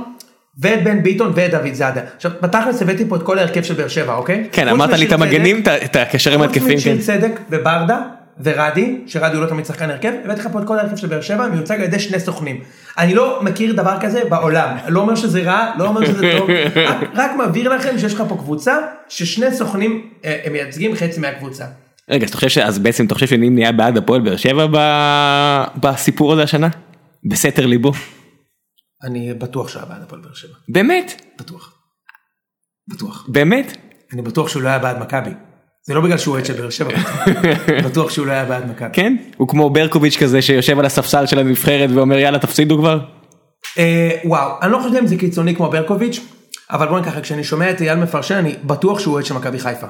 ואת 0.62 0.84
בן 0.84 1.04
ביטון 1.04 1.32
ואת 1.36 1.52
דוד 1.52 1.74
זאדה. 1.74 2.02
עכשיו 2.16 2.32
בתכלס 2.42 2.82
הבאתי 2.82 3.06
פה 3.10 3.16
את 3.16 3.24
כל 3.24 3.40
ההרכב 3.40 3.64
של 3.64 3.74
באר 3.74 3.88
שבע 3.88 4.16
אוקיי? 4.16 4.48
כן, 4.52 4.64
חוץ 4.70 4.74
אמרת 4.74 4.90
לי 5.00 5.06
את 5.08 5.12
המגנים, 5.12 5.64
את- 5.86 5.96
הקשרים 5.96 6.40
חוץ 6.40 6.48
ההתקפיים, 6.50 6.78
משיר 6.78 6.96
כן. 6.96 7.02
צדק 7.02 7.40
וברדה 7.50 8.02
ורדי, 8.44 9.02
שרדי 9.08 9.36
הוא 9.36 9.44
לא 9.44 9.50
תמיד 9.50 9.66
שחקן 9.66 9.90
הרכב, 9.90 10.14
הבאתי 10.24 10.40
לך 10.40 10.48
פה 10.52 10.60
את 10.62 10.68
כל 10.68 10.80
ההרכב 10.80 10.96
של 10.96 11.08
באר 11.08 11.22
שבע, 11.22 11.48
מיוצג 11.48 11.76
על 11.76 11.84
ידי 11.84 12.00
שני 12.00 12.20
סוכנים. 12.20 12.62
אני 12.98 13.16
לא 13.16 13.44
מכיר 13.44 13.74
דבר 13.74 13.98
כזה 14.02 14.22
בעולם, 14.30 14.78
לא 14.88 15.00
אומר 15.02 15.16
שזה 15.16 15.44
רע, 15.44 15.72
לא 15.78 15.88
אומר 15.88 16.06
שזה 16.06 16.32
טוב, 16.38 16.50
רק, 16.90 16.98
רק 17.16 17.32
מבהיר 17.48 17.76
לכם 17.76 18.00
שיש 18.00 18.14
לך 18.14 18.24
פה 18.30 18.38
קבוצה 18.38 18.78
ששני 19.10 19.52
סוכנים 19.52 20.10
אה, 20.26 20.42
הם 20.44 20.54
מייצגים 20.54 20.96
חצי 20.96 21.20
מהקבוצה. 21.20 21.66
רגע, 22.10 22.24
אז 22.24 22.30
אתה 22.30 22.38
חושב 22.38 22.50
ש... 22.50 22.58
אז 22.58 22.80
בעצם 22.80 23.06
אתה 23.06 23.14
חושב 23.14 23.28
שנימני 23.28 23.62
היה 23.62 23.72
בעד 23.72 23.98
הפועל 23.98 24.22
באר 24.22 24.38
שבע 24.38 24.68
ב- 24.72 25.88
בסיפור 25.88 26.34
הזה 26.34 26.44
השנה? 26.44 26.70
בסתר 27.30 27.66
ליבו? 27.66 27.92
אני 29.04 29.34
בטוח 29.34 29.68
שהוא 29.68 29.80
היה 29.82 29.90
בעד 29.90 30.02
הפועל 30.02 30.22
באר 30.22 30.34
שבע, 30.34 30.54
באמת? 30.70 31.22
בטוח. 31.40 31.74
בטוח. 32.88 33.26
באמת? 33.28 33.78
אני 34.14 34.22
בטוח 34.22 34.50
שהוא 34.50 34.64
לא 34.64 34.70
היה 34.70 34.80
בעד 34.80 35.00
מכבי. 35.00 35.32
זה 35.86 35.94
לא 35.94 36.02
בגלל 36.02 36.18
שהוא 36.18 36.34
אוהד 36.34 36.46
של 36.46 36.54
באר 36.54 36.70
שבע, 36.70 36.92
בטוח 37.86 38.10
שהוא 38.10 38.28
לא 38.28 38.32
היה 38.32 38.46
בעד 38.46 38.70
מכבי. 38.70 38.90
כן? 38.94 39.16
הוא 39.38 39.48
כמו 39.48 39.70
ברקוביץ' 39.70 40.18
כזה 40.18 40.42
שיושב 40.42 40.80
על 40.80 40.86
הספסל 40.86 41.26
של 41.26 41.40
הנבחרת 41.40 41.90
ואומר 41.94 42.18
יאללה 42.18 42.40
תפסידו 42.40 42.78
כבר? 42.78 43.00
אה, 43.78 44.12
וואו, 44.26 44.52
אני 44.62 44.72
לא 44.72 44.80
חושב 44.84 44.96
אם 44.96 45.08
זה 45.08 45.16
קיצוני 45.18 45.56
כמו 45.56 45.70
ברקוביץ', 45.70 46.20
אבל 46.72 46.88
בוא 46.88 47.00
ניקח, 47.00 47.20
כשאני 47.20 47.44
שומע 47.44 47.72
את 47.72 47.82
אייל 47.82 48.00
מפרשן, 48.00 48.36
אני 48.36 48.56
בטוח 48.64 49.00
שהוא 49.00 49.14
אוהד 49.14 49.26
של 49.26 49.34
מכבי 49.34 49.60
חיפה. 49.60 49.88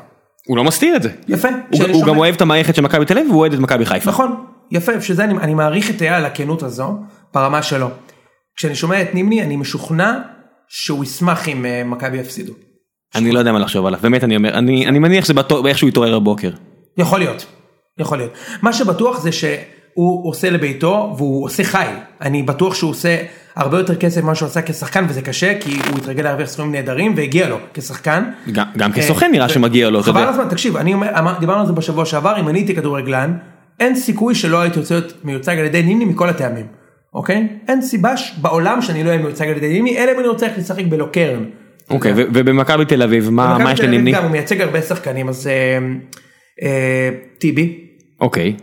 הוא 0.47 0.57
לא 0.57 0.63
מסתיר 0.63 0.95
את 0.95 1.03
זה. 1.03 1.09
יפה. 1.27 1.47
הוא 1.93 2.05
גם 2.05 2.17
אוהב 2.17 2.35
את 2.35 2.41
המערכת 2.41 2.75
של 2.75 2.81
מכבי 2.81 3.05
תל 3.05 3.17
אביב 3.17 3.29
והוא 3.29 3.39
אוהד 3.39 3.53
את 3.53 3.59
מכבי 3.59 3.85
חיפה. 3.85 4.09
נכון, 4.09 4.45
יפה, 4.71 5.01
שזה 5.01 5.23
אני, 5.23 5.33
אני 5.33 5.53
מעריך 5.53 5.89
את 5.89 6.01
אייל 6.01 6.13
על 6.13 6.25
הכנות 6.25 6.63
הזו, 6.63 6.97
ברמה 7.33 7.63
שלו. 7.63 7.89
כשאני 8.55 8.75
שומע 8.75 9.01
את 9.01 9.13
נימני, 9.13 9.43
אני 9.43 9.55
משוכנע 9.55 10.19
שהוא 10.67 11.03
ישמח 11.03 11.47
אם 11.47 11.65
אה, 11.65 11.83
מכבי 11.85 12.17
יפסידו. 12.17 12.53
אני 13.15 13.31
לא 13.31 13.39
יודע 13.39 13.51
מה 13.51 13.59
לחשוב 13.59 13.85
עליו, 13.85 13.99
באמת 14.03 14.23
אני 14.23 14.35
אומר, 14.35 14.53
אני 14.57 14.87
אני 14.87 14.99
מניח 14.99 15.25
שזה 15.25 15.33
בטוח- 15.33 15.61
באיך 15.61 15.77
שהוא 15.77 15.89
יתעורר 15.89 16.15
הבוקר. 16.15 16.49
יכול 16.97 17.19
להיות, 17.19 17.45
יכול 17.99 18.17
להיות. 18.17 18.31
מה 18.61 18.73
שבטוח 18.73 19.21
זה 19.21 19.31
שהוא 19.31 20.29
עושה 20.29 20.49
לביתו 20.49 21.13
והוא 21.17 21.45
עושה 21.45 21.63
חי. 21.63 21.85
אני 22.21 22.43
בטוח 22.43 22.75
שהוא 22.75 22.91
עושה 22.91 23.17
הרבה 23.55 23.77
יותר 23.77 23.95
כסף 23.95 24.21
ממה 24.23 24.35
שהוא 24.35 24.47
עשה 24.47 24.61
כשחקן 24.61 25.05
וזה 25.09 25.21
קשה 25.21 25.59
כי 25.59 25.71
הוא 25.89 25.97
התרגל 25.97 26.23
להרוויח 26.23 26.47
סכומים 26.49 26.71
נהדרים 26.71 27.13
והגיע 27.17 27.49
לו 27.49 27.57
כשחקן. 27.73 28.23
גם- 28.51 28.65
גם 28.77 28.91
כסוכן 28.93 29.31
נראה 29.31 29.49
שמגיע 29.49 29.89
לו, 29.89 29.99
אתה 29.99 30.07
חבל 30.07 30.19
יודע. 30.19 30.31
הזמן, 30.31 30.49
תקשיב, 30.49 30.77
אני 30.77 30.93
אומר, 30.93 31.07
דיברנו 31.39 31.59
על 31.61 31.67
זה 31.67 31.73
בשבוע 31.73 32.05
שעבר, 32.05 32.39
אם 32.39 32.49
אני 32.49 32.59
הייתי 32.59 32.75
כדורגלן, 32.75 33.33
אין 33.79 33.95
סיכוי 33.95 34.35
שלא 34.35 34.61
הייתי 34.61 34.79
רוצה 34.79 34.95
להיות 34.95 35.13
מיוצג 35.23 35.57
על 35.59 35.65
ידי 35.65 35.83
נימני 35.83 36.05
מכל 36.05 36.29
הטעמים, 36.29 36.65
אוקיי? 37.13 37.47
אין 37.67 37.81
סיבה 37.81 38.13
בעולם 38.37 38.81
שאני 38.81 39.03
לא 39.03 39.09
אהיה 39.09 39.21
מיוצג 39.21 39.47
על 39.47 39.57
ידי 39.57 39.67
נימני, 39.73 39.97
אלא 39.97 40.11
אם 40.11 40.19
אני 40.19 40.27
רוצה 40.27 40.45
ללכת 40.47 40.57
לשחק 40.57 40.83
בלוקרן. 40.89 41.43
אוקיי, 41.89 42.13
ובמכבי 42.15 42.85
תל 42.85 43.01
אביב, 43.01 43.29
מה 43.29 43.71
יש 43.73 43.79
לנימני? 43.79 44.15
הוא 44.15 44.31
מייצג 44.31 44.61
הרבה 44.61 44.81
שחקנים, 44.81 45.29
אז 45.29 45.47
אה, 45.47 45.77
אה, 46.63 47.09
טיבי, 47.37 47.79
אוקיי. 48.21 48.55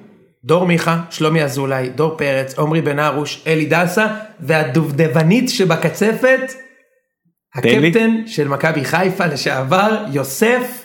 דור 0.44 0.66
מיכה, 0.66 1.00
שלומי 1.10 1.42
אזולאי, 1.42 1.88
דור 1.88 2.14
פרץ, 2.18 2.58
עמרי 2.58 2.82
בן 2.82 2.98
ארוש, 2.98 3.44
אלי 3.46 3.66
דסה, 3.66 4.06
והדובדבנית 4.40 5.48
שבקצפת. 5.48 6.52
הקפטן 7.54 8.16
של 8.26 8.48
מכבי 8.48 8.84
חיפה 8.84 9.26
לשעבר, 9.26 10.04
יוסף 10.12 10.79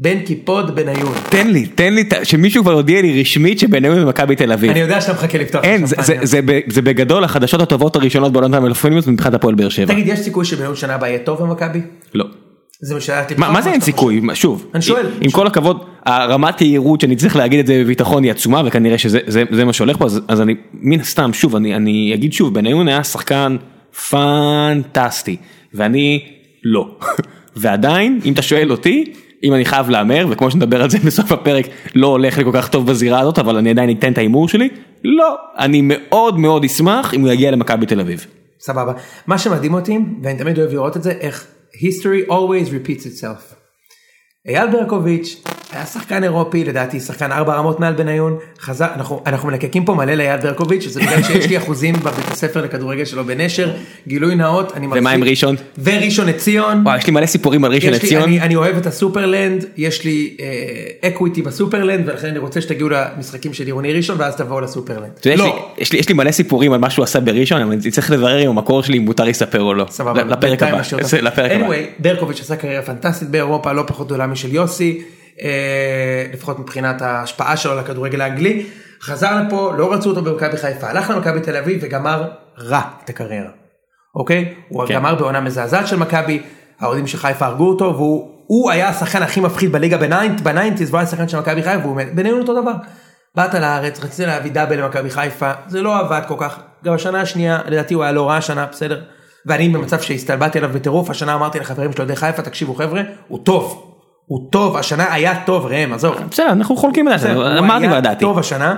בן 0.00 0.20
קיפוד 0.20 0.74
בניון. 0.74 1.12
תן 1.30 1.50
לי, 1.50 1.66
תן 1.66 1.94
לי, 1.94 2.04
שמישהו 2.22 2.62
כבר 2.62 2.72
הודיע 2.72 3.02
לי 3.02 3.20
רשמית 3.20 3.58
שבניון 3.58 3.98
ומכבי 4.02 4.36
תל 4.36 4.52
אביב. 4.52 4.70
אני 4.70 4.80
יודע 4.80 5.00
שאתה 5.00 5.12
מחכה 5.12 5.38
לפתוח. 5.38 5.64
אין, 5.64 5.86
זה- 5.86 5.96
זה- 6.68 6.82
בגדול 6.82 7.24
החדשות 7.24 7.60
הטובות 7.60 7.96
הראשונות 7.96 8.32
בעולם 8.32 8.54
המלפפוניות 8.54 9.06
מבחינת 9.06 9.34
הפועל 9.34 9.54
באר 9.54 9.68
שבע. 9.68 9.94
תגיד, 9.94 10.08
יש 10.08 10.18
סיכוי 10.18 10.44
שבניון 10.44 10.76
שנה 10.76 10.94
הבאה 10.94 11.08
יהיה 11.08 11.18
טוב 11.18 11.42
במכבי? 11.42 11.80
לא. 12.14 12.24
זה 12.80 12.94
משאלת 12.94 13.38
מה 13.38 13.50
מה 13.50 13.62
זה 13.62 13.70
אין 13.72 13.80
סיכוי? 13.80 14.20
שוב, 14.34 14.66
אני 14.74 14.82
שואל. 14.82 15.06
עם 15.20 15.30
כל 15.30 15.46
הכבוד, 15.46 15.76
הרמת 16.04 16.60
יהירות 16.60 17.00
שאני 17.00 17.16
צריך 17.16 17.36
להגיד 17.36 17.58
את 17.60 17.66
זה 17.66 17.80
בביטחון 17.84 18.22
היא 18.24 18.30
עצומה 18.32 18.62
וכנראה 18.66 18.98
שזה 18.98 19.18
זה- 19.26 19.42
זה 19.50 19.64
מה 19.64 19.72
שהולך 19.72 19.96
פה 19.96 20.06
אז 20.28 20.40
אני 20.40 20.54
מן 20.74 21.00
הסתם 21.00 21.30
שוב 21.32 21.56
אני 21.56 21.74
אני 21.76 22.10
אגיד 22.14 22.32
שוב 22.32 22.54
בניון 22.54 22.88
היה 22.88 23.04
שחקן 23.04 23.56
פנטסטי 24.10 25.36
ואני 25.74 26.20
לא 26.64 26.88
ועדיין 27.56 28.20
אם 28.24 28.32
אתה 28.32 28.42
שואל 28.42 28.70
אותי 28.70 29.04
אם 29.44 29.54
אני 29.54 29.64
חייב 29.64 29.90
להמר 29.90 30.26
וכמו 30.30 30.50
שנדבר 30.50 30.82
על 30.82 30.90
זה 30.90 30.98
בסוף 31.06 31.32
הפרק 31.32 31.66
לא 31.94 32.06
הולך 32.06 32.38
לי 32.38 32.44
כל 32.44 32.50
כך 32.54 32.68
טוב 32.68 32.86
בזירה 32.86 33.20
הזאת 33.20 33.38
אבל 33.38 33.56
אני 33.56 33.70
עדיין 33.70 33.90
אתן 33.90 34.12
את 34.12 34.18
ההימור 34.18 34.48
שלי 34.48 34.68
לא 35.04 35.36
אני 35.58 35.80
מאוד 35.82 36.38
מאוד 36.38 36.64
אשמח 36.64 37.14
אם 37.14 37.20
הוא 37.20 37.30
יגיע 37.30 37.50
למכבי 37.50 37.86
תל 37.86 38.00
אביב. 38.00 38.26
סבבה. 38.60 38.92
מה 39.26 39.38
שמדהים 39.38 39.74
אותי, 39.74 39.98
ואני 40.22 40.38
תמיד 40.38 40.58
אוהב 40.58 40.72
לראות 40.72 40.96
את 40.96 41.02
זה, 41.02 41.10
איך 41.10 41.46
history 41.74 42.30
always 42.30 42.68
repeats 42.68 43.02
itself. 43.02 43.54
אייל 44.48 44.70
ברקוביץ' 44.70 45.42
היה 45.72 45.86
שחקן 45.86 46.24
אירופי, 46.24 46.64
לדעתי 46.64 47.00
שחקן 47.00 47.32
ארבע 47.32 47.54
רמות 47.54 47.80
מעל 47.80 47.94
בניון, 47.94 48.38
חזר, 48.60 48.86
אנחנו, 48.94 49.22
אנחנו 49.26 49.48
מלקקים 49.48 49.84
פה 49.84 49.94
מלא 49.94 50.14
לאייל 50.14 50.40
ברקוביץ', 50.40 50.82
שזה 50.82 51.00
בגלל 51.00 51.22
שיש 51.22 51.46
לי 51.46 51.58
אחוזים 51.58 51.94
בבית 51.94 52.28
הספר 52.30 52.64
לכדורגל 52.64 53.04
שלו 53.04 53.24
בנשר, 53.24 53.70
גילוי 54.06 54.34
נאות, 54.34 54.72
אני 54.76 54.86
ומה 54.86 55.10
עם 55.10 55.24
ראשון? 55.24 55.56
וראשון 55.84 56.26
לציון. 56.26 56.82
וואי 56.84 56.98
יש 56.98 57.06
לי 57.06 57.12
מלא 57.12 57.26
סיפורים 57.26 57.64
על 57.64 57.72
ראשון 57.72 57.92
לציון. 57.92 58.22
אני, 58.22 58.40
אני 58.40 58.56
אוהב 58.56 58.76
את 58.76 58.86
הסופרלנד, 58.86 59.64
יש 59.76 60.04
לי 60.04 60.36
equity 61.00 61.42
בסופרלנד, 61.42 62.08
ולכן 62.08 62.28
אני 62.28 62.38
רוצה 62.38 62.60
שתגיעו 62.60 62.88
למשחקים 62.88 63.52
של 63.54 63.66
עירוני 63.66 63.92
ראשון, 63.92 64.16
ואז 64.18 64.36
תבואו 64.36 64.60
לסופרלנד. 64.60 65.10
יודע, 65.24 65.34
יש, 65.34 65.40
לא, 65.40 65.46
לי, 65.46 65.82
יש, 65.82 65.92
לי, 65.92 65.98
יש 65.98 66.08
לי 66.08 66.14
מלא 66.14 66.30
סיפורים 66.30 66.72
על 66.72 66.80
מה 66.80 66.90
שהוא 66.90 67.02
עשה 67.02 67.20
בראשון, 67.20 67.62
אבל 67.62 67.72
אני 67.72 67.90
צריך 67.90 68.10
לברר 68.10 68.38
עם 68.38 68.48
המקור 68.50 68.82
שלי 68.82 68.98
אם 68.98 69.02
מותר 69.02 69.24
לספר 69.24 69.60
או 69.60 69.74
לא. 69.74 69.86
סבבה, 69.90 70.24
לפרק 70.24 70.62
הבא. 70.62 70.80
לפרק 71.22 71.50
anyway, 71.50 72.02
ברקוביץ' 72.02 72.40
עשה 72.40 72.56
קריירה 72.56 72.82
פנטסטית 72.82 73.28
באירופה, 73.28 73.72
לא 73.72 73.84
פחות 73.86 74.06
גדולה 74.06 74.26
משל 74.26 74.54
יוסי, 74.54 74.98
אה, 75.00 75.17
לפחות 76.32 76.58
מבחינת 76.58 77.02
ההשפעה 77.02 77.56
שלו 77.56 77.72
על 77.72 77.78
הכדורגל 77.78 78.20
האנגלי. 78.20 78.66
חזר 79.02 79.42
לפה, 79.42 79.72
לא 79.78 79.92
רצו 79.92 80.10
אותו 80.10 80.22
במכבי 80.22 80.56
חיפה, 80.56 80.86
הלך 80.86 81.10
למכבי 81.10 81.40
תל 81.40 81.56
אביב 81.56 81.78
וגמר 81.82 82.28
רע 82.58 82.82
את 83.04 83.10
הקריירה. 83.10 83.50
אוקיי? 84.14 84.54
הוא 84.68 84.86
כן. 84.86 84.94
גמר 84.94 85.14
בעונה 85.14 85.40
מזעזעת 85.40 85.86
של 85.86 85.96
מכבי, 85.96 86.42
האוהדים 86.80 87.06
של 87.06 87.18
חיפה 87.18 87.46
הרגו 87.46 87.68
אותו, 87.68 87.94
והוא 87.94 88.38
הוא 88.46 88.70
היה 88.70 88.88
השחקן 88.88 89.22
הכי 89.22 89.40
מפחיד 89.40 89.72
בליגה 89.72 89.98
ב 89.98 90.04
ninet, 90.04 90.40
ב 90.40 90.45
nineties, 90.45 90.90
והוא 90.90 90.98
היה 90.98 91.06
שחקן 91.06 91.28
של 91.28 91.38
מכבי 91.38 91.62
חיפה, 91.62 91.86
והוא. 91.86 92.00
בניון 92.14 92.38
אותו 92.38 92.62
דבר. 92.62 92.72
באת 93.34 93.54
לארץ, 93.54 94.04
רצית 94.04 94.26
להביא 94.26 94.52
דאבל 94.52 94.76
למכבי 94.76 95.10
חיפה, 95.10 95.52
זה 95.66 95.82
לא 95.82 95.98
עבד 95.98 96.22
כל 96.28 96.34
כך. 96.38 96.58
גם 96.84 96.94
השנה 96.94 97.20
השנייה, 97.20 97.58
לדעתי 97.66 97.94
הוא 97.94 98.02
היה 98.02 98.12
לא 98.12 98.28
רע 98.28 98.36
השנה, 98.36 98.66
בסדר. 98.72 99.00
ואני 99.46 99.68
במצב 99.68 100.00
שהסתלבטתי 100.00 100.58
עליו 100.58 100.70
בטירוף, 100.74 101.10
השנה 101.10 101.34
אמרתי 101.34 101.60
לחברים 101.60 101.92
של 101.92 101.98
אוהדי 101.98 102.16
חיפה, 102.16 102.42
תקשיבו 102.42 102.74
חבר'ה, 102.74 103.02
הוא 103.28 103.44
טוב. 103.44 103.84
הוא 104.28 104.50
טוב, 104.50 104.76
השנה 104.76 105.12
היה 105.14 105.44
טוב, 105.44 105.66
ראם, 105.66 105.92
עזוב. 105.92 106.16
בסדר, 106.30 106.52
אנחנו 106.52 106.76
חולקים 106.76 107.08
על 107.08 107.18
זה, 107.18 107.32
אמרתי 107.32 107.86
היה 107.86 107.94
וידעתי. 107.94 108.20
טוב 108.20 108.38
השנה, 108.38 108.76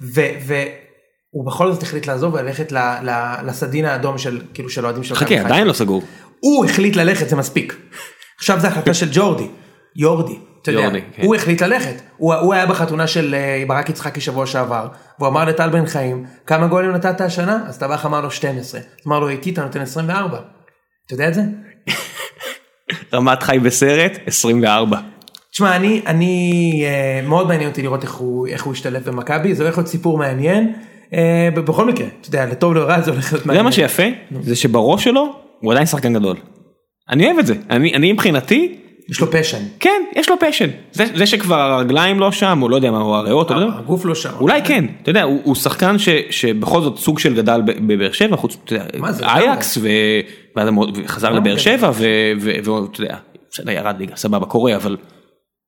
והוא 0.00 1.46
בכל 1.46 1.72
זאת 1.72 1.82
החליט 1.82 2.06
לעזוב 2.06 2.34
וללכת 2.34 2.72
לסדין 3.44 3.84
האדום 3.84 4.18
של, 4.18 4.40
כאילו, 4.54 4.68
של 4.68 4.84
אוהדים 4.84 5.04
של 5.04 5.14
חכה. 5.14 5.40
עדיין 5.40 5.66
לא 5.66 5.72
סגור. 5.72 6.02
הוא 6.40 6.64
החליט 6.64 6.96
ללכת 6.96 7.28
זה 7.28 7.36
מספיק. 7.36 7.76
עכשיו 8.38 8.60
זה 8.60 8.68
החלטה 8.68 8.94
של 8.94 9.08
ג'ורדי, 9.12 9.48
יורדי, 9.96 10.38
אתה 10.62 10.70
יודע, 10.70 10.82
יורדי, 10.82 11.00
כן. 11.12 11.22
הוא 11.22 11.34
החליט 11.34 11.62
ללכת, 11.62 12.02
הוא, 12.16 12.34
הוא 12.34 12.54
היה 12.54 12.66
בחתונה 12.66 13.06
של 13.06 13.34
אה, 13.34 13.64
ברק 13.66 13.88
יצחקי 13.88 14.20
שבוע 14.20 14.46
שעבר, 14.46 14.88
והוא 15.18 15.28
אמר 15.28 15.44
לטל 15.44 15.70
בן 15.70 15.86
חיים, 15.86 16.26
כמה 16.46 16.66
גולים 16.66 16.90
נתת 16.90 17.20
השנה? 17.20 17.64
אז 17.68 17.78
טבח 17.78 18.06
אמר 18.06 18.20
לו 18.20 18.30
12, 18.30 18.80
אז 18.80 18.86
אמר 19.06 19.20
לו 19.20 19.28
איתי 19.28 19.50
אתה 19.50 19.62
נותן 19.62 19.80
24, 19.80 20.38
אתה 21.06 21.14
יודע 21.14 21.28
את 21.28 21.34
זה? 21.34 21.42
רמת 23.14 23.42
חי 23.42 23.58
בסרט, 23.58 24.18
24. 24.26 24.98
תשמע 25.52 25.76
אני, 25.76 26.02
אני 26.06 26.84
אה, 26.86 27.28
מאוד 27.28 27.48
מעניין 27.48 27.70
אותי 27.70 27.82
לראות 27.82 28.02
איך 28.02 28.14
הוא, 28.14 28.46
איך 28.46 28.64
הוא 28.64 28.72
ישתלב 28.72 29.04
במכבי, 29.04 29.54
זה 29.54 29.62
הולך 29.62 29.78
להיות 29.78 29.88
סיפור 29.88 30.18
מעניין, 30.18 30.72
אה, 31.14 31.48
בכל 31.54 31.86
מקרה, 31.86 32.06
אתה 32.20 32.28
יודע, 32.28 32.46
לטוב 32.46 32.74
לרע 32.74 33.00
זה 33.00 33.10
הולך 33.10 33.32
להיות 33.32 33.46
מעניין. 33.46 33.64
מה 33.64 33.72
שיפה? 33.72 34.02
זה 34.40 34.56
שבראש 34.56 35.04
שלו, 35.04 35.32
הוא 35.60 35.72
עדיין 35.72 35.86
שחקן 35.86 36.14
גדול. 36.14 36.36
אני 37.10 37.26
אוהב 37.26 37.38
את 37.38 37.46
זה. 37.46 37.54
אני 37.70 37.94
אני 37.94 38.12
מבחינתי, 38.12 38.78
יש 39.08 39.20
לו 39.20 39.30
פשן, 39.30 39.58
כן, 39.80 40.02
יש 40.16 40.28
לו 40.28 40.36
פשן. 40.40 40.68
זה 40.92 41.04
זה 41.14 41.26
שכבר 41.26 41.60
הרגליים 41.60 42.20
לא 42.20 42.32
שם, 42.32 42.58
הוא 42.58 42.70
לא 42.70 42.76
יודע 42.76 42.90
מה, 42.90 42.98
הוא 42.98 43.14
הריאות, 43.14 43.50
הוא 43.50 43.56
לא 43.56 43.64
יודע. 43.64 43.78
הגוף 43.78 44.04
לא 44.04 44.14
שם. 44.14 44.30
אולי 44.40 44.60
כן, 44.64 44.84
אתה 45.02 45.10
יודע, 45.10 45.22
הוא, 45.22 45.40
הוא 45.44 45.54
שחקן 45.54 45.98
ש, 45.98 46.08
שבכל 46.30 46.82
זאת 46.82 46.98
סוג 46.98 47.18
של 47.18 47.34
גדל 47.34 47.60
בבאר 47.66 48.12
שבע, 48.12 48.36
חוץ, 48.36 48.56
אתה 48.64 48.74
יודע, 48.74 48.84
אייקס, 49.22 49.78
ואז 50.56 50.68
וחזר 51.04 51.28
למה 51.30 51.38
לבאר? 51.38 51.56
שבע, 51.56 51.90
ואתה 52.40 53.02
יודע, 53.02 53.16
בסדר, 53.50 53.70
ירד 53.70 53.96
ליגה, 53.98 54.16
סבבה, 54.16 54.46
קורה, 54.46 54.76
אבל 54.76 54.96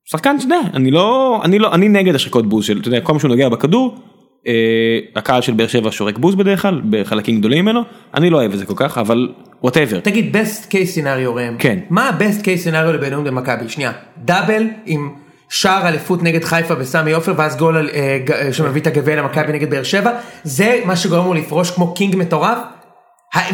שחקן, 0.05 0.37
אתה 0.37 0.45
יודע, 0.45 0.61
אני 0.74 0.91
לא, 0.91 1.41
אני 1.45 1.59
לא, 1.59 1.74
אני 1.74 1.89
נגד 1.89 2.14
השריקות 2.14 2.49
בוז 2.49 2.64
של, 2.64 2.80
אתה 2.80 2.89
יודע, 2.89 3.01
כל 3.01 3.12
מה 3.12 3.18
שהוא 3.18 3.28
נוגע 3.28 3.49
בכדור, 3.49 3.97
הקהל 5.16 5.42
של 5.42 5.53
באר 5.53 5.66
שבע 5.66 5.90
שורק 5.92 6.18
בוז 6.18 6.34
בדרך 6.34 6.62
כלל, 6.62 6.80
בחלקים 6.90 7.38
גדולים 7.38 7.64
ממנו, 7.64 7.80
אני 8.14 8.30
לא 8.30 8.36
אוהב 8.36 8.53
את 8.53 8.59
זה 8.59 8.66
כל 8.66 8.74
כך, 8.76 8.99
אבל 8.99 9.28
whatever. 9.62 10.01
תגיד 10.01 10.36
best 10.36 10.70
case 10.70 10.99
scenario 10.99 11.30
ראם, 11.36 11.57
כן. 11.59 11.78
מה 11.90 12.09
ה-best 12.09 12.42
case 12.42 12.68
scenario 12.68 12.92
לבניון 12.92 13.24
במכבי, 13.24 13.68
שנייה, 13.68 13.92
דאבל 14.18 14.66
עם 14.86 15.11
שער 15.49 15.88
אליפות 15.88 16.22
נגד 16.22 16.45
חיפה 16.45 16.74
בסמי 16.74 17.12
עופר 17.12 17.32
ואז 17.36 17.57
גול 17.57 17.88
אה, 17.95 18.18
אה, 18.32 18.53
שמביא 18.53 18.82
את 18.82 18.86
הגביע 18.86 19.16
למכבי 19.16 19.53
נגד 19.53 19.70
באר 19.70 19.82
שבע, 19.82 20.11
זה 20.42 20.80
מה 20.84 20.97
שגורם 20.97 21.26
לו 21.26 21.34
לפרוש 21.34 21.70
כמו 21.70 21.95
king 21.95 22.16
מטורף, 22.16 22.59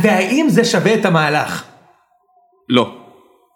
והאם 0.03 0.47
זה 0.49 0.65
שווה 0.65 0.95
את 0.95 1.05
המהלך? 1.05 1.65
לא. 2.69 2.95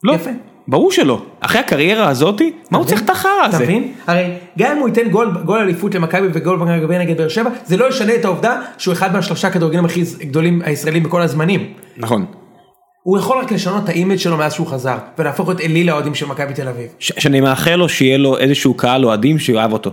לא. 0.03 0.13
יפה. 0.13 0.31
ברור 0.69 0.93
שלא. 0.93 1.23
אחרי 1.41 1.61
הקריירה 1.61 2.09
הזאתי, 2.09 2.53
מה 2.71 2.79
הוא 2.79 2.87
צריך 2.87 3.03
את 3.03 3.11
החרא 3.11 3.31
אתה 3.49 3.57
הזה? 3.57 3.65
מבין? 3.65 3.93
הרי 4.07 4.25
גם 4.59 4.73
אם 4.73 4.79
הוא 4.79 4.89
ייתן 4.89 5.09
גול, 5.11 5.37
גול 5.45 5.59
אליפות 5.59 5.95
למכבי 5.95 6.27
וגול 6.33 6.59
בגביע 6.59 6.99
נגד 6.99 7.17
באר 7.19 7.29
שבע, 7.29 7.51
זה 7.65 7.77
לא 7.77 7.89
ישנה 7.89 8.15
את 8.15 8.25
העובדה 8.25 8.61
שהוא 8.79 8.93
אחד 8.93 9.13
מהשלושה 9.13 9.51
כדורגלים 9.51 9.85
הכי 9.85 10.03
גדולים 10.21 10.63
הישראלים 10.65 11.03
בכל 11.03 11.23
הזמנים. 11.23 11.73
נכון. 11.97 12.27
הוא 13.03 13.19
יכול 13.19 13.39
רק 13.39 13.53
לשנות 13.53 13.85
את 13.85 13.89
ה 13.89 13.93
image 13.93 14.17
שלו 14.17 14.37
מאז 14.37 14.53
שהוא 14.53 14.67
חזר, 14.67 14.97
ולהפוך 15.19 15.51
את 15.51 15.61
אליל 15.61 15.89
האוהדים 15.91 16.15
של 16.15 16.27
מכבי 16.27 16.55
תל 16.55 16.69
אביב. 16.69 16.87
ש- 16.99 17.13
שאני 17.19 17.41
מאחל 17.41 17.75
לו 17.77 17.89
שיהיה 17.89 18.19
לו 18.19 18.39
איזשהו 18.39 18.75
קהל 18.75 19.05
אוהדים 19.05 19.39
שיאהב 19.39 19.73
אותו. 19.73 19.91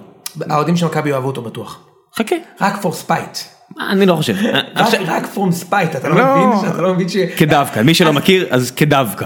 האוהדים 0.49 0.75
של 0.77 0.85
מכבי 0.85 1.09
יאהבו 1.09 1.27
אותו 1.27 1.41
בטוח. 1.41 1.79
חכה. 2.17 2.35
רק 2.61 2.73
for 2.83 3.07
spite. 3.07 3.60
אני 3.79 4.05
לא 4.05 4.15
חושב. 4.15 4.35
רק, 4.75 4.93
רק 5.07 5.23
from 5.35 5.69
spite, 5.69 5.97
אתה 5.97 6.09
לא 6.09 6.15
לא. 6.15 6.35
מבין? 6.35 6.59
שאתה 6.61 6.81
לא 6.81 6.93
מבין 6.93 7.09
ש... 7.09 7.17
כדווקא, 7.37 7.79
מי 7.79 7.93
שלא 7.93 8.13
מכיר 8.13 8.47
אז 8.49 8.71
כדווקא. 8.71 9.25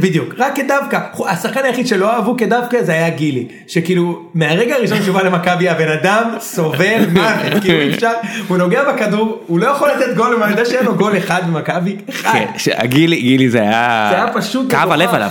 בדיוק, 0.00 0.34
רק 0.38 0.56
כדווקא. 0.56 0.98
השחקן 1.28 1.64
היחיד 1.64 1.86
שלא 1.86 2.12
אהבו 2.12 2.36
כדווקא 2.36 2.82
זה 2.82 2.92
היה 2.92 3.10
גילי. 3.10 3.48
שכאילו, 3.66 4.22
מהרגע 4.34 4.74
הראשון 4.74 5.02
שהוא 5.02 5.14
בא 5.14 5.22
למכבי 5.22 5.68
הבן 5.68 5.88
אדם 5.88 6.30
סובל 6.40 7.06
מוות, 7.12 7.62
כאילו 7.62 7.80
אי 7.80 7.94
אפשר, 7.94 8.12
הוא 8.48 8.56
נוגע 8.56 8.92
בכדור, 8.92 9.42
הוא 9.46 9.58
לא 9.58 9.66
יכול 9.66 9.88
לתת 9.88 10.16
גול, 10.16 10.42
אני 10.42 10.50
יודע 10.50 10.64
שאין 10.64 10.84
לו 10.84 10.94
גול 10.94 11.16
אחד 11.18 11.42
במכבי, 11.46 11.96
אחד. 12.10 12.32
כן, 12.58 12.86
גילי 12.86 13.20
גילי 13.20 13.50
זה 13.50 13.60
היה... 13.60 14.08
זה 14.10 14.16
היה 14.16 14.32
פשוט 14.32 14.70
כאב. 14.70 14.92
הלב 14.92 15.14
עליו. 15.14 15.30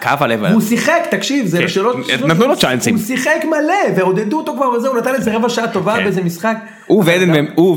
כאב 0.00 0.22
הלב 0.22 0.44
עליו. 0.44 0.52
הוא 0.52 0.62
שיחק, 0.62 1.06
תקשיב, 1.10 1.46
זה 1.46 1.58
כן. 1.58 1.68
שלא... 1.68 1.94
נתנו 2.26 2.46
לו 2.46 2.56
צ'אנסים. 2.56 2.94
הוא 2.94 3.02
שיחק 3.02 3.44
מלא, 3.44 3.96
ועודדו 3.96 4.36
אותו 4.36 4.54
כבר 4.56 4.66
וזהו, 4.66 4.92
הוא 4.92 4.98
נתן 4.98 5.14
איזה 5.14 5.34
רבע 5.34 5.48
שעה 5.48 5.68
טובה 5.68 5.96
כן. 5.96 6.04
באיזה 6.04 6.22
משחק. 6.22 6.56
הוא 6.86 7.04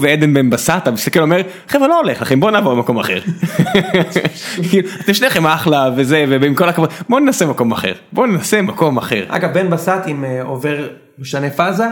ועדן 0.01 0.18
ועדן 0.19 0.33
בן 0.33 0.49
בסט, 0.49 0.87
מסתכל 0.93 1.19
ואומר, 1.19 1.41
חבר'ה 1.67 1.87
לא 1.87 1.99
הולך 1.99 2.21
לכם, 2.21 2.39
בואו 2.39 2.51
נעבור 2.51 2.73
למקום 2.73 2.99
אחר. 2.99 3.19
אתם 5.03 5.13
שניכם 5.13 5.47
אחלה 5.47 5.89
וזה, 5.95 6.25
ועם 6.41 6.55
כל 6.55 6.69
הכבוד, 6.69 6.89
בואו 7.09 7.19
ננסה 7.19 7.45
מקום 7.45 7.71
אחר. 7.71 7.93
בואו 8.11 8.27
ננסה 8.27 8.61
מקום 8.61 8.97
אחר. 8.97 9.25
אגב, 9.27 9.53
בן 9.53 9.69
בסט 9.69 10.01
עם 10.07 10.25
אה, 10.25 10.41
עובר 10.43 10.87
משנה 11.19 11.49
פאזה, 11.49 11.85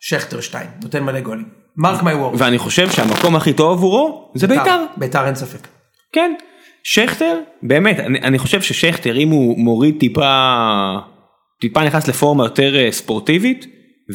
שכטר 0.00 0.40
2, 0.40 0.66
נותן 0.82 1.04
מלא 1.04 1.20
גולים. 1.20 1.44
mark 1.76 2.02
my 2.02 2.14
word. 2.14 2.34
ואני 2.38 2.58
חושב 2.58 2.90
שהמקום 2.90 3.36
הכי 3.36 3.52
טוב 3.52 3.72
עבורו 3.72 4.30
זה 4.34 4.46
בית"ר. 4.46 4.84
בית"ר 4.96 5.26
אין 5.26 5.34
ספק. 5.34 5.68
כן. 6.12 6.34
שכטר, 6.84 7.38
באמת, 7.62 7.98
אני, 8.00 8.20
אני 8.20 8.38
חושב 8.38 8.62
ששכטר 8.62 9.16
אם 9.16 9.28
הוא 9.28 9.58
מוריד 9.58 9.96
טיפה, 10.00 10.96
טיפה 11.60 11.84
נכנס 11.84 12.08
לפורמה 12.08 12.44
יותר 12.44 12.76
אה, 12.76 12.92
ספורטיבית, 12.92 13.66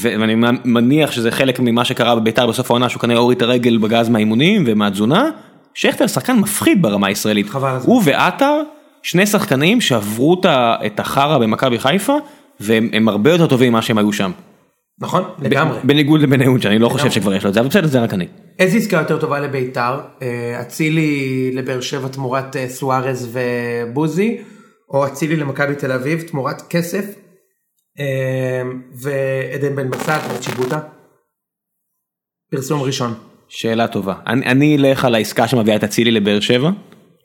ואני 0.01 0.35
מניח 0.65 1.11
שזה 1.11 1.31
חלק 1.31 1.59
ממה 1.59 1.85
שקרה 1.85 2.15
בבית"ר 2.15 2.47
בסוף 2.47 2.71
העונה, 2.71 2.89
שהוא 2.89 3.01
כנראה 3.01 3.19
הוריד 3.19 3.35
את 3.35 3.41
הרגל 3.41 3.77
בגז 3.77 4.09
מהאימונים 4.09 4.63
ומהתזונה, 4.67 5.29
שכטר 5.73 6.07
שחקן 6.07 6.35
מפחיד 6.39 6.81
ברמה 6.81 7.07
הישראלית. 7.07 7.49
חבל 7.49 7.69
הזמן. 7.69 7.91
הוא 7.91 8.01
ועטר, 8.05 8.61
שני 9.03 9.25
שחקנים 9.25 9.81
שעברו 9.81 10.41
את 10.85 10.99
החרא 10.99 11.37
במכבי 11.37 11.79
חיפה, 11.79 12.17
והם 12.59 12.89
הם 12.93 13.07
הרבה 13.07 13.31
יותר 13.31 13.47
טובים 13.47 13.71
ממה 13.71 13.81
שהם 13.81 13.97
היו 13.97 14.13
שם. 14.13 14.31
נכון? 14.99 15.23
לגמרי. 15.39 15.79
בניגוד 15.83 16.21
לבניון 16.21 16.61
שאני 16.61 16.79
לא 16.79 16.89
חושב 16.89 17.11
שכבר 17.11 17.33
יש 17.33 17.43
לו 17.43 17.49
את 17.49 17.53
זה 17.53 17.59
אבל 17.59 17.69
בסדר 17.69 17.87
זה 17.87 17.99
רק 17.99 18.13
אני. 18.13 18.27
איזה 18.59 18.77
עסקה 18.77 18.97
יותר 18.97 19.19
טובה 19.19 19.39
לביתר? 19.39 19.99
אה, 20.21 20.61
אצילי 20.61 21.51
לבאר 21.53 21.81
שבע 21.81 22.07
תמורת 22.07 22.55
אה, 22.55 22.69
סוארז 22.69 23.37
ובוזי, 23.37 24.37
או 24.89 25.05
אצילי 25.05 25.35
למכבי 25.35 25.75
תל 25.75 25.91
אביב 25.91 26.21
תמורת 26.21 26.61
כסף, 26.69 27.05
ועדן 28.93 29.75
בן 29.75 29.89
בסט 29.89 30.21
וצ'יבוטה? 30.35 30.79
פרסום 32.51 32.81
ראשון. 32.81 33.13
שאלה 33.49 33.87
טובה 33.87 34.13
אני, 34.27 34.45
אני 34.45 34.77
אלך 34.77 35.05
על 35.05 35.15
העסקה 35.15 35.47
שמביאה 35.47 35.75
את 35.75 35.83
אצילי 35.83 36.11
לבאר 36.11 36.39
שבע 36.39 36.69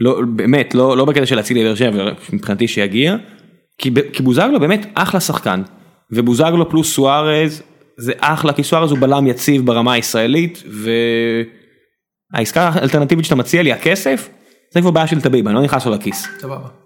לא 0.00 0.20
באמת 0.36 0.74
לא 0.74 0.96
לא 0.96 1.04
בקטע 1.04 1.26
של 1.26 1.40
אצילי 1.40 1.64
לבאר 1.64 1.74
שבע 1.74 2.12
מבחינתי 2.32 2.68
שיגיע 2.68 3.16
כי, 3.78 3.90
כי 4.12 4.22
בוזגלו 4.22 4.60
באמת 4.60 4.86
אחלה 4.94 5.20
שחקן 5.20 5.62
ובוזגלו 6.10 6.70
פלוס 6.70 6.94
סוארז 6.94 7.62
זה 7.96 8.12
אחלה 8.18 8.52
כי 8.52 8.62
סוארז 8.62 8.90
הוא 8.90 8.98
בלם 8.98 9.26
יציב 9.26 9.66
ברמה 9.66 9.92
הישראלית 9.92 10.62
והעסקה 12.34 12.68
האלטרנטיבית 12.68 13.24
שאתה 13.24 13.34
מציע 13.34 13.62
לי 13.62 13.72
הכסף 13.72 14.28
זה 14.74 14.80
כבר 14.80 14.90
בעיה 14.90 15.06
של 15.06 15.20
טביב 15.20 15.46
אני 15.46 15.54
לא 15.54 15.62
נכנס 15.62 15.86
לו 15.86 15.92
לכיס 15.92 16.28
סבבה. 16.38 16.81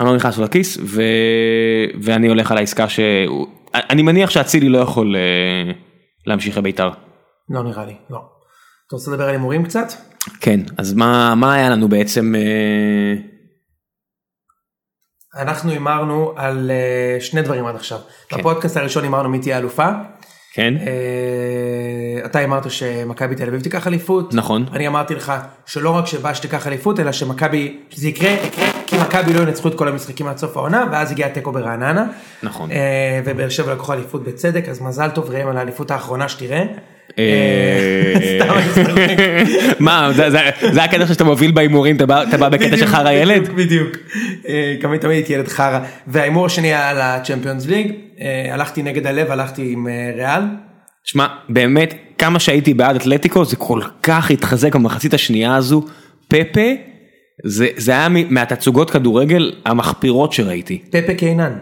אני 0.00 0.08
לא 0.08 0.16
נכנס 0.16 0.38
לו 0.38 0.44
לכיס 0.44 0.78
ו... 0.82 1.02
ואני 2.02 2.28
הולך 2.28 2.50
על 2.50 2.58
העסקה 2.58 2.88
שאני 2.88 4.02
מניח 4.02 4.30
שאצילי 4.30 4.68
לא 4.68 4.78
יכול 4.78 5.16
אה, 5.16 5.72
להמשיך 6.26 6.58
לבית"ר. 6.58 6.90
לא 7.48 7.62
נראה 7.62 7.84
לי, 7.84 7.94
לא. 8.10 8.18
אתה 8.86 8.96
רוצה 8.96 9.10
לדבר 9.10 9.24
על 9.24 9.30
הימורים 9.30 9.64
קצת? 9.64 9.92
כן 10.40 10.60
אז 10.78 10.94
מה 10.94 11.34
מה 11.34 11.54
היה 11.54 11.70
לנו 11.70 11.88
בעצם 11.88 12.34
אה, 12.34 13.14
אנחנו 15.42 15.70
הימרנו 15.70 16.32
על 16.36 16.70
אה, 16.70 17.20
שני 17.20 17.42
דברים 17.42 17.66
עד 17.66 17.74
עכשיו. 17.74 17.98
בפודקאסט 18.32 18.76
הראשון 18.76 19.02
הימרנו 19.02 19.28
מי 19.28 19.38
תהיה 19.38 19.58
אלופה. 19.58 19.88
כן 20.54 20.74
אה, 20.80 22.24
אתה 22.24 22.44
אמרת 22.44 22.70
שמכבי 22.70 23.34
תל 23.34 23.48
אביב 23.48 23.60
תיקח 23.60 23.86
אליפות. 23.86 24.34
נכון. 24.34 24.66
אני 24.72 24.88
אמרתי 24.88 25.14
לך 25.14 25.32
שלא 25.66 25.90
רק 25.90 26.06
שבאש 26.06 26.38
תיקח 26.38 26.66
אליפות 26.66 27.00
אלא 27.00 27.12
שמכבי, 27.12 27.78
שזה 27.90 28.08
יקרה, 28.08 28.30
יקרה 28.30 28.66
כי 28.86 28.96
מכבי 28.98 29.32
לא 29.32 29.40
ינצחו 29.40 29.68
את 29.68 29.74
כל 29.74 29.88
המשחקים 29.88 30.26
עד 30.26 30.36
סוף 30.36 30.56
העונה 30.56 30.84
ואז 30.92 31.10
הגיע 31.10 31.28
תיקו 31.28 31.52
ברעננה. 31.52 32.06
נכון. 32.42 32.70
אה, 32.70 33.20
ובאר 33.24 33.48
שבע 33.48 33.72
לקחו 33.74 33.92
אליפות 33.92 34.24
בצדק 34.24 34.68
אז 34.68 34.82
מזל 34.82 35.10
טוב 35.10 35.30
ראם 35.30 35.48
על 35.48 35.56
האליפות 35.56 35.90
האחרונה 35.90 36.28
שתראה. 36.28 36.64
אה. 37.18 38.38
מה 39.80 40.10
זה- 40.12 40.82
הקטע 40.84 41.06
שאתה 41.06 41.24
מוביל 41.24 41.50
בהימורים 41.52 41.96
אתה 41.96 42.06
בא- 42.06 42.48
בקטע 42.48 42.76
של 42.76 42.86
חרא 42.86 43.10
ילד? 43.12 43.42
בדיוק, 43.42 43.56
בדיוק. 43.56 43.96
אה, 44.48 44.74
תמיד 44.80 45.04
הייתי 45.06 45.32
ילד 45.32 45.48
חרא. 45.48 45.78
וההימור 46.06 46.46
השני 46.46 46.68
היה 46.68 46.90
על 46.90 46.96
הצ'מפיונס 47.00 47.66
ליג. 47.66 47.92
אה, 48.20 48.54
הלכתי 48.54 48.82
נגד 48.82 49.06
הלב, 49.06 49.30
הלכתי 49.30 49.72
עם 49.72 49.86
ריאל. 50.16 50.42
שמע 51.04 51.26
באמת 51.48 51.94
כמה 52.18 52.38
שהייתי 52.40 52.74
בעד 52.74 52.96
אתלטיקו 52.96 53.44
זה 53.44 53.56
כל 53.56 53.80
כך 54.02 54.30
התחזק 54.30 54.74
במחצית 54.76 55.14
השנייה 55.14 55.56
הזו 55.56 55.82
פפה 56.28 56.70
זה 57.76 57.92
היה 57.92 58.08
מהתצוגות 58.08 58.90
כדורגל 58.90 59.52
המחפירות 59.64 60.32
שראיתי. 60.32 60.82
פפה 60.90 61.14
קיינן. 61.14 61.52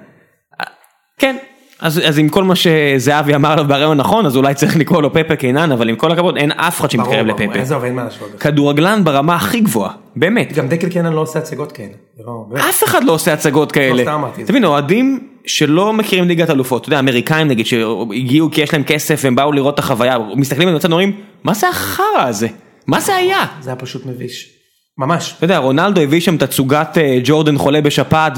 אז, 1.80 2.00
אז 2.04 2.18
עם 2.18 2.28
כל 2.28 2.44
מה 2.44 2.54
שזהבי 2.54 3.34
אמר 3.34 3.52
עליו 3.52 3.64
בריאיון 3.64 3.96
נכון 3.96 4.26
אז 4.26 4.36
אולי 4.36 4.54
צריך 4.54 4.76
לקרוא 4.76 5.02
לו 5.02 5.12
פפה 5.12 5.36
קינן 5.36 5.72
אבל 5.72 5.88
עם 5.88 5.96
כל 5.96 6.12
הכבוד 6.12 6.36
אין 6.36 6.52
אף 6.52 6.80
אחד 6.80 6.90
שמתקרב 6.90 7.26
לפפה. 7.26 7.60
עזוב, 7.60 7.84
אין 7.84 7.94
מה 7.94 8.04
להשוות. 8.04 8.30
כדורגלן 8.40 9.04
ברמה 9.04 9.34
הכי 9.34 9.60
גבוהה 9.60 9.92
באמת. 10.16 10.52
גם 10.52 10.68
דקל 10.68 10.88
קיינן 10.88 11.12
לא 11.12 11.20
עושה 11.20 11.38
הצגות 11.38 11.72
כאלה. 11.72 11.92
זה 12.16 12.22
לא-. 12.26 12.46
אף 12.56 12.84
אחד 12.84 13.04
לא 13.04 13.12
עושה 13.12 13.32
הצגות 13.32 13.72
כאלה. 13.72 14.02
סתם 14.02 14.12
אמרתי 14.12 14.42
את 14.42 14.46
זה. 14.46 14.52
תבין 14.52 14.64
אוהדים 14.64 15.28
שלא 15.46 15.92
מכירים 15.92 16.28
ליגת 16.28 16.50
אלופות, 16.50 16.82
אתה 16.82 16.88
יודע 16.88 16.98
אמריקאים 16.98 17.48
נגיד 17.48 17.66
שהגיעו 17.66 18.50
כי 18.50 18.60
יש 18.60 18.72
להם 18.72 18.82
כסף 18.82 19.20
והם 19.24 19.34
באו 19.34 19.52
לראות 19.52 19.74
את 19.74 19.78
החוויה, 19.78 20.18
מסתכלים 20.36 20.68
על 20.68 20.76
הצד 20.76 20.88
ואומרים 20.88 21.12
מה 21.44 21.54
זה 21.54 21.68
החרא 21.68 22.04
הזה? 22.16 22.48
מה 22.86 23.00
זה 23.00 23.14
היה? 23.14 23.46
זה 23.60 23.70
היה 23.70 23.76
פשוט 23.76 24.06
מביש. 24.06 24.59
ממש. 24.98 25.34
אתה 25.36 25.44
יודע 25.44 25.58
רונלדו 25.58 26.00
הביא 26.00 26.20
שם 26.20 26.36
תצוגת 26.36 26.98
אה, 26.98 27.18
ג'ורדן 27.24 27.58
חולה 27.58 27.80
בשפעת 27.80 28.32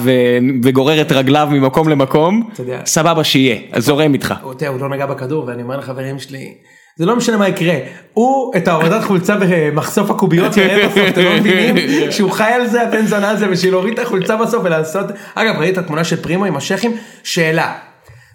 וגורר 0.62 1.00
את 1.00 1.12
רגליו 1.12 1.48
ממקום 1.50 1.88
למקום. 1.88 2.50
סבבה 2.86 3.24
שיהיה, 3.24 3.56
זורם 3.78 4.14
איתך. 4.14 4.34
הוא 4.42 4.54
הוא 4.68 4.80
לא 4.80 4.88
נגע 4.88 5.06
בכדור 5.06 5.44
ואני 5.46 5.62
אומר 5.62 5.76
לחברים 5.76 6.18
שלי. 6.18 6.54
זה 6.96 7.06
לא 7.06 7.16
משנה 7.16 7.36
מה 7.36 7.48
יקרה, 7.48 7.74
הוא 8.12 8.52
את 8.56 8.68
ההורדת 8.68 9.04
חולצה 9.04 9.36
במחשוף 9.40 10.10
הקוביות 10.10 10.56
יראה 10.56 10.88
בסוף, 10.88 11.08
אתם 11.08 11.20
לא 11.20 11.36
מבינים 11.40 11.76
שהוא 12.12 12.30
חי 12.30 12.44
על 12.44 12.66
זה 12.66 12.82
הבן 12.82 13.06
זונה 13.06 13.30
הזה 13.30 13.48
בשביל 13.48 13.72
להוריד 13.72 13.98
את 13.98 14.06
החולצה 14.06 14.36
בסוף 14.36 14.64
ולעשות, 14.64 15.06
אגב 15.34 15.58
ראית 15.58 15.78
את 15.78 15.84
התמונה 15.84 16.04
של 16.04 16.22
פרימו 16.22 16.44
עם 16.44 16.56
השכים? 16.56 16.96
שאלה, 17.22 17.74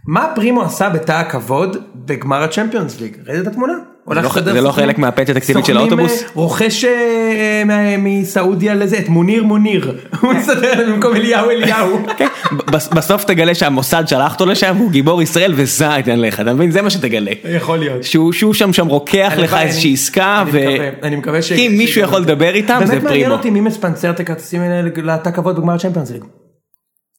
מה 0.08 0.28
פרימו 0.36 0.64
עשה 0.64 0.90
בתא 0.90 1.12
הכבוד 1.12 1.78
בגמר 1.96 2.44
הצ'מפיונס 2.44 3.02
ליג? 3.02 3.18
ראית 3.28 3.42
את 3.42 3.48
התמונה? 3.48 3.74
לא- 4.16 4.22
זה 4.54 4.62
לא 4.62 4.72
חלק 4.72 4.98
מהפנסיה 4.98 5.36
התקציבית 5.36 5.66
של 5.66 5.78
האוטובוס? 5.78 6.22
אה, 6.24 6.28
רוכש 6.34 6.86
אה, 6.86 7.64
מה- 7.66 7.98
מסעודיה 7.98 8.76
לזה, 8.76 8.98
את 9.00 9.10
מוניר 9.10 9.44
מוניר, 9.44 9.98
הוא 10.22 10.34
מסדר 10.34 10.74
להם 10.84 10.94
במקום 10.94 11.16
אליהו 11.16 11.50
אליהו. 11.50 12.00
כן, 12.18 12.28
בס- 12.72 12.88
בסוף 12.88 13.24
תגלה 13.24 13.56
שהמוסד 13.56 14.04
שלח 14.08 14.34
אותו 14.34 14.46
לשם, 14.46 14.76
הוא 14.76 14.92
גיבור 14.92 15.22
ישראל 15.22 15.54
וזה 15.56 15.86
ייתן 15.86 16.20
לך, 16.20 16.40
אתה 16.40 16.54
מבין? 16.54 16.72
זה 16.72 16.82
מה 16.82 16.90
שתגלה. 16.90 17.32
יכול 17.56 17.78
להיות. 17.80 18.04
שהוא 18.04 18.54
שם 18.54 18.74
שם 18.74 18.88
רוקח 18.88 19.34
לך 19.38 19.58
איזושהי 19.62 19.94
עסקה 19.94 20.42
אני 20.42 20.50
ו... 20.54 20.72
מקווה, 20.74 20.90
אני 21.04 21.16
מקווה 21.16 21.42
ש... 21.42 21.52
אם 21.52 21.74
מישהו 21.78 22.02
יכול 22.02 22.20
לדבר 22.22 22.56
איתם 22.56 22.80
זה 22.86 22.92
באמת 22.92 23.04
מעניין 23.04 23.22
פרימו. 23.24 23.36
אותי 23.36 23.50
מי 23.50 23.62
מספנסר 23.62 24.10
את 24.10 24.20
הכרטיסים 24.20 24.62
האלה 24.62 24.90
לתא 25.04 25.32
כבוד 25.32 25.56
בגמר 25.58 25.74
הצ'מפיונס 25.76 26.12
ליג. 26.12 26.24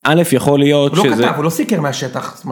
א' 0.04 0.22
יכול 0.32 0.58
להיות 0.58 0.96
הוא 0.96 1.06
לא 1.06 1.12
שזה... 1.12 1.22
כתב, 1.24 1.34
הוא 1.36 1.44
לא 1.44 1.50
סיקר 1.50 1.80
מהשטח. 1.80 2.44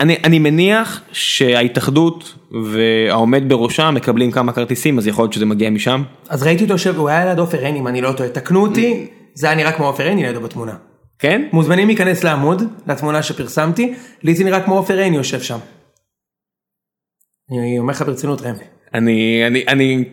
אני, 0.00 0.16
אני 0.24 0.38
מניח 0.38 1.00
שההתאחדות 1.12 2.34
והעומד 2.72 3.42
בראשה 3.48 3.90
מקבלים 3.90 4.30
כמה 4.30 4.52
כרטיסים 4.52 4.98
אז 4.98 5.06
יכול 5.06 5.22
להיות 5.22 5.32
שזה 5.32 5.46
מגיע 5.46 5.70
משם. 5.70 6.02
אז 6.28 6.42
ראיתי 6.42 6.62
אותו 6.62 6.74
יושב, 6.74 6.96
הוא 6.96 7.08
היה 7.08 7.24
ליד 7.24 7.38
עופר 7.38 7.58
עיני 7.58 7.78
אם 7.78 7.86
אני 7.86 8.00
לא 8.00 8.12
טועה, 8.12 8.28
תקנו 8.28 8.66
אותי, 8.66 9.06
זה 9.34 9.46
היה 9.46 9.56
נראה 9.56 9.72
כמו 9.72 9.86
עופר 9.86 10.06
עיני 10.06 10.22
לידו 10.22 10.40
בתמונה. 10.40 10.74
כן? 11.18 11.48
מוזמנים 11.52 11.86
להיכנס 11.86 12.24
לעמוד, 12.24 12.62
לתמונה 12.86 13.22
שפרסמתי, 13.22 13.94
לי 14.22 14.34
זה 14.34 14.44
נראה 14.44 14.60
כמו 14.60 14.76
עופר 14.76 14.98
עיני 14.98 15.16
יושב 15.16 15.40
שם. 15.40 15.58
אני 17.50 17.78
אומר 17.78 17.92
לך 17.92 18.02
ברצינות 18.02 18.42
ראם. 18.42 18.54
אני 18.94 19.42
אני 19.46 19.64
אני 19.68 20.04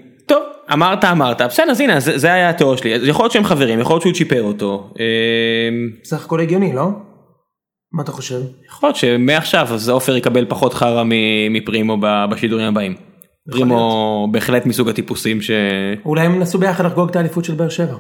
אמרת 0.74 1.06
אמרת 1.06 1.42
בסדר 1.42 1.72
אז 1.72 1.82
הנה 1.82 2.00
זה, 2.00 2.18
זה 2.18 2.34
היה 2.34 2.50
התיאוריה 2.50 2.78
שלי 2.78 2.90
יכול 2.90 3.24
להיות 3.24 3.32
שהם 3.32 3.44
חברים 3.44 3.80
יכול 3.80 3.94
להיות 3.94 4.02
שהוא 4.02 4.14
צ'יפר 4.14 4.44
אותו. 4.44 4.94
אמ, 5.00 5.90
בסך 6.04 6.26
הכל 6.26 6.40
הגיוני, 6.40 6.74
לא? 6.74 6.90
מה 7.94 8.04
אתה 8.04 8.12
חושב? 8.12 8.40
יכול 8.68 8.88
להיות 8.88 8.96
שמעכשיו 8.96 9.68
אז 9.74 9.90
עופר 9.90 10.18
יקבל 10.18 10.46
פחות 10.50 10.74
חרא 10.74 11.04
מפרימו 11.50 11.98
בשידורים 12.30 12.68
הבאים. 12.68 12.96
פרימו 13.52 14.28
בהחלט 14.32 14.66
מסוג 14.66 14.90
הטיפוסים 14.90 15.42
ש... 15.42 15.52
אולי 16.06 16.22
הם 16.22 16.40
נסו 16.40 16.58
ביחד 16.58 16.86
לחגוג 16.86 17.10
את 17.10 17.16
האליפות 17.16 17.46
של 17.46 17.56
באר 17.56 17.70
שבע. 17.70 17.96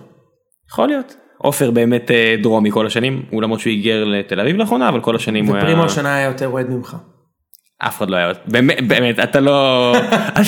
יכול 0.72 0.88
להיות. 0.88 1.15
עופר 1.38 1.72
באמת 1.72 2.11
אה, 2.11 2.36
דרומי 2.41 2.72
כל 2.72 2.88
השנים, 2.88 3.24
הוא 3.30 3.41
למרות 3.41 3.59
שהוא 3.59 3.72
היגר 3.72 4.03
לתל 4.03 4.39
אביב 4.39 4.55
לאחרונה, 4.55 4.89
אבל 4.89 5.01
כל 5.01 5.15
השנים 5.15 5.45
הוא 5.45 5.55
היה... 5.55 5.63
ופרימו 5.63 5.86
השנה 5.86 6.15
היה 6.15 6.28
יותר 6.28 6.47
אוהד 6.47 6.70
ממך. 6.70 6.95
אף 7.80 7.97
אחד 7.97 8.09
לא 8.09 8.15
היה... 8.15 8.32
באמת, 8.45 8.88
באמת, 8.88 9.20
אתה 9.20 9.39
לא... 9.39 9.93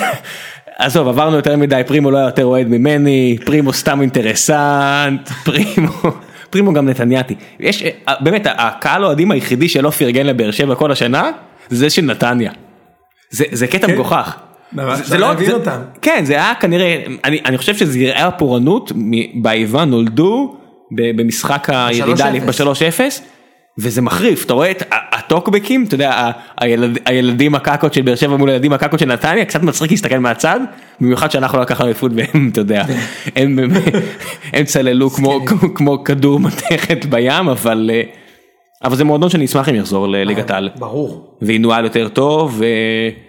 עזוב, 0.79 1.07
עברנו 1.07 1.35
יותר 1.35 1.57
מדי, 1.57 1.81
פרימו 1.87 2.11
לא 2.11 2.17
היה 2.17 2.25
יותר 2.25 2.45
אוהד 2.45 2.67
ממני, 2.67 3.37
פרימו 3.45 3.73
סתם 3.73 4.01
אינטרסנט, 4.01 5.29
פרימו... 5.45 5.91
פרימו 6.49 6.73
גם 6.73 6.89
נתניאתי. 6.89 7.35
יש, 7.59 7.83
אה, 7.83 8.13
באמת, 8.19 8.47
הקהל 8.57 9.05
אוהדים 9.05 9.31
היחידי 9.31 9.69
שלא 9.69 9.89
פרגן 9.89 10.25
לבאר 10.25 10.51
שבע 10.51 10.75
כל 10.75 10.91
השנה, 10.91 11.31
זה 11.69 11.89
של 11.89 12.01
נתניה. 12.01 12.51
זה, 13.29 13.43
זה 13.51 13.67
קטע 13.67 13.87
כן. 13.87 13.93
מגוחך. 13.93 14.35
זה- 14.93 15.17
לא- 15.17 15.27
להבין 15.27 15.51
אותם. 15.51 15.79
כן, 16.01 16.21
זה 16.25 16.33
היה 16.33 16.53
כנראה, 16.59 16.97
אני, 17.23 17.39
אני 17.45 17.57
חושב 17.57 17.75
שזרעי 17.75 18.21
הפורענות 18.21 18.91
מ- 18.95 19.41
באיבה 19.43 19.85
נולדו 19.85 20.55
ב- 20.97 21.21
במשחק 21.21 21.67
הירידה 21.73 22.31
ב- 22.45 22.49
3-0. 22.49 23.21
ב-3-0, 23.79 23.85
וזה 23.85 24.01
מחריף, 24.01 24.45
אתה 24.45 24.53
רואה 24.53 24.71
את 24.71 24.83
הטוקבקים, 24.91 25.85
אתה 25.87 25.95
יודע, 25.95 26.31
הילדים 27.05 27.55
הקקות 27.55 27.93
של 27.93 28.01
באר 28.01 28.15
שבע 28.15 28.37
מול 28.37 28.49
הילדים 28.49 28.73
הקקות 28.73 28.99
של 28.99 29.05
נתניה, 29.05 29.45
קצת 29.45 29.63
מצחיק 29.63 29.91
להסתכל 29.91 30.19
מהצד, 30.19 30.59
במיוחד 31.01 31.31
שאנחנו 31.31 31.59
לקחנו 31.59 31.85
אליפות 31.85 32.11
והם, 32.15 32.49
אתה 32.51 32.61
יודע, 32.61 32.85
הם, 33.35 33.59
הם, 33.59 33.71
הם 34.53 34.63
צללו 34.63 35.09
כמו, 35.09 35.45
כמו, 35.45 35.73
כמו 35.73 36.03
כדור 36.03 36.39
מתכת 36.39 37.05
בים, 37.05 37.49
אבל, 37.49 37.91
אה, 37.93 38.01
אבל 38.83 38.95
זה 38.95 39.03
מועדון 39.03 39.29
שאני 39.29 39.45
אשמח 39.45 39.69
אם 39.69 39.75
יחזור 39.75 40.07
לליגת 40.07 40.51
העל, 40.51 40.69
ברור, 40.79 41.37
וינוהל 41.41 41.83
יותר 41.83 42.07
טוב, 42.07 42.61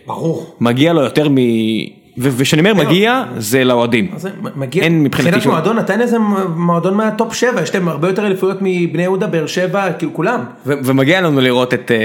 ברור. 0.07 0.57
ומגיע 0.61 0.93
לו 0.93 1.03
יותר 1.03 1.29
מ... 1.29 1.37
וכשאני 2.21 2.71
אומר 2.71 2.85
מגיע, 2.85 3.25
זה 3.39 3.65
לאוהדים. 3.65 4.05
אין 4.05 5.03
מבחינתי 5.03 5.03
מבחינת 5.03 5.43
שום- 5.43 5.53
מועדון 5.53 5.77
נתניה 5.79 6.07
זה 6.07 6.17
מועדון 6.57 6.95
מהטופ 6.95 7.35
7, 7.35 7.63
יש 7.63 7.75
להם 7.75 7.89
הרבה 7.89 8.09
יותר 8.09 8.27
אליפויות 8.27 8.57
מבני 8.61 9.03
יהודה, 9.03 9.27
באר 9.27 9.47
שבע, 9.47 9.93
כאילו 9.93 10.15
כולם. 10.15 10.41
ומגיע 10.67 11.21
לנו 11.21 11.41
לראות 11.41 11.75
את 11.75 11.91
אה, 11.91 11.97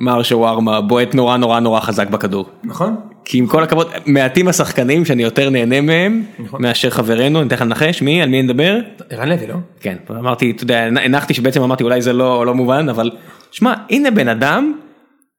מר 0.00 0.22
שווארמה 0.22 0.80
בועט 0.80 1.14
נורא 1.14 1.36
נורא 1.36 1.60
נורא 1.60 1.80
חזק 1.80 2.10
בכדור. 2.10 2.46
נכון? 2.64 2.94
כי 3.24 3.38
עם 3.38 3.46
כל 3.46 3.62
הכבוד, 3.62 3.86
מעטים 4.06 4.48
השחקנים 4.48 5.04
שאני 5.04 5.22
יותר 5.22 5.50
נהנה 5.50 5.80
מהם 5.80 6.22
נכון. 6.38 6.62
מאשר 6.62 6.90
חברנו, 6.90 7.38
אני 7.40 7.46
אתן 7.48 7.56
לך 7.56 7.62
לנחש, 7.62 8.02
מי? 8.02 8.22
על 8.22 8.28
מי 8.28 8.42
נדבר? 8.42 8.76
ערן 9.10 9.28
לוי, 9.28 9.46
לא? 9.46 9.54
כן, 9.80 9.96
אמרתי, 10.10 10.50
אתה 10.50 10.64
יודע, 10.64 10.78
הנחתי 11.04 11.34
שבעצם 11.34 11.62
אמרתי 11.62 11.84
אולי 11.84 12.02
זה 12.02 12.12
לא, 12.12 12.46
לא 12.46 12.54
מובן, 12.54 12.88
אבל 12.88 13.10
שמע, 13.50 13.74
הנה 13.90 14.10
בן 14.10 14.28
אדם 14.28 14.72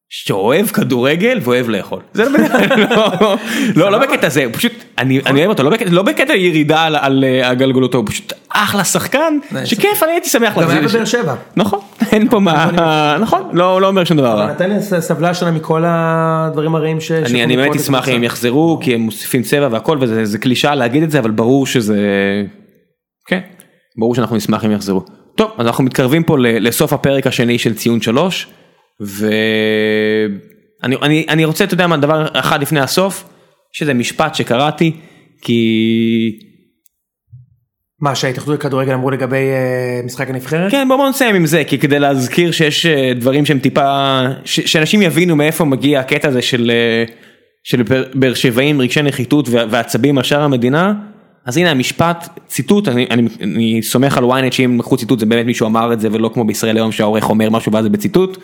שאוהב 0.09 0.67
כדורגל 0.67 1.39
ואוהב 1.43 1.69
לאכול. 1.69 2.01
זה 2.13 2.29
לא, 2.29 2.29
לא, 2.89 3.35
לא, 3.75 3.91
לא 3.91 3.97
בקטע 3.97 4.29
זה, 4.29 4.45
פשוט, 4.53 4.71
אני, 4.97 5.19
אני 5.25 5.39
אוהב 5.39 5.49
אותו, 5.49 5.63
לא 5.63 6.01
בקטע, 6.03 6.33
לא 6.33 6.37
ירידה 6.37 6.83
על, 6.83 6.95
על 6.95 7.23
אה, 7.23 7.49
הגלגלותו, 7.49 7.97
הוא 7.97 8.05
פשוט 8.07 8.33
אחלה 8.49 8.83
שחקן, 8.83 9.37
שכיף, 9.65 10.03
אני 10.03 10.11
הייתי 10.11 10.29
שמח 10.29 10.57
גם 10.57 10.69
היה 10.69 10.81
בבאר 10.81 11.05
שבע. 11.05 11.35
נכון, 11.55 11.79
אין 12.11 12.29
פה 12.29 12.39
מה, 12.39 13.17
נכון, 13.19 13.49
לא, 13.53 13.81
לא 13.81 13.87
אומר 13.87 14.03
שום 14.03 14.17
דבר. 14.17 14.43
אבל 14.43 14.51
נתניה 14.51 14.81
סבלה 14.81 15.33
שנה 15.33 15.51
מכל 15.51 15.83
הדברים 15.85 16.75
הרעים 16.75 17.01
ש... 17.01 17.11
אני, 17.11 17.43
אני 17.43 17.57
באמת 17.57 17.75
אשמח 17.75 18.09
אם 18.09 18.15
הם 18.15 18.23
יחזרו, 18.23 18.79
כי 18.81 18.93
הם 18.93 19.01
מוסיפים 19.01 19.41
צבע 19.41 19.67
והכל, 19.71 19.97
וזה 20.01 20.37
קלישאה 20.37 20.75
להגיד 20.75 21.03
את 21.03 21.11
זה, 21.11 21.19
אבל 21.19 21.31
ברור 21.31 21.67
שזה, 21.67 21.97
כן, 23.27 23.39
ברור 23.97 24.15
שאנחנו 24.15 24.35
נשמח 24.35 24.65
אם 24.65 24.71
יחזרו. 24.71 25.01
טוב, 25.35 25.51
אז 25.57 25.67
אנחנו 25.67 25.83
מתקרבים 25.83 26.23
פה 26.23 26.35
לסוף 26.39 26.93
הפרק 26.93 27.27
השני 27.27 27.59
של 27.59 27.73
ציון 27.73 28.01
שלוש. 28.01 28.47
ואני 28.99 30.95
אני, 31.03 31.25
אני 31.29 31.45
רוצה, 31.45 31.63
אתה 31.63 31.73
יודע 31.73 31.87
מה, 31.87 31.97
דבר 31.97 32.27
אחד 32.33 32.61
לפני 32.61 32.79
הסוף, 32.79 33.23
שזה 33.71 33.93
משפט 33.93 34.35
שקראתי, 34.35 34.91
כי... 35.41 36.39
מה 38.01 38.15
שההתאחדות 38.15 38.59
לכדורגל 38.59 38.93
אמרו 38.93 39.11
לגבי 39.11 39.35
uh, 39.35 40.05
משחק 40.05 40.29
הנבחרת? 40.29 40.71
כן 40.71 40.87
בוא 40.87 41.09
נסיים 41.09 41.35
עם 41.35 41.45
זה 41.45 41.63
כי 41.63 41.77
כדי 41.77 41.99
להזכיר 41.99 42.51
שיש 42.51 42.85
uh, 42.85 42.89
דברים 43.19 43.45
שהם 43.45 43.59
טיפה 43.59 44.21
ש, 44.45 44.59
שאנשים 44.59 45.01
יבינו 45.01 45.35
מאיפה 45.35 45.65
מגיע 45.65 45.99
הקטע 45.99 46.27
הזה 46.27 46.41
של 46.41 46.71
uh, 47.07 47.11
של 47.63 47.83
באר 48.13 48.33
שבעים 48.33 48.81
רגשי 48.81 49.01
נחיתות 49.01 49.49
ועצבים 49.49 50.17
על 50.17 50.23
שאר 50.23 50.41
המדינה 50.41 50.93
אז 51.45 51.57
הנה 51.57 51.71
המשפט 51.71 52.39
ציטוט 52.47 52.87
אני, 52.87 53.07
אני, 53.11 53.27
אני 53.41 53.81
סומך 53.83 54.17
על 54.17 54.23
ynet 54.23 54.51
שאם 54.51 54.79
לקחו 54.79 54.97
ציטוט 54.97 55.19
זה 55.19 55.25
באמת 55.25 55.45
מישהו 55.45 55.67
אמר 55.67 55.93
את 55.93 55.99
זה 55.99 56.07
ולא 56.11 56.29
כמו 56.33 56.45
בישראל 56.45 56.77
היום 56.77 56.91
שהעורך 56.91 57.29
אומר 57.29 57.49
משהו 57.49 57.71
ואז 57.71 57.83
זה 57.83 57.89
בציטוט. 57.89 58.37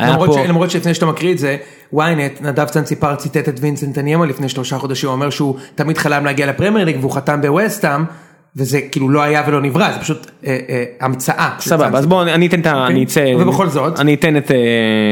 למרות, 0.00 0.70
שלפני 0.70 0.94
שאתה 0.94 1.06
מקריא 1.06 1.32
את 1.32 1.38
זה, 1.38 1.56
ynet, 1.94 2.40
נדב 2.40 2.64
צנציפר 2.64 3.14
ציטט 3.14 3.48
את 3.48 3.54
וינסנט 3.60 3.98
אניאמה 3.98 4.26
לפני 4.26 4.48
שלושה 4.48 4.78
חודשים, 4.78 5.08
הוא 5.08 5.14
אומר 5.14 5.30
שהוא 5.30 5.56
תמיד 5.74 5.98
חלם 5.98 6.24
להגיע 6.24 6.46
לפרמייר 6.46 6.84
ליג 6.84 6.96
והוא 7.00 7.12
חתם 7.12 7.40
בווסטאם, 7.40 8.04
וזה 8.56 8.80
כאילו 8.80 9.08
לא 9.08 9.22
היה 9.22 9.42
ולא 9.46 9.62
נברא, 9.62 9.92
זה 9.92 9.98
פשוט 9.98 10.30
אה, 10.46 10.58
אה, 10.68 10.84
המצאה. 11.00 11.50
סבבה, 11.58 11.98
אז 11.98 12.06
בוא 12.06 12.22
אני 12.22 12.46
אתן 12.46 12.60
את 12.60 12.66
ה... 12.66 12.72
אוקיי? 12.72 12.94
אני 12.94 13.04
אצא... 13.04 13.34
ובכל 13.38 13.68
זאת. 13.68 14.00
אני 14.00 14.14
אתן 14.14 14.36
את, 14.36 14.50
אה, 14.50 14.56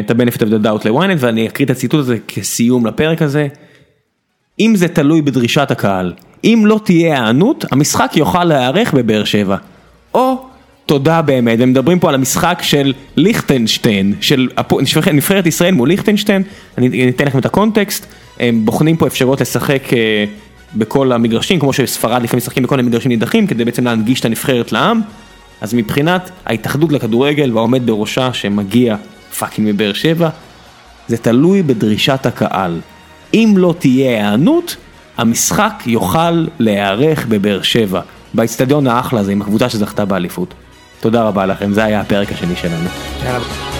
את 0.06 0.10
ה-benefit 0.10 0.38
of 0.38 0.46
the 0.46 0.66
doubt 0.66 0.88
ל-ynet 0.88 1.16
ואני 1.18 1.48
אקריא 1.48 1.66
את 1.66 1.70
הציטוט 1.70 2.00
הזה 2.00 2.16
כסיום 2.28 2.86
לפרק 2.86 3.22
הזה. 3.22 3.46
אם 4.60 4.72
זה 4.76 4.88
תלוי 4.88 5.22
בדרישת 5.22 5.70
הקהל, 5.70 6.12
אם 6.44 6.62
לא 6.66 6.80
תהיה 6.84 7.18
הענות, 7.18 7.64
המשחק 7.72 8.12
יוכל 8.16 8.44
להיערך 8.44 8.94
בבאר 8.94 9.24
שבע. 9.24 9.56
או 10.14 10.49
תודה 10.90 11.22
באמת, 11.22 11.58
ומדברים 11.62 11.98
פה 11.98 12.08
על 12.08 12.14
המשחק 12.14 12.58
של 12.62 12.92
ליכטנשטיין, 13.16 14.14
של 14.20 14.48
נבחרת 15.12 15.46
ישראל 15.46 15.74
מול 15.74 15.88
ליכטנשטיין, 15.88 16.42
אני 16.78 17.08
אתן 17.08 17.24
לכם 17.24 17.38
את 17.38 17.46
הקונטקסט, 17.46 18.06
הם 18.40 18.64
בוחנים 18.64 18.96
פה 18.96 19.06
אפשרות 19.06 19.40
לשחק 19.40 19.82
אה, 19.92 20.24
בכל 20.74 21.12
המגרשים, 21.12 21.60
כמו 21.60 21.72
שספרד 21.72 22.22
לפעמים 22.22 22.38
משחקים 22.38 22.62
בכל 22.62 22.80
המגרשים 22.80 23.08
נידחים, 23.08 23.46
כדי 23.46 23.64
בעצם 23.64 23.84
להנגיש 23.84 24.20
את 24.20 24.24
הנבחרת 24.24 24.72
לעם, 24.72 25.00
אז 25.60 25.74
מבחינת 25.74 26.30
ההתאחדות 26.46 26.92
לכדורגל 26.92 27.52
והעומד 27.54 27.86
בראשה 27.86 28.32
שמגיע 28.32 28.96
fucking 29.38 29.68
מבאר 29.70 29.92
שבע, 29.92 30.28
זה 31.08 31.16
תלוי 31.16 31.62
בדרישת 31.62 32.26
הקהל. 32.26 32.80
אם 33.34 33.54
לא 33.56 33.74
תהיה 33.78 34.10
היענות, 34.10 34.76
המשחק 35.16 35.82
יוכל 35.86 36.46
להיערך 36.58 37.26
בבאר 37.26 37.62
שבע, 37.62 38.00
באיצטדיון 38.34 38.86
האחלה 38.86 39.20
הזה 39.20 39.32
עם 39.32 39.42
הקבוצה 39.42 39.68
שזכתה 39.68 40.04
באליפות. 40.04 40.54
תודה 41.00 41.22
רבה 41.22 41.46
לכם, 41.46 41.72
זה 41.72 41.84
היה 41.84 42.00
הפרק 42.00 42.32
השני 42.32 42.56
שלנו. 42.56 42.88
יאללה. 43.24 43.79